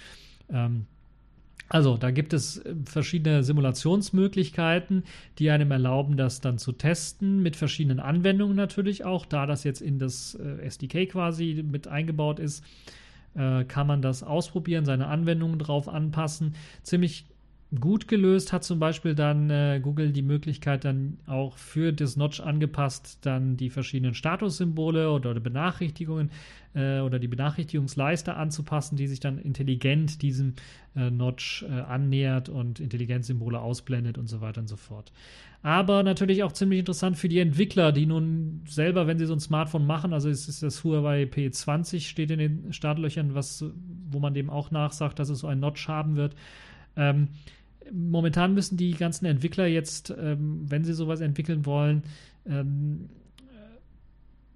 Ähm, 0.49 0.85
also, 1.67 1.97
da 1.97 2.11
gibt 2.11 2.33
es 2.33 2.57
äh, 2.57 2.75
verschiedene 2.85 3.43
Simulationsmöglichkeiten, 3.43 5.03
die 5.39 5.49
einem 5.49 5.71
erlauben, 5.71 6.15
das 6.15 6.41
dann 6.41 6.57
zu 6.57 6.71
testen, 6.73 7.41
mit 7.41 7.55
verschiedenen 7.55 7.99
Anwendungen 7.99 8.55
natürlich 8.55 9.03
auch. 9.03 9.25
Da 9.25 9.45
das 9.45 9.63
jetzt 9.63 9.81
in 9.81 9.97
das 9.97 10.35
äh, 10.35 10.65
SDK 10.65 11.09
quasi 11.09 11.65
mit 11.67 11.87
eingebaut 11.87 12.39
ist, 12.39 12.63
äh, 13.33 13.63
kann 13.65 13.87
man 13.87 14.01
das 14.01 14.21
ausprobieren, 14.21 14.85
seine 14.85 15.07
Anwendungen 15.07 15.57
drauf 15.57 15.89
anpassen. 15.89 16.55
Ziemlich 16.83 17.25
gut 17.79 18.07
gelöst 18.07 18.53
hat 18.53 18.63
zum 18.63 18.79
Beispiel 18.79 19.15
dann 19.15 19.49
äh, 19.49 19.79
Google 19.81 20.11
die 20.11 20.21
Möglichkeit 20.21 20.85
dann 20.85 21.17
auch 21.27 21.57
für 21.57 21.93
das 21.93 22.15
Notch 22.15 22.39
angepasst, 22.39 23.19
dann 23.21 23.57
die 23.57 23.69
verschiedenen 23.69 24.13
Statussymbole 24.13 25.11
oder 25.11 25.33
Benachrichtigungen 25.39 26.31
äh, 26.73 26.99
oder 26.99 27.19
die 27.19 27.27
Benachrichtigungsleiste 27.27 28.35
anzupassen, 28.35 28.97
die 28.97 29.07
sich 29.07 29.19
dann 29.19 29.37
intelligent 29.37 30.21
diesem 30.21 30.53
äh, 30.95 31.09
Notch 31.09 31.63
äh, 31.63 31.71
annähert 31.71 32.49
und 32.49 32.79
Intelligenzsymbole 32.79 33.59
ausblendet 33.59 34.17
und 34.17 34.27
so 34.27 34.41
weiter 34.41 34.61
und 34.61 34.67
so 34.67 34.77
fort. 34.77 35.11
Aber 35.63 36.03
natürlich 36.03 36.43
auch 36.43 36.51
ziemlich 36.51 36.79
interessant 36.79 37.17
für 37.17 37.27
die 37.27 37.39
Entwickler, 37.39 37.91
die 37.91 38.05
nun 38.05 38.61
selber, 38.67 39.07
wenn 39.07 39.17
sie 39.17 39.25
so 39.25 39.33
ein 39.33 39.39
Smartphone 39.39 39.87
machen, 39.87 40.13
also 40.13 40.29
es 40.29 40.47
ist 40.47 40.61
das 40.61 40.83
Huawei 40.83 41.23
P20 41.23 42.01
steht 42.01 42.29
in 42.29 42.37
den 42.37 42.73
Startlöchern, 42.73 43.33
was, 43.33 43.65
wo 44.11 44.19
man 44.19 44.35
dem 44.35 44.51
auch 44.51 44.69
nachsagt, 44.69 45.17
dass 45.17 45.29
es 45.29 45.39
so 45.39 45.47
ein 45.47 45.59
Notch 45.59 45.87
haben 45.87 46.17
wird. 46.17 46.35
Ähm, 46.95 47.29
momentan 47.91 48.53
müssen 48.53 48.77
die 48.77 48.91
ganzen 48.91 49.25
Entwickler 49.25 49.67
jetzt, 49.67 50.13
ähm, 50.17 50.65
wenn 50.69 50.83
sie 50.83 50.93
sowas 50.93 51.21
entwickeln 51.21 51.65
wollen, 51.65 52.03
ähm, 52.45 53.09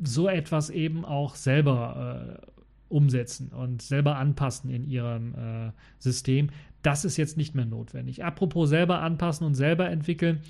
so 0.02 0.28
etwas 0.28 0.70
eben 0.70 1.06
auch 1.06 1.36
selber 1.36 2.40
äh, 2.40 2.48
umsetzen 2.88 3.50
und 3.50 3.82
selber 3.82 4.18
anpassen 4.18 4.70
in 4.70 4.90
ihrem 4.90 5.36
äh, 5.36 5.72
System. 6.00 6.50
Das 6.82 7.06
ist 7.06 7.18
jetzt 7.18 7.38
nicht 7.38 7.56
mehr 7.56 7.66
notwendig. 7.66 8.24
Apropos 8.24 8.70
selber 8.70 9.02
anpassen 9.02 9.46
und 9.46 9.56
selber 9.56 9.90
entwickeln 9.90 10.42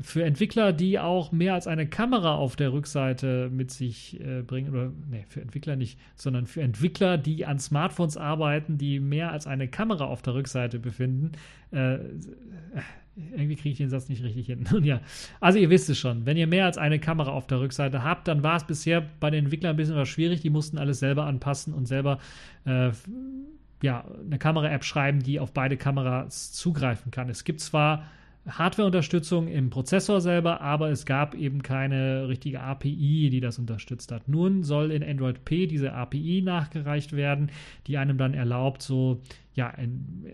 für 0.00 0.24
Entwickler, 0.24 0.72
die 0.72 0.98
auch 0.98 1.30
mehr 1.30 1.54
als 1.54 1.66
eine 1.66 1.86
Kamera 1.86 2.34
auf 2.34 2.56
der 2.56 2.72
Rückseite 2.72 3.48
mit 3.52 3.70
sich 3.70 4.20
äh, 4.20 4.42
bringen, 4.42 4.70
oder 4.70 4.90
nee, 5.08 5.24
für 5.28 5.40
Entwickler 5.40 5.76
nicht, 5.76 5.98
sondern 6.16 6.46
für 6.46 6.62
Entwickler, 6.62 7.16
die 7.16 7.46
an 7.46 7.60
Smartphones 7.60 8.16
arbeiten, 8.16 8.76
die 8.76 8.98
mehr 8.98 9.30
als 9.30 9.46
eine 9.46 9.68
Kamera 9.68 10.06
auf 10.06 10.22
der 10.22 10.34
Rückseite 10.34 10.80
befinden. 10.80 11.32
Äh, 11.70 11.98
irgendwie 13.16 13.54
kriege 13.54 13.70
ich 13.70 13.78
den 13.78 13.90
Satz 13.90 14.08
nicht 14.08 14.24
richtig 14.24 14.46
hin. 14.46 14.66
Nun 14.72 14.82
ja, 14.82 15.00
also 15.40 15.58
ihr 15.58 15.70
wisst 15.70 15.88
es 15.88 15.98
schon, 15.98 16.26
wenn 16.26 16.36
ihr 16.36 16.48
mehr 16.48 16.64
als 16.64 16.76
eine 16.76 16.98
Kamera 16.98 17.30
auf 17.30 17.46
der 17.46 17.60
Rückseite 17.60 18.02
habt, 18.02 18.26
dann 18.26 18.42
war 18.42 18.56
es 18.56 18.64
bisher 18.64 19.00
bei 19.20 19.30
den 19.30 19.44
Entwicklern 19.44 19.74
ein 19.74 19.76
bisschen 19.76 19.96
was 19.96 20.08
schwierig. 20.08 20.40
Die 20.40 20.50
mussten 20.50 20.76
alles 20.76 20.98
selber 20.98 21.26
anpassen 21.26 21.72
und 21.72 21.86
selber 21.86 22.18
äh, 22.64 22.90
ja, 23.82 24.04
eine 24.24 24.38
Kamera-App 24.38 24.84
schreiben, 24.84 25.22
die 25.22 25.38
auf 25.38 25.52
beide 25.52 25.76
Kameras 25.76 26.52
zugreifen 26.52 27.12
kann. 27.12 27.28
Es 27.28 27.44
gibt 27.44 27.60
zwar 27.60 28.04
Hardware-Unterstützung 28.46 29.48
im 29.48 29.70
Prozessor 29.70 30.20
selber, 30.20 30.60
aber 30.60 30.90
es 30.90 31.06
gab 31.06 31.34
eben 31.34 31.62
keine 31.62 32.28
richtige 32.28 32.60
API, 32.60 33.30
die 33.30 33.40
das 33.40 33.58
unterstützt 33.58 34.12
hat. 34.12 34.28
Nun 34.28 34.62
soll 34.62 34.90
in 34.90 35.02
Android 35.02 35.44
P 35.44 35.66
diese 35.66 35.94
API 35.94 36.42
nachgereicht 36.42 37.12
werden, 37.12 37.50
die 37.86 37.96
einem 37.96 38.18
dann 38.18 38.34
erlaubt, 38.34 38.82
so 38.82 39.22
ja, 39.54 39.68
ein, 39.68 40.26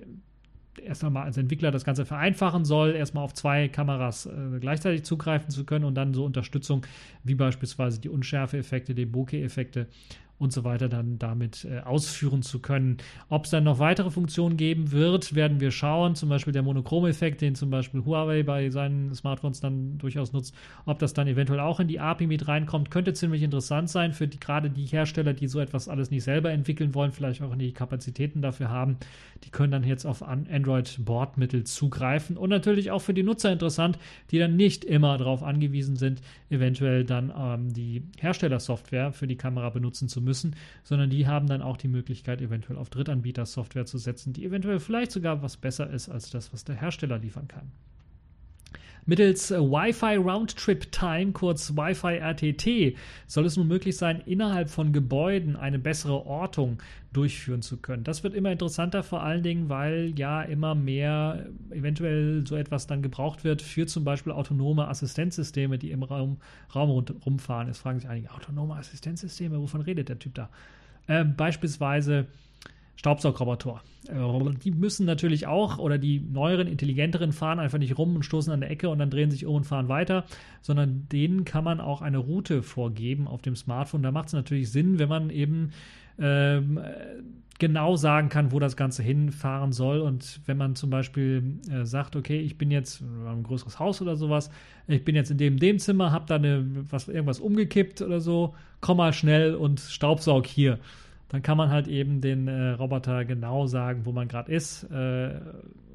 erst 0.83 1.05
einmal 1.05 1.25
als 1.25 1.37
Entwickler 1.37 1.71
das 1.71 1.85
Ganze 1.85 2.05
vereinfachen 2.05 2.65
soll, 2.65 2.97
erstmal 2.97 3.25
auf 3.25 3.35
zwei 3.35 3.69
Kameras 3.69 4.27
äh, 4.27 4.59
gleichzeitig 4.59 5.05
zugreifen 5.05 5.51
zu 5.51 5.65
können 5.65 5.85
und 5.85 5.95
dann 5.95 6.13
so 6.13 6.25
Unterstützung 6.25 6.85
wie 7.23 7.37
beispielsweise 7.37 8.01
die 8.01 8.09
Unschärfe-Effekte, 8.09 8.95
die 8.95 9.07
Bokeh-Effekte 9.07 9.87
und 10.41 10.55
so 10.55 10.65
weiter 10.65 10.89
dann 10.89 11.19
damit 11.19 11.67
äh, 11.67 11.81
ausführen 11.81 12.41
zu 12.41 12.61
können. 12.61 12.97
Ob 13.29 13.45
es 13.45 13.51
dann 13.51 13.65
noch 13.65 13.79
weitere 13.79 14.11
Funktionen 14.11 14.57
geben 14.57 14.91
wird, 14.91 15.35
werden 15.35 15.61
wir 15.61 15.71
schauen. 15.71 16.15
Zum 16.15 16.31
Beispiel 16.31 16.55
der 16.55 16.63
Monochrom-Effekt, 16.63 17.43
den 17.43 17.55
zum 17.55 17.69
Beispiel 17.69 18.07
Huawei 18.07 18.43
bei 18.43 18.71
seinen 18.71 19.15
Smartphones 19.15 19.61
dann 19.61 19.99
durchaus 19.99 20.33
nutzt. 20.33 20.55
Ob 20.87 20.99
das 20.99 21.13
dann 21.13 21.29
eventuell 21.29 21.61
auch 21.61 21.79
in 21.79 21.89
die 21.89 22.01
API 22.01 22.27
mit 22.27 22.49
reinkommt, 22.49 22.91
könnte 22.91 23.13
ziemlich 23.13 23.43
interessant 23.43 23.91
sein 23.91 24.15
für 24.15 24.27
die, 24.27 24.41
gerade 24.41 24.71
die 24.71 24.87
Hersteller, 24.87 25.35
die 25.35 25.47
so 25.47 25.61
etwas 25.61 25.89
alles 25.91 26.11
nicht 26.11 26.25
selber 26.25 26.51
entwickeln 26.51 26.95
wollen, 26.95 27.13
vielleicht 27.13 27.43
auch 27.43 27.55
die 27.55 27.73
Kapazitäten 27.73 28.41
dafür 28.41 28.71
haben. 28.71 28.97
Die 29.45 29.51
können 29.51 29.73
dann 29.73 29.85
jetzt 29.85 30.07
auf 30.07 30.23
Android-Bordmittel 30.23 31.65
zugreifen 31.65 32.39
und 32.39 32.49
natürlich 32.49 32.91
auch 32.91 33.03
für 33.03 33.13
die 33.13 33.23
Nutzer 33.23 33.53
interessant, 33.53 33.99
die 34.31 34.39
dann 34.39 34.57
nicht 34.57 34.87
immer 34.87 35.19
darauf 35.19 35.43
angewiesen 35.43 35.97
sind, 35.97 36.23
eventuell 36.49 37.05
dann 37.05 37.31
ähm, 37.37 37.75
die 37.75 38.05
Herstellersoftware 38.19 39.13
für 39.13 39.27
die 39.27 39.37
Kamera 39.37 39.69
benutzen 39.69 40.09
zu 40.09 40.23
müssen 40.23 40.30
müssen, 40.31 40.55
sondern 40.85 41.11
die 41.11 41.27
haben 41.27 41.49
dann 41.49 41.61
auch 41.61 41.77
die 41.77 41.89
Möglichkeit, 41.89 42.41
eventuell 42.41 42.79
auf 42.79 42.89
Drittanbieter-Software 42.91 43.87
zu 43.87 43.99
setzen, 43.99 44.33
die 44.33 44.45
eventuell 44.45 44.79
vielleicht 44.79 45.11
sogar 45.11 45.43
was 45.43 45.57
besser 45.57 45.91
ist 45.91 46.09
als 46.09 46.31
das, 46.31 46.53
was 46.53 46.63
der 46.63 46.77
Hersteller 46.77 47.19
liefern 47.19 47.49
kann. 47.49 47.73
Mittels 49.07 49.51
äh, 49.51 49.59
Wi-Fi 49.59 50.17
Roundtrip 50.17 50.93
Time, 50.93 51.33
kurz 51.33 51.77
Wi-Fi 51.77 52.17
RTT, 52.19 52.97
soll 53.27 53.47
es 53.47 53.57
nun 53.57 53.69
möglich 53.69 53.97
sein, 53.97 54.23
innerhalb 54.27 54.69
von 54.71 54.93
Gebäuden 54.93 55.57
eine 55.57 55.79
bessere 55.79 56.27
Ortung 56.27 56.79
durchführen 57.13 57.63
zu 57.63 57.79
können. 57.79 58.05
Das 58.05 58.23
wird 58.23 58.35
immer 58.35 58.53
interessanter, 58.53 59.03
vor 59.03 59.23
allen 59.23 59.43
Dingen, 59.43 59.69
weil 59.69 60.13
ja 60.17 60.43
immer 60.43 60.75
mehr 60.75 61.47
eventuell 61.71 62.47
so 62.47 62.57
etwas 62.57 62.87
dann 62.87 63.03
gebraucht 63.03 63.43
wird 63.43 63.63
für 63.63 63.87
zum 63.87 64.05
Beispiel 64.05 64.33
autonome 64.33 64.87
Assistenzsysteme, 64.89 65.79
die 65.79 65.91
im 65.91 66.03
Raum, 66.03 66.39
Raum 66.75 66.91
rumfahren. 67.25 67.69
Es 67.69 67.79
fragen 67.79 67.99
sich 67.99 68.09
einige, 68.09 68.33
autonome 68.33 68.75
Assistenzsysteme, 68.75 69.59
wovon 69.61 69.81
redet 69.81 70.09
der 70.09 70.19
Typ 70.19 70.35
da? 70.35 70.51
Äh, 71.07 71.25
beispielsweise 71.25 72.27
Staubsaugroboter. 73.01 73.81
Äh, 74.09 74.55
die 74.63 74.73
müssen 74.73 75.07
natürlich 75.07 75.47
auch, 75.47 75.79
oder 75.79 75.97
die 75.97 76.21
neueren, 76.21 76.67
intelligenteren 76.67 77.33
fahren 77.33 77.59
einfach 77.59 77.79
nicht 77.79 77.97
rum 77.97 78.15
und 78.15 78.25
stoßen 78.25 78.53
an 78.53 78.61
der 78.61 78.71
Ecke 78.71 78.91
und 78.91 78.99
dann 78.99 79.09
drehen 79.09 79.31
sich 79.31 79.47
um 79.47 79.55
und 79.55 79.65
fahren 79.65 79.89
weiter, 79.89 80.27
sondern 80.61 81.09
denen 81.11 81.47
kann 81.47 81.65
man 81.65 81.81
auch 81.81 82.03
eine 82.03 82.19
Route 82.19 82.63
vorgeben 82.63 83.27
auf 83.27 83.41
dem 83.41 83.57
Smartphone. 83.57 84.03
Da 84.03 84.13
macht 84.13 84.27
es 84.27 84.35
natürlich 84.35 84.71
Sinn, 84.71 84.99
wenn 84.99 85.09
man 85.09 85.31
eben 85.31 85.71
ähm, 86.19 86.79
genau 87.59 87.97
sagen 87.97 88.29
kann, 88.29 88.53
wo 88.53 88.59
das 88.59 88.77
Ganze 88.77 89.03
hinfahren 89.03 89.73
soll. 89.73 90.01
Und 90.01 90.43
wenn 90.45 90.59
man 90.59 90.75
zum 90.77 90.91
Beispiel 90.91 91.59
äh, 91.71 91.87
sagt, 91.87 92.17
okay, 92.17 92.39
ich 92.41 92.59
bin 92.59 92.71
jetzt 92.71 93.01
ein 93.01 93.43
größeres 93.45 93.79
Haus 93.79 94.03
oder 94.03 94.17
sowas, 94.17 94.51
ich 94.89 95.07
bin 95.07 95.17
jetzt 95.17 95.31
in 95.31 95.39
dem, 95.39 95.59
dem 95.59 95.79
Zimmer, 95.79 96.13
habe 96.13 96.27
da 96.29 96.35
eine, 96.35 96.67
was, 96.91 97.09
irgendwas 97.09 97.41
umgekippt 97.41 98.03
oder 98.03 98.21
so, 98.21 98.55
komm 98.83 98.99
mal 98.99 99.15
schnell 99.15 99.55
und 99.55 99.81
staubsaug 99.81 100.47
hier 100.47 100.79
dann 101.31 101.43
kann 101.43 101.57
man 101.57 101.71
halt 101.71 101.89
eben 101.89 102.21
den 102.21 102.49
äh, 102.49 102.71
Roboter 102.71 103.25
genau 103.25 103.67
sagen, 103.67 104.05
wo 104.05 104.13
man 104.13 104.29
gerade 104.29 104.53
ist 104.53 104.85
äh, 104.85 105.41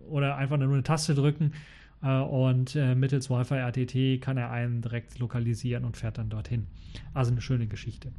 oder 0.10 0.38
einfach 0.38 0.58
nur 0.58 0.72
eine 0.72 0.84
Taste 0.84 1.14
drücken 1.14 1.54
äh, 2.02 2.20
und 2.20 2.76
äh, 2.76 2.96
mittels 2.96 3.30
Wi-Fi 3.30 3.56
RTT 3.56 4.22
kann 4.22 4.38
er 4.38 4.50
einen 4.50 4.82
direkt 4.82 5.20
lokalisieren 5.20 5.86
und 5.86 5.98
fährt 5.98 6.18
dann 6.18 6.30
dorthin. 6.30 6.68
Also 7.14 7.32
eine 7.32 7.42
schöne 7.42 7.68
Geschichte. 7.68 8.12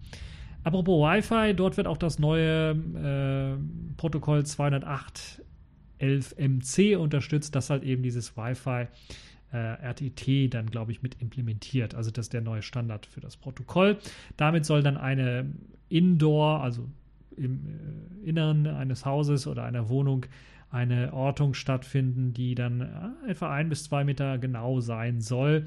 Apropos 0.63 1.01
Wi-Fi, 1.01 1.55
dort 1.55 1.77
wird 1.77 1.87
auch 1.87 1.97
das 1.97 2.19
neue 2.19 2.71
äh, 2.73 3.57
Protokoll 3.97 4.45
208 4.45 5.43
11MC 6.01 6.97
unterstützt, 6.97 7.55
das 7.55 7.71
halt 7.71 7.83
eben 7.83 8.03
dieses 8.03 8.37
Wi-Fi 8.37 8.89
äh, 9.53 9.57
RTT 9.57 10.53
dann, 10.53 10.67
glaube 10.67 10.93
ich, 10.93 11.03
mit 11.03 11.21
implementiert. 11.21 11.95
Also 11.95 12.11
das 12.11 12.27
ist 12.27 12.33
der 12.33 12.43
neue 12.43 12.63
Standard 12.63 13.07
für 13.07 13.21
das 13.21 13.37
Protokoll. 13.37 13.97
Damit 14.37 14.67
soll 14.67 14.83
dann 14.83 14.97
eine 14.97 15.47
Indoor, 15.89 16.63
also 16.63 16.89
im 17.37 17.67
äh, 17.67 18.29
Innern 18.29 18.67
eines 18.67 19.05
Hauses 19.05 19.47
oder 19.47 19.65
einer 19.65 19.89
Wohnung, 19.89 20.27
eine 20.71 21.13
Ortung 21.13 21.55
stattfinden, 21.55 22.33
die 22.33 22.55
dann 22.55 22.81
äh, 22.81 23.31
etwa 23.31 23.51
ein 23.53 23.69
bis 23.69 23.85
zwei 23.85 24.05
Meter 24.05 24.39
genau 24.39 24.81
sein 24.81 25.21
soll 25.21 25.67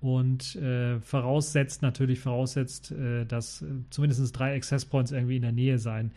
und 0.00 0.56
äh, 0.56 1.00
voraussetzt 1.00 1.82
natürlich 1.82 2.20
voraussetzt, 2.20 2.92
äh, 2.92 3.24
dass 3.24 3.62
äh, 3.62 3.66
zumindest 3.90 4.38
drei 4.38 4.54
Access 4.54 4.84
Points 4.84 5.12
irgendwie 5.12 5.36
in 5.36 5.42
der 5.42 5.52
Nähe 5.52 5.78
sein 5.78 6.12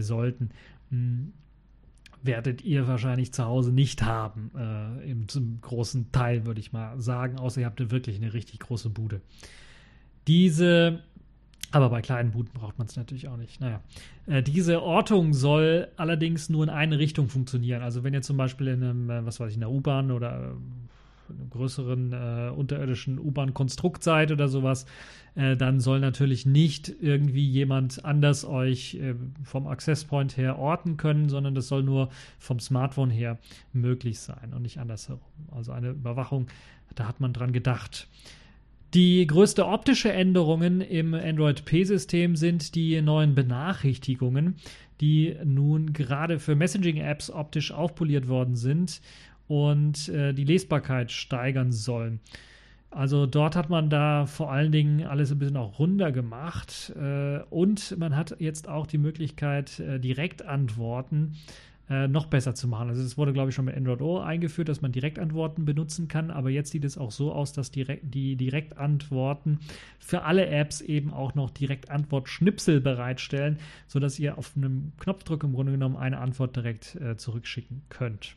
sollten. 0.00 0.50
Hm, 0.90 1.32
werdet 2.26 2.62
ihr 2.62 2.86
wahrscheinlich 2.86 3.32
zu 3.32 3.44
Hause 3.44 3.72
nicht 3.72 4.02
haben, 4.02 4.50
äh, 4.56 5.10
im, 5.10 5.28
zum 5.28 5.60
großen 5.60 6.12
Teil 6.12 6.44
würde 6.44 6.60
ich 6.60 6.72
mal 6.72 7.00
sagen, 7.00 7.38
außer 7.38 7.60
ihr 7.60 7.66
habt 7.66 7.90
wirklich 7.90 8.16
eine 8.16 8.34
richtig 8.34 8.60
große 8.60 8.90
Bude. 8.90 9.20
Diese 10.26 11.00
aber 11.72 11.90
bei 11.90 12.00
kleinen 12.00 12.30
Buden 12.30 12.52
braucht 12.52 12.78
man 12.78 12.86
es 12.86 12.96
natürlich 12.96 13.28
auch 13.28 13.36
nicht. 13.36 13.60
Naja. 13.60 13.80
Äh, 14.26 14.42
diese 14.42 14.82
Ortung 14.82 15.32
soll 15.32 15.88
allerdings 15.96 16.48
nur 16.48 16.64
in 16.64 16.70
eine 16.70 16.98
Richtung 16.98 17.28
funktionieren. 17.28 17.82
Also 17.82 18.04
wenn 18.04 18.14
ihr 18.14 18.22
zum 18.22 18.36
Beispiel 18.36 18.68
in 18.68 18.82
einem, 18.82 19.10
äh, 19.10 19.26
was 19.26 19.40
weiß 19.40 19.48
ich, 19.48 19.54
in 19.54 19.60
der 19.60 19.70
U-Bahn 19.70 20.10
oder 20.10 20.54
einem 21.28 21.50
größeren 21.50 22.12
äh, 22.12 22.50
unterirdischen 22.50 23.18
U-Bahn-Konstrukt 23.18 24.02
seid 24.02 24.30
oder 24.32 24.48
sowas, 24.48 24.86
äh, 25.34 25.56
dann 25.56 25.80
soll 25.80 26.00
natürlich 26.00 26.46
nicht 26.46 26.92
irgendwie 27.00 27.46
jemand 27.46 28.04
anders 28.04 28.44
euch 28.44 28.94
äh, 28.94 29.14
vom 29.42 29.66
Access 29.66 30.04
Point 30.04 30.36
her 30.36 30.58
orten 30.58 30.96
können, 30.96 31.28
sondern 31.28 31.54
das 31.54 31.68
soll 31.68 31.82
nur 31.82 32.10
vom 32.38 32.60
Smartphone 32.60 33.10
her 33.10 33.38
möglich 33.72 34.20
sein 34.20 34.52
und 34.54 34.62
nicht 34.62 34.78
andersherum. 34.78 35.20
Also 35.50 35.72
eine 35.72 35.90
Überwachung, 35.90 36.46
da 36.94 37.08
hat 37.08 37.20
man 37.20 37.32
dran 37.32 37.52
gedacht. 37.52 38.08
Die 38.94 39.26
größte 39.26 39.66
optische 39.66 40.12
Änderungen 40.12 40.80
im 40.80 41.12
Android 41.12 41.64
P-System 41.64 42.36
sind 42.36 42.74
die 42.74 43.00
neuen 43.02 43.34
Benachrichtigungen, 43.34 44.56
die 45.00 45.36
nun 45.44 45.92
gerade 45.92 46.38
für 46.38 46.54
Messaging-Apps 46.54 47.30
optisch 47.30 47.72
aufpoliert 47.72 48.28
worden 48.28 48.54
sind 48.54 49.00
und 49.48 50.08
äh, 50.08 50.32
die 50.32 50.44
Lesbarkeit 50.44 51.10
steigern 51.10 51.72
sollen. 51.72 52.20
Also 52.90 53.26
dort 53.26 53.56
hat 53.56 53.68
man 53.68 53.90
da 53.90 54.24
vor 54.24 54.50
allen 54.50 54.72
Dingen 54.72 55.04
alles 55.04 55.30
ein 55.30 55.38
bisschen 55.38 55.56
auch 55.56 55.78
runder 55.78 56.12
gemacht 56.12 56.94
äh, 56.96 57.40
und 57.50 57.98
man 57.98 58.16
hat 58.16 58.36
jetzt 58.38 58.68
auch 58.68 58.86
die 58.86 58.98
Möglichkeit, 58.98 59.80
äh, 59.80 59.98
Direktantworten 59.98 61.36
äh, 61.88 62.08
noch 62.08 62.26
besser 62.26 62.54
zu 62.54 62.66
machen. 62.66 62.88
Also 62.88 63.02
es 63.02 63.16
wurde, 63.16 63.32
glaube 63.32 63.50
ich, 63.50 63.54
schon 63.54 63.66
mit 63.66 63.76
Android 63.76 64.00
O 64.00 64.18
eingeführt, 64.18 64.68
dass 64.68 64.82
man 64.82 64.92
Direktantworten 64.92 65.64
benutzen 65.64 66.08
kann, 66.08 66.30
aber 66.30 66.50
jetzt 66.50 66.70
sieht 66.72 66.84
es 66.84 66.98
auch 66.98 67.12
so 67.12 67.32
aus, 67.32 67.52
dass 67.52 67.70
direkt, 67.70 68.12
die 68.14 68.36
Direktantworten 68.36 69.60
für 69.98 70.22
alle 70.22 70.46
Apps 70.46 70.80
eben 70.80 71.12
auch 71.12 71.34
noch 71.34 71.50
Direktantwort-Schnipsel 71.50 72.80
bereitstellen, 72.80 73.58
sodass 73.86 74.18
ihr 74.18 74.36
auf 74.36 74.52
einem 74.56 74.92
Knopfdruck 74.98 75.44
im 75.44 75.52
Grunde 75.52 75.72
genommen 75.72 75.96
eine 75.96 76.18
Antwort 76.18 76.56
direkt 76.56 76.96
äh, 76.96 77.16
zurückschicken 77.16 77.82
könnt. 77.88 78.34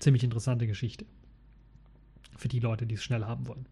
Ziemlich 0.00 0.24
interessante 0.24 0.66
Geschichte. 0.66 1.06
Für 2.36 2.48
die 2.48 2.60
Leute, 2.60 2.86
die 2.86 2.94
es 2.94 3.02
schnell 3.02 3.24
haben 3.24 3.46
wollen. 3.46 3.66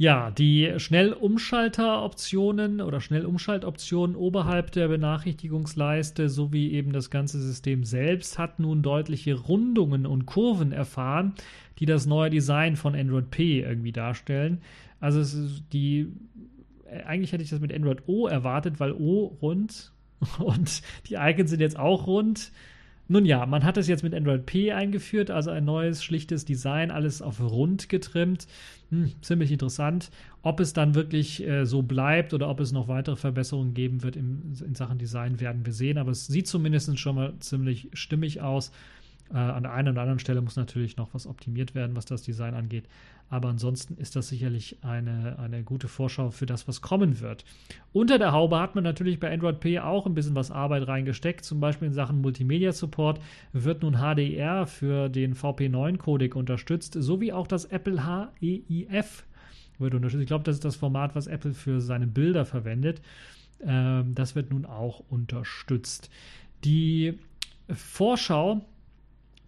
Ja, 0.00 0.30
die 0.30 0.74
Schnellumschalteroptionen 0.76 2.80
oder 2.80 3.00
Schnellumschaltoptionen 3.00 4.14
oberhalb 4.14 4.70
der 4.70 4.86
Benachrichtigungsleiste 4.86 6.28
sowie 6.28 6.70
eben 6.70 6.92
das 6.92 7.10
ganze 7.10 7.40
System 7.40 7.82
selbst 7.82 8.38
hat 8.38 8.60
nun 8.60 8.82
deutliche 8.82 9.34
Rundungen 9.34 10.06
und 10.06 10.24
Kurven 10.24 10.70
erfahren, 10.70 11.34
die 11.80 11.86
das 11.86 12.06
neue 12.06 12.30
Design 12.30 12.76
von 12.76 12.94
Android 12.94 13.32
P 13.32 13.62
irgendwie 13.62 13.90
darstellen. 13.90 14.60
Also 15.00 15.24
die 15.72 16.12
eigentlich 17.04 17.32
hätte 17.32 17.42
ich 17.42 17.50
das 17.50 17.58
mit 17.58 17.74
Android 17.74 18.04
O 18.06 18.28
erwartet, 18.28 18.78
weil 18.78 18.92
O 18.92 19.36
rund 19.42 19.90
und 20.38 20.82
die 21.08 21.14
Icons 21.14 21.50
sind 21.50 21.60
jetzt 21.60 21.76
auch 21.76 22.06
rund. 22.06 22.52
Nun 23.10 23.24
ja, 23.24 23.46
man 23.46 23.64
hat 23.64 23.78
es 23.78 23.88
jetzt 23.88 24.02
mit 24.02 24.14
Android 24.14 24.44
P 24.44 24.72
eingeführt, 24.72 25.30
also 25.30 25.50
ein 25.50 25.64
neues, 25.64 26.04
schlichtes 26.04 26.44
Design, 26.44 26.90
alles 26.90 27.22
auf 27.22 27.40
rund 27.40 27.88
getrimmt. 27.88 28.46
Hm, 28.90 29.12
ziemlich 29.22 29.50
interessant. 29.50 30.10
Ob 30.42 30.60
es 30.60 30.74
dann 30.74 30.94
wirklich 30.94 31.46
äh, 31.46 31.64
so 31.64 31.82
bleibt 31.82 32.34
oder 32.34 32.50
ob 32.50 32.60
es 32.60 32.70
noch 32.70 32.86
weitere 32.86 33.16
Verbesserungen 33.16 33.72
geben 33.72 34.02
wird 34.02 34.16
im, 34.16 34.52
in 34.62 34.74
Sachen 34.74 34.98
Design, 34.98 35.40
werden 35.40 35.64
wir 35.64 35.72
sehen. 35.72 35.96
Aber 35.96 36.10
es 36.10 36.26
sieht 36.26 36.46
zumindest 36.46 36.98
schon 36.98 37.16
mal 37.16 37.32
ziemlich 37.40 37.88
stimmig 37.94 38.42
aus. 38.42 38.72
Äh, 39.32 39.36
an 39.36 39.62
der 39.62 39.72
einen 39.72 39.88
oder 39.88 40.02
anderen 40.02 40.18
Stelle 40.18 40.40
muss 40.40 40.56
natürlich 40.56 40.96
noch 40.96 41.12
was 41.12 41.26
optimiert 41.26 41.74
werden, 41.74 41.96
was 41.96 42.06
das 42.06 42.22
Design 42.22 42.54
angeht. 42.54 42.84
Aber 43.30 43.48
ansonsten 43.48 43.96
ist 43.98 44.16
das 44.16 44.28
sicherlich 44.28 44.78
eine, 44.82 45.38
eine 45.38 45.62
gute 45.62 45.86
Vorschau 45.88 46.30
für 46.30 46.46
das, 46.46 46.66
was 46.66 46.80
kommen 46.80 47.20
wird. 47.20 47.44
Unter 47.92 48.18
der 48.18 48.32
Haube 48.32 48.58
hat 48.58 48.74
man 48.74 48.84
natürlich 48.84 49.20
bei 49.20 49.32
Android 49.32 49.60
P 49.60 49.78
auch 49.80 50.06
ein 50.06 50.14
bisschen 50.14 50.34
was 50.34 50.50
Arbeit 50.50 50.88
reingesteckt. 50.88 51.44
Zum 51.44 51.60
Beispiel 51.60 51.88
in 51.88 51.94
Sachen 51.94 52.22
Multimedia 52.22 52.72
Support 52.72 53.20
wird 53.52 53.82
nun 53.82 53.98
HDR 53.98 54.66
für 54.66 55.10
den 55.10 55.34
VP9-Codec 55.34 56.34
unterstützt, 56.34 56.96
sowie 56.98 57.32
auch 57.32 57.46
das 57.46 57.66
Apple 57.66 58.06
HEIF 58.06 59.24
wird 59.78 59.94
unterstützt. 59.94 60.22
Ich 60.22 60.28
glaube, 60.28 60.44
das 60.44 60.56
ist 60.56 60.64
das 60.64 60.76
Format, 60.76 61.14
was 61.14 61.26
Apple 61.26 61.52
für 61.52 61.80
seine 61.82 62.06
Bilder 62.06 62.46
verwendet. 62.46 63.02
Ähm, 63.60 64.14
das 64.14 64.34
wird 64.36 64.50
nun 64.50 64.64
auch 64.64 65.02
unterstützt. 65.10 66.10
Die 66.64 67.18
Vorschau 67.70 68.64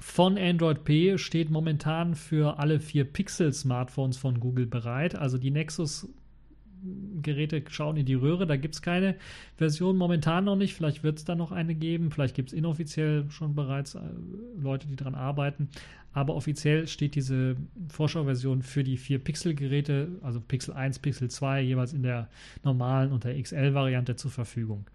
von 0.00 0.38
Android 0.38 0.84
P 0.84 1.18
steht 1.18 1.50
momentan 1.50 2.14
für 2.14 2.58
alle 2.58 2.80
vier 2.80 3.04
Pixel-Smartphones 3.04 4.16
von 4.16 4.40
Google 4.40 4.66
bereit. 4.66 5.14
Also 5.14 5.38
die 5.38 5.50
Nexus 5.50 6.08
Geräte 7.22 7.62
schauen 7.68 7.96
in 7.96 8.06
die 8.06 8.14
Röhre. 8.14 8.46
Da 8.46 8.56
gibt 8.56 8.74
es 8.74 8.82
keine 8.82 9.16
Version 9.56 9.96
momentan 9.96 10.44
noch 10.44 10.56
nicht. 10.56 10.74
Vielleicht 10.74 11.02
wird 11.02 11.18
es 11.18 11.24
da 11.24 11.34
noch 11.34 11.52
eine 11.52 11.74
geben. 11.74 12.10
Vielleicht 12.10 12.34
gibt 12.34 12.50
es 12.50 12.52
inoffiziell 12.54 13.30
schon 13.30 13.54
bereits 13.54 13.94
äh, 13.94 14.00
Leute, 14.58 14.86
die 14.86 14.96
daran 14.96 15.14
arbeiten. 15.14 15.68
Aber 16.12 16.34
offiziell 16.34 16.88
steht 16.88 17.14
diese 17.14 17.56
Vorschauversion 17.88 18.62
für 18.62 18.82
die 18.82 18.96
vier 18.96 19.18
Pixel-Geräte, 19.18 20.08
also 20.22 20.40
Pixel 20.40 20.74
1, 20.74 20.98
Pixel 20.98 21.30
2, 21.30 21.60
jeweils 21.62 21.92
in 21.92 22.02
der 22.02 22.28
normalen 22.64 23.12
und 23.12 23.24
der 23.24 23.40
XL-Variante 23.40 24.16
zur 24.16 24.30
Verfügung. 24.30 24.86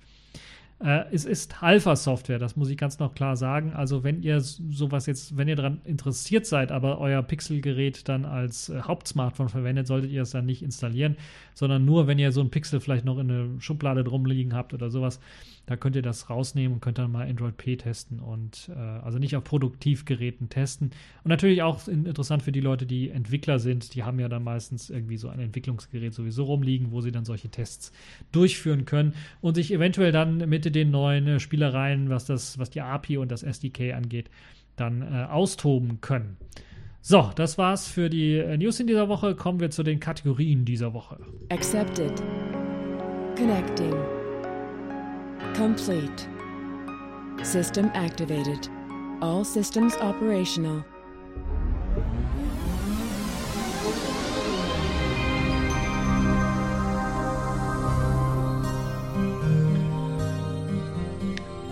Äh, 0.83 1.05
es 1.11 1.23
ist 1.23 1.63
Alpha-Software, 1.63 2.37
das 2.37 2.57
muss 2.57 2.69
ich 2.69 2.77
ganz 2.77 2.99
noch 2.99 3.15
klar 3.15 3.37
sagen. 3.37 3.73
Also 3.73 4.03
wenn 4.03 4.21
ihr 4.21 4.41
sowas 4.41 5.05
jetzt, 5.05 5.37
wenn 5.37 5.47
ihr 5.47 5.55
daran 5.55 5.79
interessiert 5.85 6.45
seid, 6.45 6.71
aber 6.71 6.99
euer 6.99 7.23
Pixel-Gerät 7.23 8.09
dann 8.09 8.25
als 8.25 8.69
äh, 8.69 8.81
Hauptsmartphone 8.81 9.49
verwendet, 9.49 9.87
solltet 9.87 10.11
ihr 10.11 10.23
es 10.23 10.31
dann 10.31 10.45
nicht 10.45 10.61
installieren, 10.61 11.15
sondern 11.53 11.85
nur, 11.85 12.07
wenn 12.07 12.19
ihr 12.19 12.31
so 12.33 12.41
ein 12.41 12.49
Pixel 12.49 12.81
vielleicht 12.81 13.05
noch 13.05 13.17
in 13.19 13.31
einer 13.31 13.61
Schublade 13.61 14.03
drum 14.03 14.25
liegen 14.25 14.53
habt 14.53 14.73
oder 14.73 14.89
sowas, 14.89 15.19
da 15.65 15.75
könnt 15.75 15.95
ihr 15.95 16.01
das 16.01 16.29
rausnehmen 16.29 16.75
und 16.75 16.81
könnt 16.81 16.97
dann 16.97 17.11
mal 17.11 17.27
Android 17.27 17.57
P 17.57 17.75
testen 17.75 18.19
und 18.19 18.69
äh, 18.75 18.79
also 18.79 19.17
nicht 19.17 19.35
auf 19.35 19.43
Produktivgeräten 19.43 20.49
testen. 20.49 20.91
Und 21.23 21.29
natürlich 21.29 21.61
auch 21.61 21.87
interessant 21.87 22.43
für 22.43 22.51
die 22.51 22.61
Leute, 22.61 22.85
die 22.85 23.09
Entwickler 23.09 23.59
sind, 23.59 23.95
die 23.95 24.03
haben 24.03 24.19
ja 24.19 24.29
dann 24.29 24.43
meistens 24.43 24.89
irgendwie 24.89 25.17
so 25.17 25.29
ein 25.29 25.39
Entwicklungsgerät 25.39 26.13
sowieso 26.13 26.43
rumliegen, 26.43 26.91
wo 26.91 27.01
sie 27.01 27.11
dann 27.11 27.25
solche 27.25 27.49
Tests 27.49 27.91
durchführen 28.31 28.85
können 28.85 29.13
und 29.41 29.55
sich 29.55 29.73
eventuell 29.73 30.11
dann 30.11 30.37
mit 30.49 30.73
den 30.73 30.91
neuen 30.91 31.27
äh, 31.27 31.39
Spielereien, 31.39 32.09
was 32.09 32.25
das, 32.25 32.59
was 32.59 32.69
die 32.69 32.81
API 32.81 33.17
und 33.17 33.31
das 33.31 33.43
SDK 33.43 33.93
angeht, 33.93 34.29
dann 34.75 35.01
äh, 35.01 35.25
austoben 35.25 36.01
können. 36.01 36.37
So, 37.01 37.29
das 37.35 37.59
war's 37.59 37.87
für 37.87 38.09
die 38.09 38.37
äh, 38.37 38.57
News 38.57 38.79
in 38.79 38.87
dieser 38.87 39.09
Woche. 39.09 39.35
Kommen 39.35 39.59
wir 39.59 39.69
zu 39.69 39.83
den 39.83 39.99
Kategorien 39.99 40.65
dieser 40.65 40.93
Woche. 40.93 41.19
Accepted. 41.49 42.23
Connecting. 43.37 44.24
Complete. 45.57 46.27
System 47.41 47.89
activated. 47.93 48.69
All 49.21 49.45
systems 49.45 49.95
operational. 50.01 50.83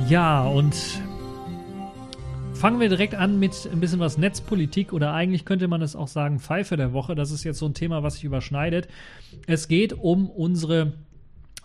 Ja, 0.07 0.45
und 0.45 0.73
fangen 2.53 2.79
wir 2.79 2.87
direkt 2.87 3.15
an 3.15 3.37
mit 3.37 3.67
ein 3.69 3.81
bisschen 3.81 3.99
was 3.99 4.17
Netzpolitik 4.17 4.93
oder 4.93 5.13
eigentlich 5.13 5.43
könnte 5.43 5.67
man 5.67 5.81
es 5.81 5.97
auch 5.97 6.07
sagen 6.07 6.39
Pfeife 6.39 6.77
der 6.77 6.93
Woche. 6.93 7.15
Das 7.15 7.31
ist 7.31 7.43
jetzt 7.43 7.59
so 7.59 7.65
ein 7.65 7.73
Thema, 7.73 8.01
was 8.01 8.13
sich 8.13 8.23
überschneidet. 8.23 8.87
Es 9.45 9.67
geht 9.67 9.91
um 9.91 10.29
unsere 10.29 10.93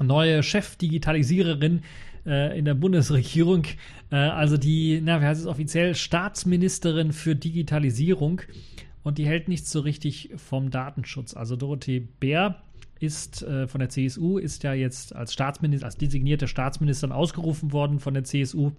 neue 0.00 0.42
Chefdigitalisiererin 0.42 1.82
äh, 2.28 2.58
in 2.58 2.64
der 2.64 2.74
Bundesregierung, 2.74 3.64
äh, 4.10 4.16
also 4.16 4.56
die, 4.56 5.00
na, 5.02 5.20
wie 5.20 5.24
heißt 5.24 5.40
es 5.40 5.46
offiziell, 5.46 5.94
Staatsministerin 5.94 7.12
für 7.12 7.34
Digitalisierung 7.34 8.42
und 9.02 9.18
die 9.18 9.26
hält 9.26 9.48
nichts 9.48 9.72
so 9.72 9.80
richtig 9.80 10.30
vom 10.36 10.70
Datenschutz. 10.70 11.34
Also 11.34 11.56
Dorothee 11.56 12.06
Bär 12.20 12.62
ist 13.00 13.42
äh, 13.42 13.66
von 13.66 13.78
der 13.78 13.88
CSU, 13.88 14.38
ist 14.38 14.62
ja 14.64 14.74
jetzt 14.74 15.14
als 15.14 15.32
Staatsminister, 15.32 15.86
als 15.86 15.96
designierte 15.96 16.48
Staatsministerin 16.48 17.12
ausgerufen 17.12 17.72
worden 17.72 17.98
von 17.98 18.14
der 18.14 18.24
CSU 18.24 18.72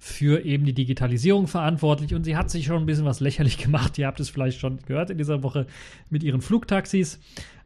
für 0.00 0.44
eben 0.44 0.64
die 0.64 0.74
Digitalisierung 0.74 1.48
verantwortlich 1.48 2.14
und 2.14 2.22
sie 2.22 2.36
hat 2.36 2.50
sich 2.50 2.66
schon 2.66 2.76
ein 2.76 2.86
bisschen 2.86 3.04
was 3.04 3.20
lächerlich 3.20 3.58
gemacht. 3.58 3.98
Ihr 3.98 4.06
habt 4.06 4.20
es 4.20 4.28
vielleicht 4.28 4.60
schon 4.60 4.78
gehört 4.86 5.10
in 5.10 5.18
dieser 5.18 5.42
Woche 5.42 5.66
mit 6.08 6.22
ihren 6.22 6.40
Flugtaxis 6.40 7.18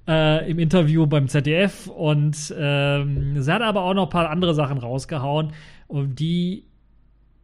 äh, 0.08 0.50
im 0.50 0.58
Interview 0.58 1.06
beim 1.06 1.28
ZDF 1.28 1.86
und 1.86 2.54
ähm, 2.56 3.40
sie 3.40 3.52
hat 3.52 3.62
aber 3.62 3.82
auch 3.82 3.94
noch 3.94 4.04
ein 4.04 4.10
paar 4.10 4.30
andere 4.30 4.54
Sachen 4.54 4.78
rausgehauen, 4.78 5.52
die 5.90 6.64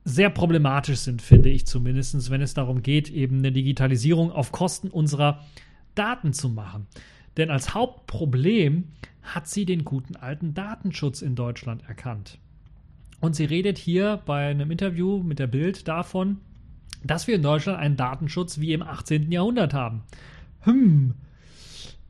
sehr 0.05 0.31
problematisch 0.31 1.01
sind, 1.01 1.21
finde 1.21 1.51
ich 1.51 1.67
zumindest, 1.67 2.31
wenn 2.31 2.41
es 2.41 2.55
darum 2.55 2.83
geht, 2.83 3.11
eben 3.11 3.39
eine 3.39 3.53
Digitalisierung 3.53 4.33
auf 4.33 4.53
Kosten 4.53 4.89
unserer 4.89 5.45
Daten 5.95 6.33
zu 6.33 6.49
machen. 6.49 6.87
Denn 7.37 7.51
als 7.51 7.75
Hauptproblem 7.75 8.85
hat 9.23 9.49
sie 9.49 9.67
den 9.67 9.85
guten 9.85 10.17
alten 10.17 10.55
Datenschutz 10.55 11.21
in 11.21 11.35
Deutschland 11.35 11.83
erkannt. 11.87 12.39
Und 13.21 13.37
sie 13.37 13.45
redet 13.45 13.79
hier 13.79 14.23
bei 14.25 14.49
einem 14.49 14.71
Interview 14.71 15.23
mit 15.23 15.39
der 15.39 15.47
Bild 15.47 15.87
davon, 15.89 16.39
dass 17.05 17.27
wir 17.27 17.35
in 17.35 17.43
Deutschland 17.43 17.79
einen 17.79 17.97
Datenschutz 17.97 18.59
wie 18.61 18.73
im 18.73 18.83
18. 18.83 19.31
Jahrhundert 19.31 19.75
haben. 19.75 20.03
Hm, 20.61 21.15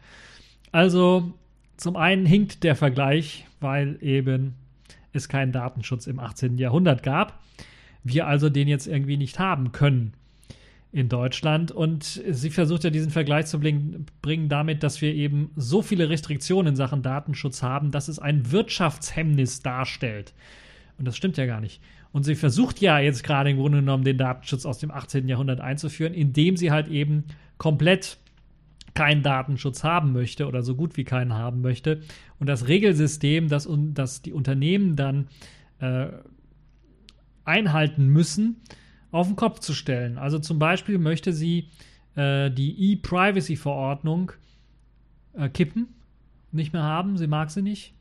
Also 0.71 1.33
zum 1.77 1.97
einen 1.97 2.25
hinkt 2.25 2.63
der 2.63 2.77
Vergleich, 2.77 3.49
weil 3.59 3.99
eben 4.01 4.55
es 5.13 5.29
keinen 5.29 5.51
Datenschutz 5.51 6.07
im 6.07 6.21
18. 6.21 6.57
Jahrhundert 6.57 7.03
gab. 7.03 7.43
Wir 8.05 8.29
also 8.29 8.49
den 8.49 8.69
jetzt 8.69 8.87
irgendwie 8.87 9.17
nicht 9.17 9.41
haben 9.41 9.73
können 9.73 10.13
in 10.93 11.09
Deutschland. 11.09 11.71
Und 11.71 12.05
sie 12.05 12.51
versucht 12.51 12.85
ja 12.85 12.91
diesen 12.91 13.11
Vergleich 13.11 13.47
zu 13.47 13.61
bringen 13.61 14.49
damit, 14.49 14.83
dass 14.83 15.01
wir 15.01 15.15
eben 15.15 15.51
so 15.57 15.83
viele 15.83 16.09
Restriktionen 16.09 16.73
in 16.73 16.77
Sachen 16.77 17.03
Datenschutz 17.03 17.63
haben, 17.63 17.91
dass 17.91 18.09
es 18.09 18.19
ein 18.19 18.51
Wirtschaftshemmnis 18.51 19.61
darstellt. 19.61 20.35
Und 20.99 21.07
das 21.07 21.17
stimmt 21.17 21.37
ja 21.37 21.47
gar 21.47 21.61
nicht. 21.61 21.81
Und 22.11 22.25
sie 22.25 22.35
versucht 22.35 22.81
ja 22.81 22.99
jetzt 22.99 23.23
gerade 23.23 23.51
im 23.51 23.59
Grunde 23.59 23.79
genommen 23.79 24.05
den 24.05 24.19
Datenschutz 24.19 24.65
aus 24.65 24.79
dem 24.79 24.91
18. 24.91 25.29
Jahrhundert 25.29 25.61
einzuführen, 25.61 26.15
indem 26.15 26.57
sie 26.57 26.71
halt 26.71 26.89
eben 26.89 27.25
komplett 27.59 28.19
keinen 28.95 29.23
Datenschutz 29.23 29.85
haben 29.85 30.13
möchte 30.13 30.49
oder 30.49 30.63
so 30.63 30.75
gut 30.75 30.97
wie 30.97 31.05
keinen 31.05 31.35
haben 31.35 31.61
möchte. 31.61 32.01
Und 32.41 32.49
das 32.49 32.67
Regelsystem, 32.67 33.49
das, 33.49 33.69
das 33.95 34.23
die 34.23 34.33
Unternehmen 34.33 34.97
dann 34.97 35.29
äh, 35.81 36.09
einhalten 37.45 38.07
müssen, 38.09 38.57
auf 39.11 39.27
den 39.27 39.37
Kopf 39.37 39.61
zu 39.61 39.73
stellen. 39.73 40.19
Also 40.19 40.39
zum 40.39 40.59
Beispiel 40.59 40.99
möchte 40.99 41.33
sie 41.33 41.69
äh, 42.15 42.51
die 42.51 42.93
E-Privacy-Verordnung 42.93 44.33
äh, 45.35 45.49
kippen, 45.49 45.89
nicht 46.53 46.73
mehr 46.73 46.83
haben, 46.83 47.17
sie 47.17 47.27
mag 47.27 47.51
sie 47.51 47.63
nicht. 47.63 47.95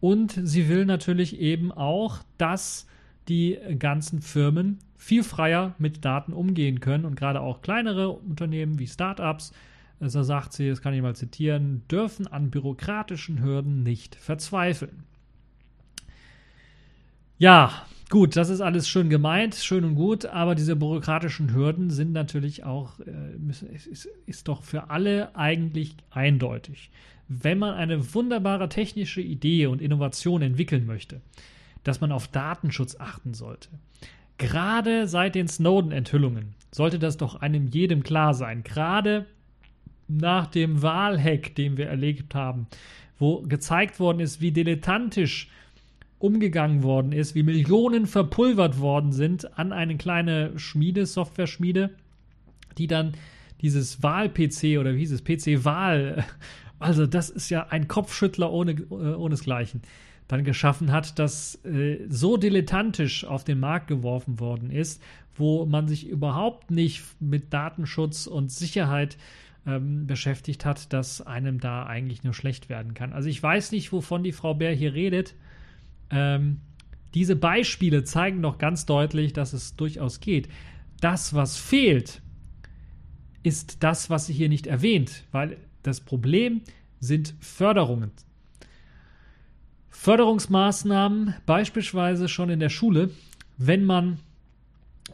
Und 0.00 0.38
sie 0.42 0.68
will 0.68 0.84
natürlich 0.84 1.38
eben 1.40 1.72
auch, 1.72 2.18
dass 2.36 2.86
die 3.28 3.58
ganzen 3.78 4.22
Firmen 4.22 4.78
viel 4.96 5.22
freier 5.22 5.74
mit 5.78 6.04
Daten 6.04 6.32
umgehen 6.32 6.80
können 6.80 7.04
und 7.04 7.14
gerade 7.14 7.40
auch 7.40 7.62
kleinere 7.62 8.10
Unternehmen 8.10 8.78
wie 8.78 8.86
Startups, 8.86 9.52
äh, 10.00 10.08
so 10.08 10.22
sagt 10.22 10.52
sie, 10.52 10.68
das 10.68 10.82
kann 10.82 10.94
ich 10.94 11.02
mal 11.02 11.16
zitieren, 11.16 11.82
dürfen 11.90 12.26
an 12.26 12.50
bürokratischen 12.50 13.42
Hürden 13.42 13.82
nicht 13.82 14.14
verzweifeln. 14.16 15.04
Ja, 17.38 17.86
Gut, 18.10 18.36
das 18.36 18.48
ist 18.48 18.62
alles 18.62 18.88
schön 18.88 19.10
gemeint, 19.10 19.54
schön 19.54 19.84
und 19.84 19.94
gut, 19.94 20.24
aber 20.24 20.54
diese 20.54 20.76
bürokratischen 20.76 21.52
Hürden 21.54 21.90
sind 21.90 22.12
natürlich 22.12 22.64
auch, 22.64 22.98
äh, 23.00 23.74
ist, 23.74 24.08
ist 24.24 24.48
doch 24.48 24.62
für 24.62 24.88
alle 24.88 25.36
eigentlich 25.36 25.94
eindeutig. 26.10 26.90
Wenn 27.28 27.58
man 27.58 27.74
eine 27.74 28.14
wunderbare 28.14 28.70
technische 28.70 29.20
Idee 29.20 29.66
und 29.66 29.82
Innovation 29.82 30.40
entwickeln 30.40 30.86
möchte, 30.86 31.20
dass 31.84 32.00
man 32.00 32.10
auf 32.10 32.28
Datenschutz 32.28 32.96
achten 32.98 33.34
sollte. 33.34 33.68
Gerade 34.38 35.06
seit 35.06 35.34
den 35.34 35.48
Snowden-Enthüllungen 35.48 36.54
sollte 36.70 36.98
das 36.98 37.18
doch 37.18 37.36
einem 37.42 37.66
jedem 37.66 38.02
klar 38.02 38.32
sein. 38.32 38.62
Gerade 38.62 39.26
nach 40.06 40.46
dem 40.46 40.80
Wahlhack, 40.80 41.54
den 41.56 41.76
wir 41.76 41.88
erlebt 41.88 42.34
haben, 42.34 42.68
wo 43.18 43.42
gezeigt 43.42 44.00
worden 44.00 44.20
ist, 44.20 44.40
wie 44.40 44.52
dilettantisch 44.52 45.50
umgegangen 46.18 46.82
worden 46.82 47.12
ist, 47.12 47.34
wie 47.34 47.42
Millionen 47.42 48.06
verpulvert 48.06 48.80
worden 48.80 49.12
sind 49.12 49.58
an 49.58 49.72
eine 49.72 49.96
kleine 49.96 50.58
Schmiede, 50.58 51.06
Software-Schmiede, 51.06 51.90
die 52.76 52.86
dann 52.86 53.12
dieses 53.60 54.02
Wahl-PC 54.02 54.78
oder 54.78 54.94
wie 54.94 55.00
hieß 55.00 55.12
es, 55.12 55.24
PC-Wahl, 55.24 56.24
also 56.78 57.06
das 57.06 57.30
ist 57.30 57.50
ja 57.50 57.68
ein 57.68 57.88
Kopfschüttler 57.88 58.52
ohne, 58.52 58.72
äh, 58.72 58.94
ohnesgleichen, 58.94 59.82
dann 60.26 60.44
geschaffen 60.44 60.92
hat, 60.92 61.18
das 61.18 61.64
äh, 61.64 61.98
so 62.08 62.36
dilettantisch 62.36 63.24
auf 63.24 63.44
den 63.44 63.60
Markt 63.60 63.88
geworfen 63.88 64.40
worden 64.40 64.70
ist, 64.70 65.02
wo 65.34 65.66
man 65.66 65.88
sich 65.88 66.08
überhaupt 66.08 66.70
nicht 66.70 67.02
mit 67.20 67.52
Datenschutz 67.52 68.26
und 68.26 68.50
Sicherheit 68.50 69.16
ähm, 69.66 70.06
beschäftigt 70.06 70.64
hat, 70.64 70.92
dass 70.92 71.20
einem 71.20 71.60
da 71.60 71.86
eigentlich 71.86 72.24
nur 72.24 72.34
schlecht 72.34 72.68
werden 72.68 72.94
kann. 72.94 73.12
Also 73.12 73.28
ich 73.28 73.42
weiß 73.42 73.72
nicht, 73.72 73.92
wovon 73.92 74.22
die 74.22 74.32
Frau 74.32 74.54
Bär 74.54 74.72
hier 74.72 74.94
redet. 74.94 75.34
Ähm, 76.10 76.60
diese 77.14 77.36
Beispiele 77.36 78.04
zeigen 78.04 78.42
doch 78.42 78.58
ganz 78.58 78.86
deutlich, 78.86 79.32
dass 79.32 79.52
es 79.52 79.76
durchaus 79.76 80.20
geht. 80.20 80.48
Das, 81.00 81.34
was 81.34 81.56
fehlt, 81.56 82.22
ist 83.42 83.82
das, 83.82 84.10
was 84.10 84.26
sie 84.26 84.32
hier 84.32 84.48
nicht 84.48 84.66
erwähnt, 84.66 85.24
weil 85.32 85.56
das 85.82 86.00
Problem 86.00 86.62
sind 87.00 87.34
Förderungen. 87.40 88.10
Förderungsmaßnahmen, 89.90 91.34
beispielsweise 91.46 92.28
schon 92.28 92.50
in 92.50 92.60
der 92.60 92.68
Schule, 92.68 93.10
wenn 93.56 93.84
man 93.84 94.18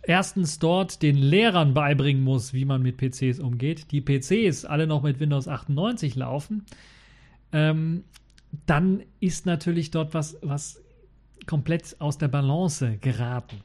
erstens 0.03 0.59
dort 0.59 1.03
den 1.03 1.17
Lehrern 1.17 1.75
beibringen 1.75 2.23
muss, 2.23 2.53
wie 2.53 2.65
man 2.65 2.83
mit 2.83 2.99
PCs 2.99 3.41
umgeht, 3.41 3.91
die 3.93 4.03
PCs 4.03 4.65
alle 4.65 4.87
noch 4.87 5.03
mit 5.03 5.21
Windows 5.21 5.49
98 5.49 6.17
laufen, 6.17 6.65
ähm, 7.53 8.05
dann 8.67 9.03
ist 9.21 9.47
natürlich 9.47 9.91
dort 9.91 10.13
was, 10.13 10.37
was 10.43 10.84
komplett 11.47 11.97
aus 12.01 12.19
der 12.19 12.29
Balance 12.29 12.99
geraten. 13.01 13.57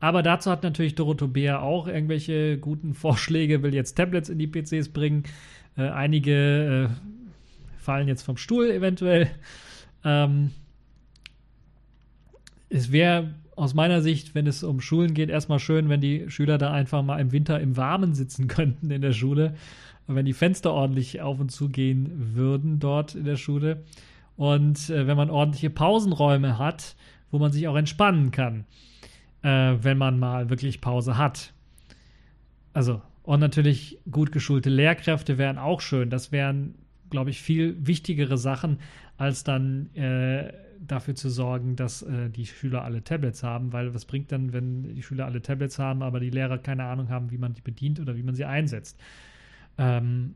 Aber 0.00 0.22
dazu 0.22 0.50
hat 0.50 0.64
natürlich 0.64 0.96
Dorothee 0.96 1.28
Bär 1.28 1.62
auch 1.62 1.86
irgendwelche 1.86 2.58
guten 2.58 2.94
Vorschläge, 2.94 3.62
will 3.62 3.74
jetzt 3.74 3.94
Tablets 3.94 4.28
in 4.28 4.38
die 4.38 4.48
PCs 4.48 4.88
bringen. 4.88 5.24
Äh, 5.76 5.88
einige 5.88 6.90
äh, 6.90 7.80
fallen 7.80 8.08
jetzt 8.08 8.22
vom 8.22 8.36
Stuhl 8.36 8.70
eventuell. 8.70 9.30
Ähm, 10.04 10.50
es 12.68 12.90
wäre 12.90 13.34
aus 13.54 13.74
meiner 13.74 14.00
Sicht, 14.00 14.34
wenn 14.34 14.46
es 14.46 14.64
um 14.64 14.80
Schulen 14.80 15.14
geht, 15.14 15.28
erstmal 15.28 15.58
schön, 15.58 15.88
wenn 15.88 16.00
die 16.00 16.30
Schüler 16.30 16.58
da 16.58 16.72
einfach 16.72 17.02
mal 17.02 17.20
im 17.20 17.32
Winter 17.32 17.60
im 17.60 17.76
Warmen 17.76 18.14
sitzen 18.14 18.48
könnten 18.48 18.90
in 18.90 19.02
der 19.02 19.12
Schule. 19.12 19.54
wenn 20.08 20.26
die 20.26 20.32
Fenster 20.32 20.72
ordentlich 20.72 21.20
auf 21.20 21.38
und 21.38 21.50
zu 21.50 21.68
gehen 21.68 22.32
würden 22.34 22.80
dort 22.80 23.14
in 23.14 23.24
der 23.24 23.36
Schule. 23.36 23.84
Und 24.36 24.90
äh, 24.90 25.06
wenn 25.06 25.16
man 25.16 25.30
ordentliche 25.30 25.70
Pausenräume 25.70 26.58
hat, 26.58 26.96
wo 27.32 27.38
man 27.40 27.50
sich 27.50 27.66
auch 27.66 27.74
entspannen 27.74 28.30
kann, 28.30 28.66
äh, 29.42 29.74
wenn 29.80 29.98
man 29.98 30.20
mal 30.20 30.50
wirklich 30.50 30.80
Pause 30.80 31.18
hat. 31.18 31.52
Also, 32.72 33.02
und 33.24 33.40
natürlich 33.40 33.98
gut 34.10 34.30
geschulte 34.30 34.70
Lehrkräfte 34.70 35.38
wären 35.38 35.58
auch 35.58 35.80
schön. 35.80 36.10
Das 36.10 36.30
wären, 36.30 36.76
glaube 37.10 37.30
ich, 37.30 37.42
viel 37.42 37.76
wichtigere 37.84 38.38
Sachen, 38.38 38.78
als 39.16 39.42
dann 39.42 39.94
äh, 39.94 40.52
dafür 40.80 41.14
zu 41.14 41.30
sorgen, 41.30 41.76
dass 41.76 42.02
äh, 42.02 42.28
die 42.28 42.46
Schüler 42.46 42.84
alle 42.84 43.04
Tablets 43.04 43.42
haben, 43.42 43.72
weil 43.72 43.94
was 43.94 44.04
bringt 44.04 44.32
dann, 44.32 44.52
wenn 44.52 44.94
die 44.94 45.02
Schüler 45.02 45.26
alle 45.26 45.40
Tablets 45.40 45.78
haben, 45.78 46.02
aber 46.02 46.20
die 46.20 46.30
Lehrer 46.30 46.58
keine 46.58 46.84
Ahnung 46.84 47.08
haben, 47.08 47.30
wie 47.30 47.38
man 47.38 47.54
die 47.54 47.60
bedient 47.60 48.00
oder 48.00 48.16
wie 48.16 48.22
man 48.22 48.34
sie 48.34 48.44
einsetzt. 48.44 49.00
Ähm, 49.78 50.34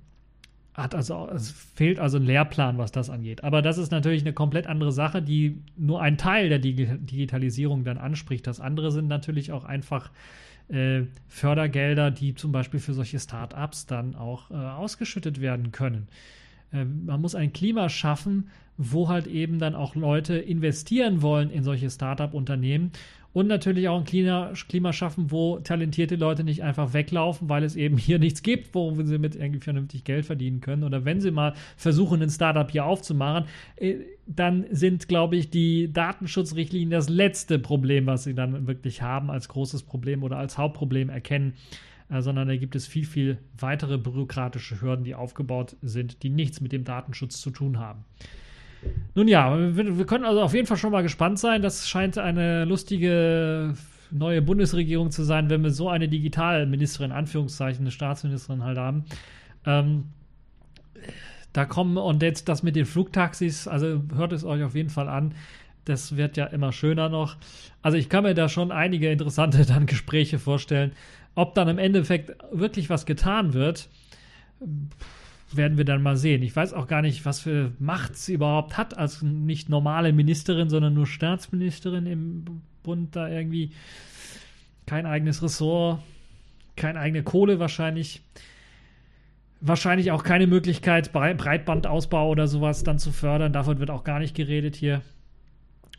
hat 0.76 0.94
also, 0.94 1.28
es 1.34 1.50
fehlt 1.50 1.98
also 1.98 2.18
ein 2.18 2.24
Lehrplan, 2.24 2.76
was 2.76 2.92
das 2.92 3.08
angeht. 3.08 3.44
Aber 3.44 3.62
das 3.62 3.78
ist 3.78 3.90
natürlich 3.90 4.22
eine 4.22 4.34
komplett 4.34 4.66
andere 4.66 4.92
Sache, 4.92 5.22
die 5.22 5.62
nur 5.76 6.02
einen 6.02 6.18
Teil 6.18 6.50
der 6.50 6.58
Digitalisierung 6.58 7.84
dann 7.84 7.96
anspricht. 7.96 8.46
Das 8.46 8.60
andere 8.60 8.92
sind 8.92 9.08
natürlich 9.08 9.52
auch 9.52 9.64
einfach 9.64 10.10
äh, 10.68 11.02
Fördergelder, 11.28 12.10
die 12.10 12.34
zum 12.34 12.52
Beispiel 12.52 12.80
für 12.80 12.92
solche 12.92 13.18
Startups 13.18 13.86
dann 13.86 14.14
auch 14.16 14.50
äh, 14.50 14.54
ausgeschüttet 14.54 15.40
werden 15.40 15.72
können. 15.72 16.08
Äh, 16.72 16.84
man 16.84 17.22
muss 17.22 17.34
ein 17.34 17.54
Klima 17.54 17.88
schaffen, 17.88 18.50
wo 18.76 19.08
halt 19.08 19.26
eben 19.26 19.58
dann 19.58 19.74
auch 19.74 19.94
Leute 19.94 20.36
investieren 20.36 21.22
wollen 21.22 21.50
in 21.50 21.62
solche 21.62 21.88
Startup-Unternehmen 21.88 22.92
und 23.36 23.48
natürlich 23.48 23.86
auch 23.86 23.98
ein 23.98 24.06
Klima, 24.06 24.54
Klima 24.66 24.94
schaffen, 24.94 25.30
wo 25.30 25.58
talentierte 25.58 26.16
Leute 26.16 26.42
nicht 26.42 26.62
einfach 26.62 26.94
weglaufen, 26.94 27.50
weil 27.50 27.64
es 27.64 27.76
eben 27.76 27.98
hier 27.98 28.18
nichts 28.18 28.42
gibt, 28.42 28.74
wo 28.74 28.98
sie 29.02 29.18
mit 29.18 29.36
irgendwie 29.36 29.60
vernünftig 29.60 30.04
Geld 30.04 30.24
verdienen 30.24 30.62
können. 30.62 30.84
Oder 30.84 31.04
wenn 31.04 31.20
sie 31.20 31.30
mal 31.30 31.52
versuchen, 31.76 32.22
ein 32.22 32.30
Startup 32.30 32.70
hier 32.70 32.86
aufzumachen, 32.86 33.44
äh, 33.76 33.96
dann 34.24 34.64
sind, 34.70 35.06
glaube 35.06 35.36
ich, 35.36 35.50
die 35.50 35.92
Datenschutzrichtlinien 35.92 36.88
das 36.88 37.10
letzte 37.10 37.58
Problem, 37.58 38.06
was 38.06 38.24
sie 38.24 38.32
dann 38.32 38.66
wirklich 38.66 39.02
haben, 39.02 39.30
als 39.30 39.48
großes 39.48 39.82
Problem 39.82 40.22
oder 40.22 40.38
als 40.38 40.56
Hauptproblem 40.56 41.10
erkennen. 41.10 41.52
Äh, 42.08 42.22
sondern 42.22 42.48
da 42.48 42.56
gibt 42.56 42.74
es 42.74 42.86
viel, 42.86 43.04
viel 43.04 43.36
weitere 43.58 43.98
bürokratische 43.98 44.80
Hürden, 44.80 45.04
die 45.04 45.14
aufgebaut 45.14 45.76
sind, 45.82 46.22
die 46.22 46.30
nichts 46.30 46.62
mit 46.62 46.72
dem 46.72 46.84
Datenschutz 46.84 47.42
zu 47.42 47.50
tun 47.50 47.78
haben. 47.80 48.06
Nun 49.14 49.28
ja, 49.28 49.56
wir, 49.76 49.98
wir 49.98 50.06
können 50.06 50.24
also 50.24 50.42
auf 50.42 50.54
jeden 50.54 50.66
Fall 50.66 50.76
schon 50.76 50.92
mal 50.92 51.02
gespannt 51.02 51.38
sein. 51.38 51.62
Das 51.62 51.88
scheint 51.88 52.18
eine 52.18 52.64
lustige 52.64 53.74
neue 54.10 54.42
Bundesregierung 54.42 55.10
zu 55.10 55.24
sein, 55.24 55.50
wenn 55.50 55.62
wir 55.62 55.70
so 55.70 55.88
eine 55.88 56.08
Digitalministerin, 56.08 57.12
Anführungszeichen, 57.12 57.82
eine 57.82 57.90
Staatsministerin 57.90 58.62
halt 58.62 58.78
haben. 58.78 59.04
Ähm, 59.64 60.04
da 61.52 61.64
kommen 61.64 61.96
und 61.96 62.22
jetzt 62.22 62.48
das 62.48 62.62
mit 62.62 62.76
den 62.76 62.84
Flugtaxis, 62.84 63.66
also 63.66 64.02
hört 64.14 64.32
es 64.32 64.44
euch 64.44 64.62
auf 64.62 64.74
jeden 64.74 64.90
Fall 64.90 65.08
an. 65.08 65.34
Das 65.86 66.16
wird 66.16 66.36
ja 66.36 66.46
immer 66.46 66.72
schöner 66.72 67.08
noch. 67.08 67.36
Also 67.80 67.96
ich 67.96 68.08
kann 68.08 68.24
mir 68.24 68.34
da 68.34 68.48
schon 68.48 68.72
einige 68.72 69.10
interessante 69.10 69.64
dann 69.66 69.86
Gespräche 69.86 70.38
vorstellen. 70.38 70.92
Ob 71.34 71.54
dann 71.54 71.68
im 71.68 71.78
Endeffekt 71.78 72.32
wirklich 72.52 72.90
was 72.90 73.06
getan 73.06 73.54
wird, 73.54 73.88
werden 75.52 75.78
wir 75.78 75.84
dann 75.84 76.02
mal 76.02 76.16
sehen. 76.16 76.42
Ich 76.42 76.56
weiß 76.56 76.72
auch 76.72 76.88
gar 76.88 77.02
nicht, 77.02 77.24
was 77.24 77.40
für 77.40 77.72
Macht 77.78 78.16
sie 78.16 78.34
überhaupt 78.34 78.76
hat 78.76 78.96
als 78.96 79.22
nicht 79.22 79.68
normale 79.68 80.12
Ministerin, 80.12 80.68
sondern 80.68 80.94
nur 80.94 81.06
Staatsministerin 81.06 82.06
im 82.06 82.62
Bund 82.82 83.14
da 83.14 83.28
irgendwie. 83.28 83.70
Kein 84.86 85.06
eigenes 85.06 85.42
Ressort, 85.42 86.00
keine 86.76 87.00
eigene 87.00 87.22
Kohle 87.22 87.58
wahrscheinlich. 87.58 88.22
Wahrscheinlich 89.60 90.12
auch 90.12 90.22
keine 90.22 90.46
Möglichkeit, 90.46 91.12
Breitbandausbau 91.12 92.28
oder 92.28 92.46
sowas 92.46 92.84
dann 92.84 92.98
zu 92.98 93.10
fördern. 93.10 93.52
Davon 93.52 93.78
wird 93.78 93.90
auch 93.90 94.04
gar 94.04 94.18
nicht 94.18 94.36
geredet 94.36 94.76
hier. 94.76 95.02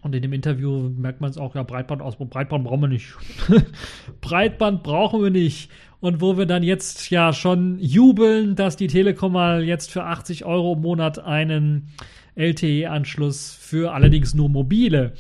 Und 0.02 0.14
in 0.14 0.22
dem 0.22 0.32
Interview 0.32 0.90
merkt 0.90 1.22
man 1.22 1.32
es 1.32 1.38
auch, 1.38 1.56
ja, 1.56 1.64
Breitbandausbau, 1.64 2.26
Breitband 2.26 2.66
brauchen 2.66 2.82
wir 2.82 2.88
nicht. 2.88 3.14
Breitband 4.22 4.84
brauchen 4.84 5.24
wir 5.24 5.32
nicht. 5.32 5.72
Und 6.00 6.22
wo 6.22 6.38
wir 6.38 6.46
dann 6.46 6.64
jetzt 6.64 7.10
ja 7.10 7.34
schon 7.34 7.80
jubeln, 7.80 8.56
dass 8.56 8.76
die 8.76 8.88
Telekom 8.88 9.34
mal 9.34 9.64
jetzt 9.64 9.92
für 9.92 10.04
80 10.04 10.46
Euro 10.46 10.74
im 10.74 10.82
Monat 10.82 11.20
einen 11.20 11.90
LTE-Anschluss 12.36 13.56
für 13.60 13.94
allerdings 13.94 14.36
nur 14.36 14.48
mobile 14.48 15.14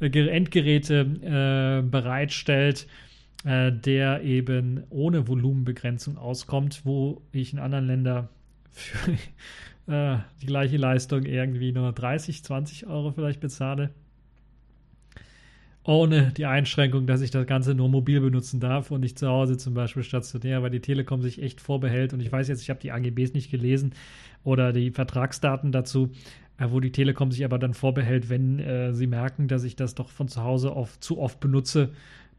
äh, 0.00 0.28
Endgeräte 0.28 1.00
äh, 1.00 1.86
bereitstellt, 1.86 2.86
äh, 3.44 3.70
der 3.72 4.22
eben 4.22 4.84
ohne 4.88 5.28
Volumenbegrenzung 5.28 6.16
auskommt, 6.16 6.80
wo 6.84 7.20
ich 7.32 7.52
in 7.52 7.58
anderen 7.58 7.86
Ländern 7.86 8.28
für 8.70 9.12
äh, 9.92 10.16
die 10.40 10.46
gleiche 10.46 10.78
Leistung 10.78 11.24
irgendwie 11.24 11.72
nur 11.72 11.92
30, 11.92 12.42
20 12.42 12.86
Euro 12.86 13.12
vielleicht 13.12 13.40
bezahle 13.40 13.90
ohne 15.84 16.32
die 16.36 16.46
Einschränkung, 16.46 17.06
dass 17.06 17.22
ich 17.22 17.30
das 17.30 17.46
Ganze 17.46 17.74
nur 17.74 17.88
mobil 17.88 18.20
benutzen 18.20 18.60
darf 18.60 18.90
und 18.90 19.00
nicht 19.00 19.18
zu 19.18 19.28
Hause 19.28 19.56
zum 19.56 19.74
Beispiel 19.74 20.04
stationär, 20.04 20.62
weil 20.62 20.70
die 20.70 20.80
Telekom 20.80 21.22
sich 21.22 21.42
echt 21.42 21.60
vorbehält. 21.60 22.12
Und 22.12 22.20
ich 22.20 22.30
weiß 22.30 22.48
jetzt, 22.48 22.62
ich 22.62 22.70
habe 22.70 22.80
die 22.80 22.92
AGBs 22.92 23.34
nicht 23.34 23.50
gelesen 23.50 23.92
oder 24.44 24.72
die 24.72 24.90
Vertragsdaten 24.90 25.72
dazu, 25.72 26.10
äh, 26.58 26.66
wo 26.68 26.78
die 26.80 26.92
Telekom 26.92 27.32
sich 27.32 27.44
aber 27.44 27.58
dann 27.58 27.74
vorbehält, 27.74 28.28
wenn 28.30 28.60
äh, 28.60 28.94
sie 28.94 29.08
merken, 29.08 29.48
dass 29.48 29.64
ich 29.64 29.74
das 29.74 29.94
doch 29.94 30.08
von 30.08 30.28
zu 30.28 30.42
Hause 30.44 30.72
auf, 30.72 31.00
zu 31.00 31.18
oft 31.18 31.40
benutze, 31.40 31.90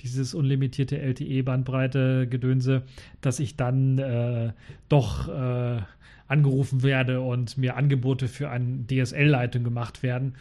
dieses 0.01 0.33
unlimitierte 0.33 0.99
LTE-Bandbreite-Gedönse, 0.99 2.83
dass 3.21 3.39
ich 3.39 3.55
dann 3.57 3.99
äh, 3.99 4.53
doch 4.89 5.27
äh, 5.27 5.81
angerufen 6.27 6.83
werde 6.83 7.21
und 7.21 7.57
mir 7.57 7.75
Angebote 7.75 8.27
für 8.27 8.49
eine 8.49 8.85
DSL-Leitung 8.87 9.63
gemacht 9.63 10.03
werden. 10.03 10.35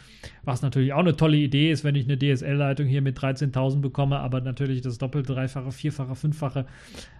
Was 0.44 0.62
natürlich 0.62 0.92
auch 0.92 1.00
eine 1.00 1.16
tolle 1.16 1.36
Idee 1.36 1.70
ist, 1.70 1.84
wenn 1.84 1.94
ich 1.94 2.08
eine 2.08 2.18
DSL-Leitung 2.18 2.86
hier 2.86 3.02
mit 3.02 3.18
13.000 3.18 3.80
bekomme, 3.80 4.20
aber 4.20 4.40
natürlich 4.40 4.80
das 4.80 4.98
doppelte, 4.98 5.34
dreifache, 5.34 5.72
vierfache, 5.72 6.14
fünffache 6.14 6.66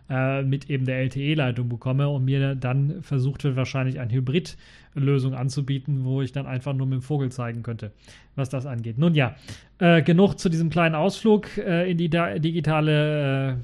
äh, 0.08 0.42
mit 0.42 0.70
eben 0.70 0.84
der 0.84 1.00
LTE-Leitung 1.00 1.68
bekomme 1.68 2.08
und 2.08 2.24
mir 2.24 2.54
dann 2.54 3.02
versucht 3.02 3.44
wird, 3.44 3.56
wahrscheinlich 3.56 3.98
eine 3.98 4.12
Hybrid-Lösung 4.12 5.34
anzubieten, 5.34 6.04
wo 6.04 6.22
ich 6.22 6.32
dann 6.32 6.46
einfach 6.46 6.72
nur 6.74 6.86
mit 6.86 7.00
dem 7.00 7.02
Vogel 7.02 7.30
zeigen 7.30 7.62
könnte, 7.62 7.92
was 8.36 8.48
das 8.48 8.66
angeht. 8.66 8.98
Nun 8.98 9.14
ja, 9.14 9.36
äh, 9.78 10.02
genug 10.02 10.38
zu 10.38 10.48
diesem 10.48 10.70
kleinen 10.70 10.94
Ausflug 10.94 11.56
äh, 11.58 11.90
in 11.90 11.98
die 11.98 12.08
digitale 12.08 13.58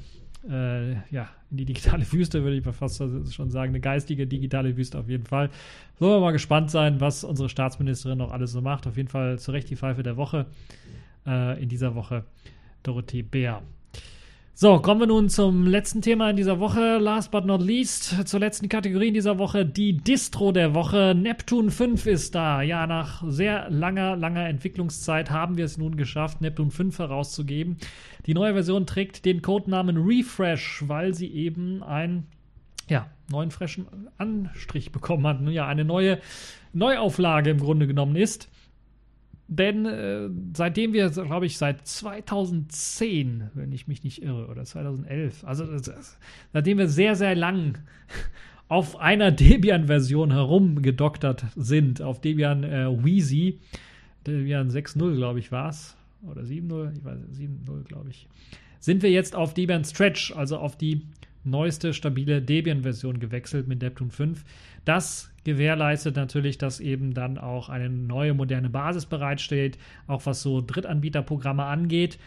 äh, 0.48 0.92
ja, 1.10 1.28
in 1.50 1.58
die 1.58 1.64
digitale 1.64 2.10
Wüste, 2.12 2.42
würde 2.42 2.56
ich 2.56 2.64
fast 2.64 2.96
schon 2.98 3.50
sagen. 3.50 3.70
Eine 3.70 3.80
geistige 3.80 4.26
digitale 4.26 4.76
Wüste 4.76 4.98
auf 4.98 5.08
jeden 5.08 5.26
Fall. 5.26 5.50
Sollen 5.98 6.12
wir 6.12 6.20
mal 6.20 6.32
gespannt 6.32 6.70
sein, 6.70 7.00
was 7.00 7.24
unsere 7.24 7.48
Staatsministerin 7.48 8.18
noch 8.18 8.32
alles 8.32 8.52
so 8.52 8.60
macht. 8.60 8.86
Auf 8.86 8.96
jeden 8.96 9.08
Fall 9.08 9.38
zu 9.38 9.52
Recht 9.52 9.68
die 9.70 9.76
Pfeife 9.76 10.02
der 10.02 10.16
Woche. 10.16 10.46
Äh, 11.26 11.62
in 11.62 11.68
dieser 11.68 11.94
Woche 11.94 12.24
Dorothee 12.82 13.22
Bär. 13.22 13.62
So, 14.60 14.80
kommen 14.80 14.98
wir 14.98 15.06
nun 15.06 15.28
zum 15.28 15.68
letzten 15.68 16.02
Thema 16.02 16.30
in 16.30 16.36
dieser 16.36 16.58
Woche. 16.58 16.98
Last 16.98 17.30
but 17.30 17.46
not 17.46 17.62
least, 17.62 18.26
zur 18.26 18.40
letzten 18.40 18.68
Kategorie 18.68 19.06
in 19.06 19.14
dieser 19.14 19.38
Woche, 19.38 19.64
die 19.64 19.98
Distro 19.98 20.50
der 20.50 20.74
Woche. 20.74 21.14
Neptune 21.16 21.70
5 21.70 22.06
ist 22.06 22.34
da. 22.34 22.60
Ja, 22.62 22.88
nach 22.88 23.22
sehr 23.24 23.70
langer, 23.70 24.16
langer 24.16 24.48
Entwicklungszeit 24.48 25.30
haben 25.30 25.56
wir 25.56 25.64
es 25.64 25.78
nun 25.78 25.96
geschafft, 25.96 26.40
Neptune 26.40 26.72
5 26.72 26.98
herauszugeben. 26.98 27.76
Die 28.26 28.34
neue 28.34 28.54
Version 28.54 28.84
trägt 28.84 29.24
den 29.26 29.42
Codenamen 29.42 29.96
Refresh, 29.96 30.82
weil 30.88 31.14
sie 31.14 31.28
eben 31.28 31.84
einen 31.84 32.26
ja, 32.88 33.06
neuen 33.30 33.52
frischen 33.52 33.86
Anstrich 34.16 34.90
bekommen 34.90 35.24
hat. 35.24 35.40
Ja, 35.50 35.68
eine 35.68 35.84
neue 35.84 36.18
Neuauflage 36.72 37.50
im 37.50 37.60
Grunde 37.60 37.86
genommen 37.86 38.16
ist. 38.16 38.48
Denn 39.50 39.86
äh, 39.86 40.28
seitdem 40.54 40.92
wir, 40.92 41.08
glaube 41.08 41.46
ich, 41.46 41.56
seit 41.56 41.86
2010, 41.86 43.50
wenn 43.54 43.72
ich 43.72 43.88
mich 43.88 44.04
nicht 44.04 44.22
irre, 44.22 44.46
oder 44.46 44.64
2011, 44.64 45.42
also 45.44 45.64
seitdem 46.52 46.76
wir 46.76 46.86
sehr, 46.86 47.14
sehr 47.14 47.34
lang 47.34 47.78
auf 48.68 48.98
einer 48.98 49.32
Debian-Version 49.32 50.32
herumgedoktert 50.32 51.46
sind, 51.56 52.02
auf 52.02 52.20
Debian 52.20 52.62
äh, 52.62 52.88
Wheezy, 53.02 53.60
Debian 54.26 54.68
6.0, 54.68 55.16
glaube 55.16 55.38
ich, 55.38 55.50
war 55.50 55.70
es, 55.70 55.96
oder 56.28 56.42
7.0, 56.42 56.98
ich 56.98 57.04
weiß 57.04 57.18
7.0, 57.18 57.84
glaube 57.84 58.10
ich, 58.10 58.28
sind 58.80 59.02
wir 59.02 59.10
jetzt 59.10 59.34
auf 59.34 59.54
Debian 59.54 59.84
Stretch, 59.84 60.30
also 60.36 60.58
auf 60.58 60.76
die 60.76 61.06
neueste 61.44 61.94
stabile 61.94 62.42
Debian-Version 62.42 63.20
gewechselt 63.20 63.68
mit 63.68 63.82
Neptune 63.82 64.10
5. 64.10 64.44
Das 64.84 65.30
gewährleistet 65.44 66.16
natürlich, 66.16 66.58
dass 66.58 66.80
eben 66.80 67.14
dann 67.14 67.38
auch 67.38 67.68
eine 67.68 67.88
neue 67.88 68.34
moderne 68.34 68.68
Basis 68.68 69.06
bereitsteht, 69.06 69.78
auch 70.06 70.26
was 70.26 70.42
so 70.42 70.60
Drittanbieterprogramme 70.60 71.64
angeht. 71.64 72.18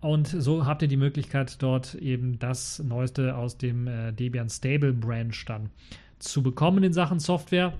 Und 0.00 0.28
so 0.28 0.64
habt 0.64 0.82
ihr 0.82 0.88
die 0.88 0.96
Möglichkeit, 0.96 1.62
dort 1.62 1.94
eben 1.94 2.38
das 2.38 2.78
Neueste 2.78 3.36
aus 3.36 3.58
dem 3.58 3.86
äh, 3.86 4.12
Debian 4.12 4.48
Stable 4.48 4.92
Branch 4.92 5.44
dann 5.46 5.70
zu 6.18 6.42
bekommen 6.42 6.84
in 6.84 6.92
Sachen 6.92 7.18
Software. 7.18 7.74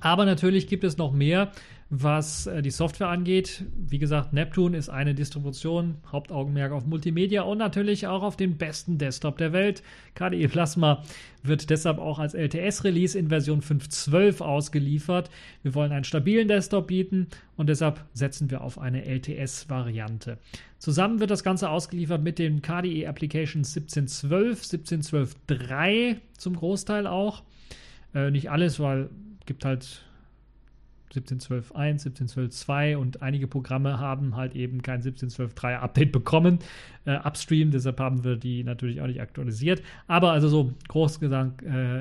Aber 0.00 0.24
natürlich 0.24 0.68
gibt 0.68 0.84
es 0.84 0.98
noch 0.98 1.12
mehr 1.12 1.50
was 1.90 2.46
äh, 2.46 2.60
die 2.60 2.70
Software 2.70 3.08
angeht. 3.08 3.64
Wie 3.74 3.98
gesagt, 3.98 4.32
Neptune 4.34 4.76
ist 4.76 4.90
eine 4.90 5.14
Distribution, 5.14 5.96
Hauptaugenmerk 6.12 6.72
auf 6.72 6.84
Multimedia 6.84 7.42
und 7.42 7.58
natürlich 7.58 8.06
auch 8.06 8.22
auf 8.22 8.36
den 8.36 8.58
besten 8.58 8.98
Desktop 8.98 9.38
der 9.38 9.52
Welt. 9.52 9.82
KDE 10.14 10.48
Plasma 10.48 11.02
wird 11.42 11.70
deshalb 11.70 11.98
auch 11.98 12.18
als 12.18 12.34
LTS-Release 12.34 13.18
in 13.18 13.28
Version 13.28 13.62
5.12 13.62 14.42
ausgeliefert. 14.42 15.30
Wir 15.62 15.74
wollen 15.74 15.92
einen 15.92 16.04
stabilen 16.04 16.48
Desktop 16.48 16.88
bieten 16.88 17.28
und 17.56 17.68
deshalb 17.68 18.04
setzen 18.12 18.50
wir 18.50 18.60
auf 18.60 18.78
eine 18.78 19.06
LTS-Variante. 19.06 20.38
Zusammen 20.78 21.20
wird 21.20 21.30
das 21.30 21.42
Ganze 21.42 21.70
ausgeliefert 21.70 22.22
mit 22.22 22.38
den 22.38 22.60
KDE 22.60 23.06
Applications 23.06 23.74
17.12, 23.74 24.90
17.12.3 25.48 26.16
zum 26.36 26.54
Großteil 26.54 27.06
auch. 27.06 27.42
Äh, 28.14 28.30
nicht 28.30 28.50
alles, 28.50 28.78
weil 28.78 29.08
gibt 29.46 29.64
halt 29.64 30.04
17.12.1, 31.14 32.04
17.12.2 32.04 32.96
und 32.96 33.22
einige 33.22 33.46
Programme 33.46 33.98
haben 33.98 34.36
halt 34.36 34.54
eben 34.54 34.82
kein 34.82 35.02
17.12.3 35.02 35.76
Update 35.76 36.12
bekommen, 36.12 36.58
äh, 37.04 37.16
upstream, 37.16 37.70
deshalb 37.70 38.00
haben 38.00 38.24
wir 38.24 38.36
die 38.36 38.64
natürlich 38.64 39.00
auch 39.00 39.06
nicht 39.06 39.20
aktualisiert. 39.20 39.82
Aber 40.06 40.32
also 40.32 40.48
so 40.48 40.72
groß 40.88 41.20
gesagt, 41.20 41.62
äh, 41.62 42.00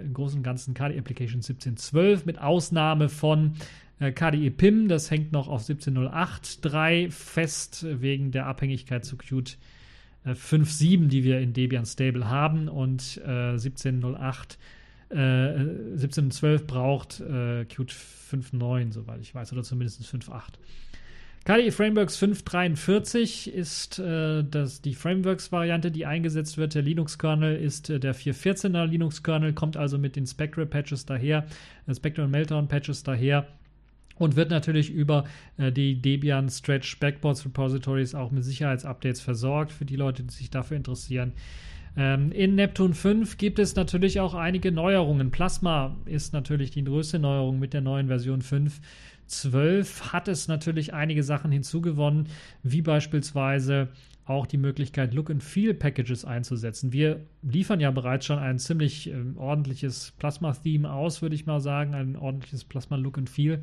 im 0.00 0.14
Großen 0.14 0.38
und 0.38 0.42
Ganzen 0.42 0.74
KDE 0.74 0.98
Application 0.98 1.40
17.12 1.40 2.22
mit 2.24 2.38
Ausnahme 2.40 3.08
von 3.08 3.52
äh, 3.98 4.12
KDE 4.12 4.50
PIM, 4.50 4.88
das 4.88 5.10
hängt 5.10 5.32
noch 5.32 5.48
auf 5.48 5.62
17.08.3 5.62 7.10
fest 7.10 7.86
wegen 7.88 8.30
der 8.30 8.46
Abhängigkeit 8.46 9.04
zu 9.04 9.16
Qt 9.16 9.58
5.7, 10.34 11.06
die 11.06 11.22
wir 11.22 11.38
in 11.38 11.52
Debian 11.52 11.86
Stable 11.86 12.28
haben. 12.28 12.68
Und 12.68 13.20
äh, 13.24 13.54
17.08 13.54 14.56
äh, 15.10 15.16
1712 15.16 16.66
braucht 16.66 17.20
äh, 17.20 17.64
Qt 17.64 17.92
5.9, 17.92 18.92
soweit 18.92 19.20
ich 19.20 19.34
weiß, 19.34 19.52
oder 19.52 19.62
zumindest 19.62 20.02
5.8. 20.02 20.42
KDE 21.44 21.70
Frameworks 21.70 22.20
5.43 22.20 23.48
ist 23.48 24.00
äh, 24.00 24.42
das, 24.42 24.82
die 24.82 24.94
Frameworks-Variante, 24.94 25.92
die 25.92 26.04
eingesetzt 26.04 26.58
wird. 26.58 26.74
Der 26.74 26.82
Linux-Kernel 26.82 27.56
ist 27.56 27.88
äh, 27.88 28.00
der 28.00 28.16
4.14er 28.16 28.84
Linux-Kernel, 28.84 29.52
kommt 29.52 29.76
also 29.76 29.96
mit 29.96 30.16
den 30.16 30.26
Spectre-Patches 30.26 31.06
daher, 31.06 31.46
äh, 31.86 31.94
Spectre 31.94 32.24
und 32.24 32.32
Meltdown-Patches 32.32 33.04
daher 33.04 33.46
und 34.18 34.34
wird 34.34 34.50
natürlich 34.50 34.90
über 34.90 35.24
äh, 35.56 35.70
die 35.70 36.02
Debian 36.02 36.48
Stretch 36.48 36.98
Backboards 36.98 37.44
Repositories 37.44 38.16
auch 38.16 38.32
mit 38.32 38.42
Sicherheitsupdates 38.42 39.20
versorgt 39.20 39.70
für 39.70 39.84
die 39.84 39.96
Leute, 39.96 40.24
die 40.24 40.34
sich 40.34 40.50
dafür 40.50 40.76
interessieren. 40.76 41.32
Ähm, 41.96 42.30
in 42.32 42.54
Neptune 42.54 42.94
5 42.94 43.38
gibt 43.38 43.58
es 43.58 43.74
natürlich 43.74 44.20
auch 44.20 44.34
einige 44.34 44.70
Neuerungen. 44.70 45.30
Plasma 45.30 45.96
ist 46.04 46.32
natürlich 46.32 46.70
die 46.70 46.84
größte 46.84 47.18
Neuerung 47.18 47.58
mit 47.58 47.72
der 47.72 47.80
neuen 47.80 48.08
Version 48.08 48.42
5. 48.42 48.80
12 49.26 50.12
hat 50.12 50.28
es 50.28 50.46
natürlich 50.46 50.94
einige 50.94 51.22
Sachen 51.22 51.50
hinzugewonnen, 51.50 52.28
wie 52.62 52.82
beispielsweise 52.82 53.88
auch 54.24 54.46
die 54.46 54.58
Möglichkeit, 54.58 55.14
Look 55.14 55.30
and 55.30 55.42
Feel 55.42 55.72
Packages 55.72 56.24
einzusetzen. 56.24 56.92
Wir 56.92 57.24
liefern 57.42 57.80
ja 57.80 57.90
bereits 57.92 58.26
schon 58.26 58.38
ein 58.38 58.58
ziemlich 58.58 59.08
äh, 59.08 59.14
ordentliches 59.36 60.12
Plasma-Theme 60.18 60.92
aus, 60.92 61.22
würde 61.22 61.36
ich 61.36 61.46
mal 61.46 61.60
sagen, 61.60 61.94
ein 61.94 62.16
ordentliches 62.16 62.64
Plasma 62.64 62.96
Look 62.96 63.18
and 63.18 63.30
Feel 63.30 63.62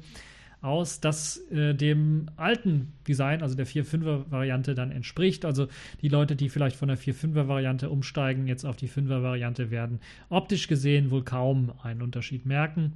aus, 0.63 0.99
das 0.99 1.37
äh, 1.51 1.73
dem 1.73 2.27
alten 2.37 2.93
Design, 3.07 3.41
also 3.41 3.55
der 3.55 3.67
4.5er-Variante, 3.67 4.75
dann 4.75 4.91
entspricht. 4.91 5.45
Also 5.45 5.67
die 6.01 6.07
Leute, 6.07 6.35
die 6.35 6.49
vielleicht 6.49 6.75
von 6.75 6.87
der 6.87 6.97
4.5er-Variante 6.97 7.89
umsteigen, 7.89 8.47
jetzt 8.47 8.65
auf 8.65 8.75
die 8.75 8.89
5er-Variante, 8.89 9.71
werden 9.71 9.99
optisch 10.29 10.67
gesehen 10.67 11.11
wohl 11.11 11.23
kaum 11.23 11.73
einen 11.83 12.01
Unterschied 12.01 12.45
merken. 12.45 12.93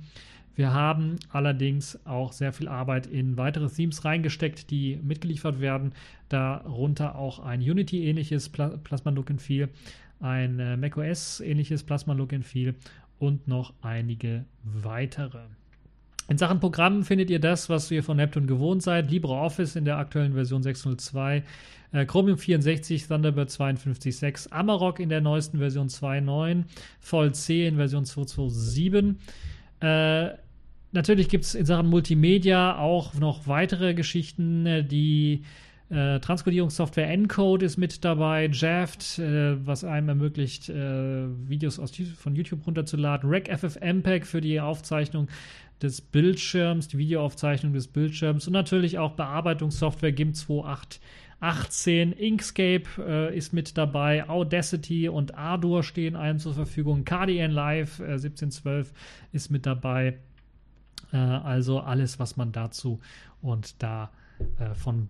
Wir 0.56 0.74
haben 0.74 1.18
allerdings 1.32 2.04
auch 2.08 2.34
sehr 2.34 2.52
viel 2.52 2.68
Arbeit 2.68 3.06
in 3.06 3.38
weitere 3.38 3.70
Themes 3.70 4.04
reingesteckt, 4.06 4.72
die 4.72 4.98
mitgeliefert 5.04 5.60
werden. 5.60 5.94
Darunter 6.30 7.16
auch 7.16 7.38
ein 7.40 7.62
Unity-ähnliches 7.62 8.50
Plasma 8.50 9.12
Look 9.12 9.30
and 9.30 9.42
Feel, 9.42 9.70
ein 10.20 10.60
äh, 10.60 10.76
macOS-ähnliches 10.76 11.84
Plasma 11.84 12.14
Look 12.14 12.34
and 12.34 12.44
Feel 12.44 12.74
und 13.20 13.48
noch 13.48 13.74
einige 13.84 14.46
weitere. 14.64 15.42
In 16.30 16.38
Sachen 16.38 16.60
Programm 16.60 17.04
findet 17.04 17.30
ihr 17.30 17.40
das, 17.40 17.70
was 17.70 17.90
ihr 17.90 18.04
von 18.04 18.18
Neptune 18.18 18.48
gewohnt 18.48 18.84
seid. 18.84 19.10
LibreOffice 19.10 19.78
in 19.78 19.86
der 19.86 19.98
aktuellen 19.98 20.34
Version 20.34 20.62
6.02, 20.62 21.44
äh, 21.94 22.06
Chromium 22.06 22.38
64, 22.38 23.08
Thunderbird 23.08 23.50
52.6, 23.50 24.52
Amarok 24.52 25.00
in 25.00 25.08
der 25.08 25.22
neuesten 25.22 25.60
Version 25.60 25.88
2.9, 25.88 26.66
VLC 27.00 27.68
in 27.68 27.78
Version 27.78 28.04
2.2.7. 28.04 29.16
Äh, 29.80 30.38
natürlich 30.92 31.30
gibt 31.30 31.46
es 31.46 31.56
in 31.56 31.66
Sachen 31.66 31.88
Multimedia 31.88 32.78
auch 32.78 33.14
noch 33.14 33.48
weitere 33.48 33.94
Geschichten, 33.94 34.66
äh, 34.66 34.84
die 34.84 35.44
äh, 35.90 36.20
Transkodierungssoftware 36.20 37.10
Encode 37.10 37.64
ist 37.64 37.78
mit 37.78 38.04
dabei, 38.04 38.50
Jaft, 38.52 39.20
äh, 39.20 39.66
was 39.66 39.84
einem 39.84 40.10
ermöglicht, 40.10 40.68
äh, 40.70 41.28
Videos 41.48 41.80
aus, 41.80 41.92
von 42.18 42.36
YouTube 42.36 42.66
runterzuladen, 42.66 43.30
Rec 43.30 43.48
FFmpeg 43.48 44.26
für 44.26 44.42
die 44.42 44.60
Aufzeichnung 44.60 45.30
des 45.82 46.02
Bildschirms, 46.02 46.90
die 46.90 46.98
Videoaufzeichnung 46.98 47.72
des 47.72 47.88
Bildschirms 47.88 48.48
und 48.48 48.54
natürlich 48.54 48.98
auch 48.98 49.14
Bearbeitungssoftware 49.14 50.12
GIMP 50.12 50.36
2.8.18. 50.36 52.12
Inkscape 52.14 52.84
äh, 53.00 53.38
ist 53.38 53.54
mit 53.54 53.78
dabei, 53.78 54.28
Audacity 54.28 55.08
und 55.08 55.36
Ardour 55.36 55.84
stehen 55.84 56.16
einem 56.16 56.40
zur 56.40 56.54
Verfügung, 56.54 57.06
KDN 57.06 57.52
Live 57.52 58.00
äh, 58.00 58.14
1712 58.14 58.92
ist 59.32 59.52
mit 59.52 59.66
dabei. 59.66 60.18
Äh, 61.14 61.18
also 61.18 61.80
alles, 61.80 62.20
was 62.20 62.36
man 62.36 62.52
dazu 62.52 63.00
und 63.42 63.76
äh, 63.80 64.08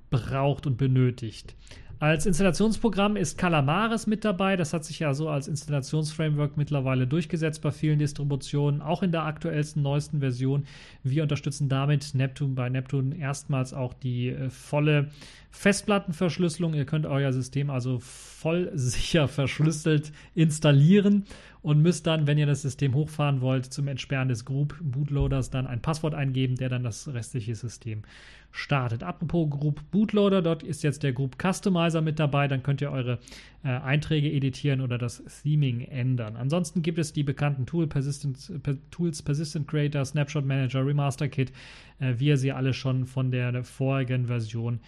braucht 0.09 0.67
und 0.67 0.78
benötigt. 0.78 1.55
Als 1.99 2.28
Installationsprogramm 2.28 3.15
ist 3.15 3.39
Calamares 3.39 4.05
mit 4.05 4.23
dabei. 4.23 4.55
Das 4.55 4.71
hat 4.71 4.86
sich 4.86 4.99
ja 4.99 5.15
so 5.15 5.30
als 5.30 5.47
Installationsframework 5.47 6.55
mittlerweile 6.55 7.07
durchgesetzt 7.07 7.63
bei 7.63 7.71
vielen 7.71 7.97
Distributionen, 7.97 8.84
auch 8.84 9.01
in 9.01 9.11
der 9.11 9.23
aktuellsten, 9.23 9.82
neuesten 9.82 10.19
Version. 10.19 10.67
Wir 11.01 11.23
unterstützen 11.23 11.69
damit 11.69 12.13
Neptune 12.13 12.53
bei 12.53 12.69
Neptune 12.69 13.17
erstmals 13.17 13.73
auch 13.73 13.95
die 13.95 14.30
äh, 14.30 14.51
volle 14.51 15.09
Festplattenverschlüsselung. 15.49 16.75
Ihr 16.75 16.86
könnt 16.86 17.07
euer 17.07 17.34
System 17.34 17.71
also 17.71 17.97
voll 17.97 18.69
sicher 18.75 19.28
verschlüsselt 19.28 20.11
installieren 20.36 21.25
und 21.62 21.82
müsst 21.82 22.08
dann, 22.08 22.28
wenn 22.28 22.38
ihr 22.38 22.45
das 22.45 22.62
System 22.62 22.93
hochfahren 22.93 23.41
wollt, 23.41 23.66
zum 23.66 23.88
Entsperren 23.88 24.30
des 24.30 24.45
Group 24.45 24.76
Bootloaders 24.82 25.49
dann 25.49 25.68
ein 25.68 25.82
Passwort 25.82 26.14
eingeben, 26.14 26.55
der 26.55 26.70
dann 26.70 26.84
das 26.84 27.08
restliche 27.08 27.55
System 27.55 28.03
startet. 28.51 29.03
Apropos 29.03 29.49
Group 29.49 29.82
Bootloader, 29.91 30.41
dort 30.41 30.64
ist 30.64 30.84
jetzt 30.84 31.03
der 31.03 31.14
Group 31.14 31.38
Customizer 31.41 32.01
mit 32.01 32.20
dabei. 32.20 32.47
Dann 32.47 32.64
könnt 32.64 32.82
ihr 32.82 32.91
eure 32.91 33.20
äh, 33.64 33.70
Einträge 33.70 34.32
editieren 34.32 34.82
oder 34.82 34.97
das 34.97 35.24
Theming 35.43 35.82
ändern. 35.82 36.36
Ansonsten 36.36 36.82
gibt 36.82 36.97
es 36.97 37.14
die 37.14 37.24
bekannten 37.24 37.66
Tool 37.66 37.88
Persistent, 37.88 38.64
per, 38.64 38.78
Tools 38.89 39.22
Persistent 39.22 39.68
Creator, 39.68 40.05
Snapshot 40.05 40.45
Manager, 40.45 40.86
Remaster 40.86 41.28
Kit, 41.28 41.51
äh, 41.99 42.16
wie 42.18 42.28
ihr 42.28 42.38
sie 42.38 42.51
alle 42.51 42.74
schon 42.74 43.05
von 43.05 43.32
der, 43.32 43.51
der 43.51 43.64
vorigen 43.64 44.28
Version 44.28 44.80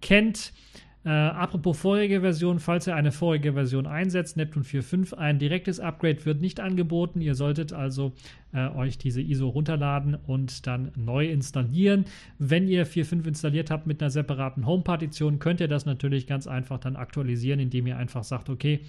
kennt. 0.00 0.52
Äh, 1.04 1.10
apropos 1.10 1.78
vorige 1.78 2.22
Version, 2.22 2.58
falls 2.58 2.86
ihr 2.86 2.96
eine 2.96 3.12
vorige 3.12 3.52
Version 3.52 3.86
einsetzt, 3.86 4.38
Neptune 4.38 4.64
4.5, 4.64 5.14
ein 5.14 5.38
direktes 5.38 5.78
Upgrade 5.78 6.24
wird 6.24 6.40
nicht 6.40 6.60
angeboten. 6.60 7.20
Ihr 7.20 7.34
solltet 7.34 7.74
also 7.74 8.12
äh, 8.54 8.68
euch 8.68 8.96
diese 8.96 9.20
ISO 9.20 9.48
runterladen 9.48 10.14
und 10.26 10.66
dann 10.66 10.92
neu 10.96 11.26
installieren. 11.26 12.06
Wenn 12.38 12.68
ihr 12.68 12.86
4.5 12.86 13.26
installiert 13.28 13.70
habt 13.70 13.86
mit 13.86 14.00
einer 14.00 14.10
separaten 14.10 14.64
Home-Partition, 14.64 15.40
könnt 15.40 15.60
ihr 15.60 15.68
das 15.68 15.84
natürlich 15.84 16.26
ganz 16.26 16.46
einfach 16.46 16.78
dann 16.78 16.96
aktualisieren, 16.96 17.60
indem 17.60 17.86
ihr 17.86 17.98
einfach 17.98 18.24
sagt, 18.24 18.48
okay, 18.48 18.80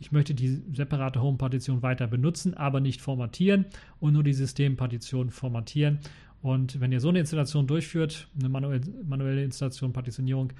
ich 0.00 0.10
möchte 0.10 0.34
die 0.34 0.62
separate 0.72 1.22
Home-Partition 1.22 1.82
weiter 1.82 2.08
benutzen, 2.08 2.54
aber 2.54 2.80
nicht 2.80 3.00
formatieren 3.00 3.66
und 4.00 4.14
nur 4.14 4.24
die 4.24 4.32
Systempartition 4.32 5.30
formatieren. 5.30 5.98
Und 6.42 6.80
wenn 6.80 6.92
ihr 6.92 7.00
so 7.00 7.08
eine 7.10 7.20
Installation 7.20 7.66
durchführt, 7.66 8.28
eine 8.38 8.48
manuelle 8.48 9.44
Installation, 9.44 9.92
Partitionierung, 9.92 10.52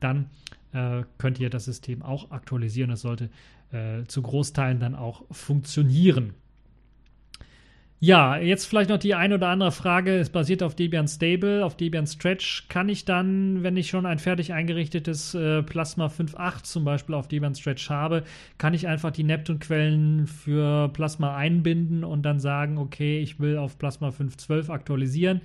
dann 0.00 0.30
äh, 0.72 1.02
könnt 1.18 1.38
ihr 1.40 1.50
das 1.50 1.64
System 1.64 2.02
auch 2.02 2.30
aktualisieren. 2.30 2.90
Es 2.90 3.02
sollte 3.02 3.30
äh, 3.72 4.04
zu 4.04 4.22
Großteilen 4.22 4.80
dann 4.80 4.94
auch 4.94 5.24
funktionieren. 5.30 6.34
Ja, 8.00 8.36
jetzt 8.38 8.66
vielleicht 8.66 8.90
noch 8.90 8.98
die 8.98 9.16
ein 9.16 9.32
oder 9.32 9.48
andere 9.48 9.72
Frage. 9.72 10.18
Es 10.18 10.30
basiert 10.30 10.62
auf 10.62 10.76
Debian 10.76 11.08
Stable, 11.08 11.64
auf 11.64 11.76
Debian 11.76 12.06
Stretch. 12.06 12.68
Kann 12.68 12.88
ich 12.88 13.04
dann, 13.04 13.64
wenn 13.64 13.76
ich 13.76 13.88
schon 13.88 14.06
ein 14.06 14.20
fertig 14.20 14.52
eingerichtetes 14.52 15.34
äh, 15.34 15.64
Plasma 15.64 16.06
5.8 16.06 16.62
zum 16.62 16.84
Beispiel 16.84 17.16
auf 17.16 17.26
Debian 17.26 17.56
Stretch 17.56 17.90
habe, 17.90 18.22
kann 18.56 18.72
ich 18.72 18.86
einfach 18.86 19.10
die 19.10 19.24
Neptune-Quellen 19.24 20.28
für 20.28 20.88
Plasma 20.90 21.36
einbinden 21.36 22.04
und 22.04 22.22
dann 22.22 22.38
sagen, 22.38 22.78
okay, 22.78 23.18
ich 23.20 23.40
will 23.40 23.58
auf 23.58 23.78
Plasma 23.78 24.10
5.12 24.10 24.70
aktualisieren? 24.70 25.40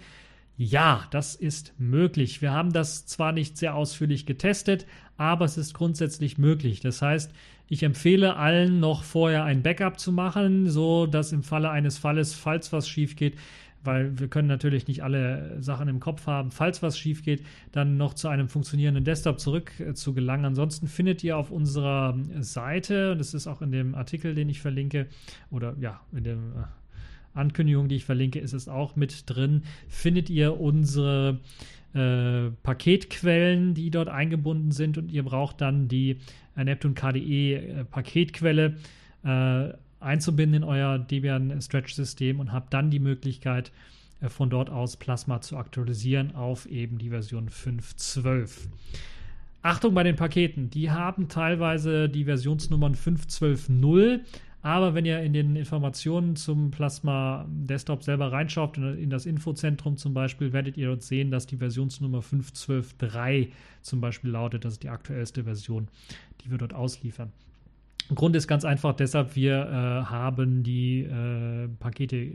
Ja, 0.56 1.08
das 1.10 1.34
ist 1.34 1.74
möglich. 1.80 2.44
Wir 2.44 2.52
haben 2.52 2.72
das 2.72 3.08
zwar 3.08 3.32
nicht 3.32 3.58
sehr 3.58 3.74
ausführlich 3.74 4.28
getestet, 4.28 4.86
aber 5.18 5.46
es 5.46 5.58
ist 5.58 5.74
grundsätzlich 5.74 6.38
möglich. 6.38 6.82
Das 6.82 7.02
heißt, 7.02 7.32
ich 7.74 7.84
empfehle 7.84 8.36
allen 8.36 8.80
noch 8.80 9.04
vorher 9.04 9.44
ein 9.44 9.64
Backup 9.64 10.00
zu 10.00 10.12
machen, 10.12 10.70
so 10.70 11.08
dass 11.08 11.32
im 11.32 11.42
Falle 11.42 11.72
eines 11.72 11.98
Falles, 11.98 12.34
falls 12.34 12.72
was 12.72 12.88
schief 12.88 13.16
geht, 13.16 13.36
weil 13.84 14.18
wir 14.20 14.28
können 14.28 14.48
natürlich 14.48 14.88
nicht 14.88 15.04
alle 15.04 15.58
Sachen 15.60 15.88
im 15.88 16.00
Kopf 16.00 16.28
haben, 16.28 16.52
falls 16.52 16.84
was 16.84 16.98
schief 16.98 17.24
geht, 17.24 17.44
dann 17.72 17.98
noch 17.98 18.14
zu 18.14 18.28
einem 18.28 18.48
funktionierenden 18.48 19.04
Desktop 19.04 19.40
zurück 19.40 19.72
äh, 19.80 19.94
zu 19.96 20.14
gelangen. 20.14 20.46
Ansonsten 20.46 20.88
findet 20.88 21.24
ihr 21.24 21.36
auf 21.36 21.50
unserer 21.50 22.16
Seite, 22.40 23.14
und 23.14 23.18
das 23.18 23.34
ist 23.34 23.48
auch 23.48 23.62
in 23.64 23.72
dem 23.72 23.96
Artikel, 23.96 24.36
den 24.36 24.50
ich 24.50 24.62
verlinke, 24.62 25.08
oder 25.50 25.76
ja, 25.80 26.00
in 26.12 26.24
dem 26.24 26.52
äh, 26.52 27.38
Ankündigung, 27.38 27.88
die 27.88 27.96
ich 27.96 28.06
verlinke, 28.06 28.40
ist 28.40 28.54
es 28.54 28.70
auch 28.70 28.96
mit 28.96 29.24
drin. 29.26 29.64
Findet 29.90 30.30
ihr 30.30 30.60
unsere 30.60 31.40
äh, 31.94 32.50
Paketquellen, 32.64 33.74
die 33.74 33.92
dort 33.92 34.10
eingebunden 34.10 34.72
sind 34.72 34.98
und 34.98 35.12
ihr 35.12 35.24
braucht 35.24 35.62
dann 35.62 35.88
die 35.88 36.18
äh, 36.56 36.64
Neptune 36.64 36.94
KDE 36.94 37.56
äh, 37.56 37.86
Paketquelle 37.86 38.78
äh, 39.24 39.70
einzubinden 40.00 40.64
in 40.64 40.64
euer 40.64 41.00
Debian 41.00 41.62
Stretch 41.62 41.94
System 41.94 42.40
und 42.40 42.52
habt 42.52 42.74
dann 42.74 42.90
die 42.90 43.00
Möglichkeit 43.00 43.72
äh, 44.22 44.30
von 44.30 44.50
dort 44.50 44.70
aus 44.70 44.98
Plasma 44.98 45.42
zu 45.42 45.58
aktualisieren 45.58 46.36
auf 46.36 46.66
eben 46.66 46.98
die 46.98 47.10
Version 47.10 47.50
5.12. 47.50 48.68
Achtung 49.62 49.94
bei 49.94 50.04
den 50.04 50.18
Paketen, 50.18 50.70
die 50.70 50.92
haben 50.92 51.30
teilweise 51.30 52.10
die 52.10 52.26
Versionsnummern 52.26 52.96
5.12.0 52.96 54.20
aber 54.64 54.94
wenn 54.94 55.06
ihr 55.06 55.22
in 55.22 55.34
den 55.34 55.58
Informationen 55.58 56.38
zum 56.38 56.72
Plasma 56.72 57.46
Desktop 57.50 58.02
selber 58.02 58.32
reinschaut, 58.32 58.78
in 58.78 59.10
das 59.10 59.26
Infozentrum 59.26 59.98
zum 59.98 60.14
Beispiel, 60.14 60.54
werdet 60.54 60.78
ihr 60.78 60.88
dort 60.88 61.04
sehen, 61.04 61.32
dass 61.32 61.46
die 61.46 61.58
Versionsnummer 61.58 62.20
5.12.3 62.20 63.50
zum 63.82 64.00
Beispiel 64.00 64.32
lautet. 64.32 64.64
Das 64.64 64.74
ist 64.74 64.84
die 64.84 64.90
aktuellste 64.90 65.44
Version, 65.44 65.90
die 66.42 66.50
wir 66.50 66.58
dort 66.58 66.74
ausliefern. 66.74 67.34
Grund 68.14 68.36
ist 68.36 68.48
ganz 68.48 68.66
einfach 68.66 68.96
deshalb, 68.96 69.36
wir 69.36 69.54
äh, 69.54 70.10
haben 70.10 70.64
die 70.64 71.02
äh, 71.02 71.68
Pakete, 71.80 72.18
äh, 72.18 72.32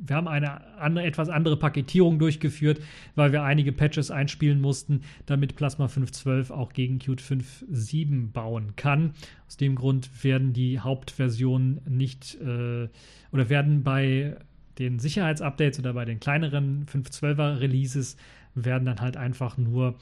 wir 0.00 0.16
haben 0.16 0.28
eine 0.28 0.76
andere, 0.78 1.04
etwas 1.04 1.28
andere 1.28 1.56
Paketierung 1.56 2.18
durchgeführt, 2.18 2.80
weil 3.14 3.32
wir 3.32 3.42
einige 3.42 3.72
Patches 3.72 4.10
einspielen 4.10 4.60
mussten, 4.60 5.02
damit 5.26 5.56
Plasma 5.56 5.86
5.12 5.86 6.50
auch 6.50 6.72
gegen 6.72 6.98
Qt 6.98 7.20
5.7 7.20 8.32
bauen 8.32 8.76
kann. 8.76 9.12
Aus 9.46 9.56
dem 9.56 9.74
Grund 9.74 10.10
werden 10.22 10.52
die 10.52 10.78
Hauptversionen 10.80 11.80
nicht 11.88 12.36
äh, 12.40 12.88
oder 13.32 13.48
werden 13.48 13.82
bei 13.82 14.36
den 14.78 14.98
Sicherheitsupdates 14.98 15.80
oder 15.80 15.92
bei 15.92 16.04
den 16.04 16.20
kleineren 16.20 16.86
5.12er 16.86 17.60
Releases 17.60 18.16
werden 18.54 18.84
dann 18.84 19.00
halt 19.00 19.16
einfach 19.16 19.58
nur 19.58 19.96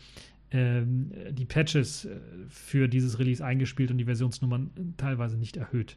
ähm, 0.51 1.13
die 1.31 1.45
Patches 1.45 2.05
äh, 2.05 2.17
für 2.49 2.89
dieses 2.89 3.19
Release 3.19 3.45
eingespielt 3.45 3.91
und 3.91 3.99
die 3.99 4.05
Versionsnummern 4.05 4.71
teilweise 4.97 5.37
nicht 5.37 5.57
erhöht, 5.57 5.97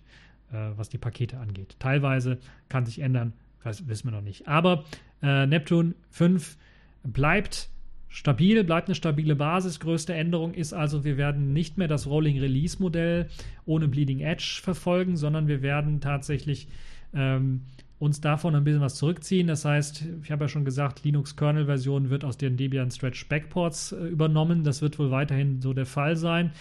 äh, 0.51 0.71
was 0.75 0.89
die 0.89 0.97
Pakete 0.97 1.37
angeht. 1.37 1.75
Teilweise 1.79 2.39
kann 2.67 2.85
sich 2.85 2.99
ändern, 2.99 3.33
das 3.63 3.87
wissen 3.87 4.07
wir 4.07 4.11
noch 4.11 4.21
nicht. 4.21 4.47
Aber 4.47 4.85
äh, 5.21 5.45
Neptune 5.45 5.93
5 6.09 6.57
bleibt 7.03 7.69
stabil, 8.07 8.63
bleibt 8.63 8.87
eine 8.87 8.95
stabile 8.95 9.35
Basis. 9.35 9.79
Größte 9.79 10.13
Änderung 10.13 10.53
ist 10.53 10.73
also, 10.73 11.03
wir 11.03 11.17
werden 11.17 11.53
nicht 11.53 11.77
mehr 11.77 11.87
das 11.87 12.07
Rolling 12.07 12.39
Release 12.39 12.81
Modell 12.81 13.29
ohne 13.65 13.87
Bleeding 13.87 14.19
Edge 14.19 14.59
verfolgen, 14.61 15.15
sondern 15.15 15.47
wir 15.47 15.61
werden 15.61 16.01
tatsächlich 16.01 16.67
ähm, 17.13 17.61
uns 17.99 18.21
davon 18.21 18.55
ein 18.55 18.63
bisschen 18.63 18.81
was 18.81 18.95
zurückziehen. 18.95 19.47
Das 19.47 19.65
heißt, 19.65 20.05
ich 20.23 20.31
habe 20.31 20.45
ja 20.45 20.47
schon 20.47 20.65
gesagt, 20.65 21.03
Linux-Kernel-Version 21.03 22.09
wird 22.09 22.23
aus 22.23 22.37
den 22.37 22.55
Debian 22.55 22.91
Stretch 22.91 23.27
Backports 23.27 23.91
äh, 23.91 24.07
übernommen. 24.07 24.63
Das 24.63 24.81
wird 24.81 24.97
wohl 24.97 25.11
weiterhin 25.11 25.61
so 25.61 25.73
der 25.73 25.85
Fall 25.85 26.15
sein. 26.15 26.51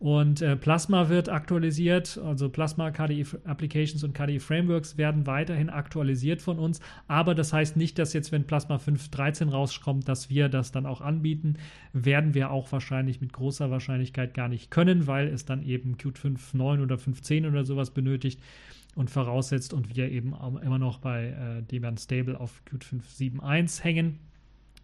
Und 0.00 0.42
äh, 0.42 0.54
Plasma 0.54 1.08
wird 1.08 1.28
aktualisiert, 1.28 2.20
also 2.24 2.48
Plasma 2.48 2.92
KDE 2.92 3.24
Applications 3.44 4.04
und 4.04 4.12
KDE 4.12 4.38
Frameworks 4.38 4.96
werden 4.96 5.26
weiterhin 5.26 5.70
aktualisiert 5.70 6.40
von 6.40 6.60
uns. 6.60 6.80
Aber 7.08 7.34
das 7.34 7.52
heißt 7.52 7.76
nicht, 7.76 7.98
dass 7.98 8.12
jetzt, 8.12 8.30
wenn 8.30 8.44
Plasma 8.46 8.76
5.13 8.76 9.50
rauskommt, 9.50 10.08
dass 10.08 10.30
wir 10.30 10.48
das 10.48 10.70
dann 10.70 10.86
auch 10.86 11.00
anbieten. 11.00 11.56
Werden 11.92 12.32
wir 12.34 12.52
auch 12.52 12.70
wahrscheinlich 12.70 13.20
mit 13.20 13.32
großer 13.32 13.72
Wahrscheinlichkeit 13.72 14.34
gar 14.34 14.48
nicht 14.48 14.70
können, 14.70 15.08
weil 15.08 15.26
es 15.28 15.44
dann 15.44 15.64
eben 15.64 15.96
Qt 15.96 16.16
5.9 16.16 16.80
oder 16.80 16.94
5.10 16.94 17.48
oder 17.48 17.64
sowas 17.64 17.90
benötigt 17.90 18.40
und 18.98 19.10
voraussetzt 19.10 19.72
und 19.72 19.94
wir 19.94 20.10
eben 20.10 20.34
immer 20.60 20.78
noch 20.78 20.98
bei 20.98 21.28
äh, 21.28 21.62
Debian 21.62 21.96
Stable 21.96 22.38
auf 22.38 22.64
Qt 22.64 22.84
5.7.1 22.84 23.84
hängen. 23.84 24.18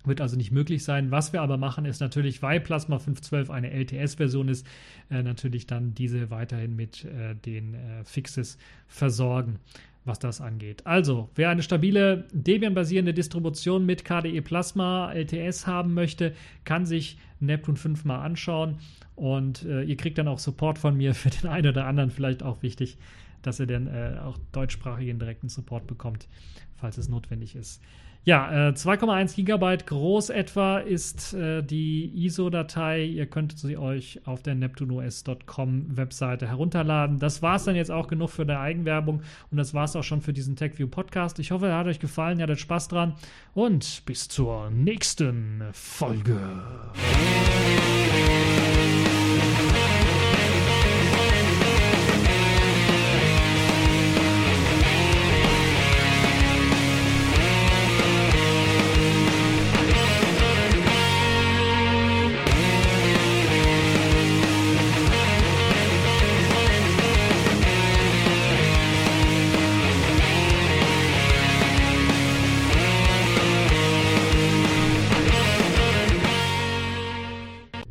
Wird 0.05 0.21
also 0.21 0.37
nicht 0.37 0.53
möglich 0.53 0.85
sein. 0.85 1.11
Was 1.11 1.33
wir 1.33 1.43
aber 1.43 1.57
machen, 1.57 1.85
ist 1.85 2.01
natürlich, 2.01 2.41
weil 2.41 2.61
Plasma 2.61 2.99
5.12 2.99 3.51
eine 3.51 3.73
LTS-Version 3.73 4.47
ist, 4.49 4.65
äh, 5.11 5.25
natürlich 5.25 5.67
dann 5.67 5.95
diese 5.95 6.31
weiterhin 6.31 6.77
mit 6.77 7.05
äh, 7.05 7.35
den 7.35 7.75
äh, 7.75 8.05
Fixes 8.05 8.57
versorgen, 8.87 9.59
was 10.05 10.21
das 10.21 10.41
angeht. 10.41 10.87
Also, 10.87 11.29
wer 11.35 11.51
eine 11.51 11.63
stabile 11.63 12.29
Debian-basierende 12.33 13.15
Distribution 13.15 13.85
mit 13.85 14.05
KDE 14.05 14.43
Plasma 14.43 15.13
LTS 15.13 15.67
haben 15.67 15.93
möchte, 15.93 16.35
kann 16.65 16.87
sich 16.87 17.19
Neptune 17.41 17.79
5 17.79 18.05
mal 18.05 18.21
anschauen 18.21 18.79
und 19.17 19.65
äh, 19.65 19.83
ihr 19.83 19.97
kriegt 19.97 20.19
dann 20.19 20.29
auch 20.29 20.39
Support 20.39 20.79
von 20.79 20.97
mir 20.97 21.15
für 21.17 21.31
den 21.31 21.49
einen 21.49 21.71
oder 21.71 21.87
anderen, 21.87 22.11
vielleicht 22.11 22.45
auch 22.45 22.63
wichtig, 22.63 22.97
dass 23.47 23.61
ihr 23.61 23.67
dann 23.67 23.87
äh, 23.87 24.19
auch 24.23 24.39
deutschsprachigen 24.53 25.19
direkten 25.19 25.49
Support 25.49 25.87
bekommt, 25.87 26.29
falls 26.77 26.99
es 26.99 27.09
notwendig 27.09 27.55
ist. 27.55 27.81
Ja, 28.27 28.69
äh, 28.69 28.73
2,1 28.73 29.37
Gigabyte 29.37 29.87
groß 29.87 30.31
etwa 30.31 30.79
ist 30.79 31.35
äh, 31.35 31.63
die 31.63 32.11
ISO-Datei. 32.25 33.05
Ihr 33.05 33.27
könnt 33.27 33.59
sie 33.59 33.77
euch 33.77 34.23
auf 34.25 34.43
der 34.43 34.55
neptunos.com 34.55 35.97
Webseite 35.97 36.49
herunterladen. 36.49 37.19
Das 37.19 37.43
war 37.43 37.57
es 37.57 37.65
dann 37.65 37.77
jetzt 37.77 37.91
auch 37.91 38.09
genug 38.09 38.31
für 38.31 38.43
eine 38.43 38.59
Eigenwerbung 38.59 39.21
und 39.51 39.59
das 39.59 39.75
war 39.75 39.85
es 39.85 39.95
auch 39.95 40.05
schon 40.05 40.23
für 40.23 40.33
diesen 40.33 40.57
TechView 40.57 40.89
Podcast. 40.89 41.39
Ich 41.39 41.51
hoffe, 41.51 41.67
er 41.67 41.77
hat 41.77 41.87
euch 41.87 42.01
gefallen, 42.01 42.39
ihr 42.39 42.45
hattet 42.45 42.61
Spaß 42.61 42.89
dran 42.89 43.15
und 43.53 44.03
bis 44.07 44.29
zur 44.29 44.71
nächsten 44.71 45.63
Folge. 45.73 46.41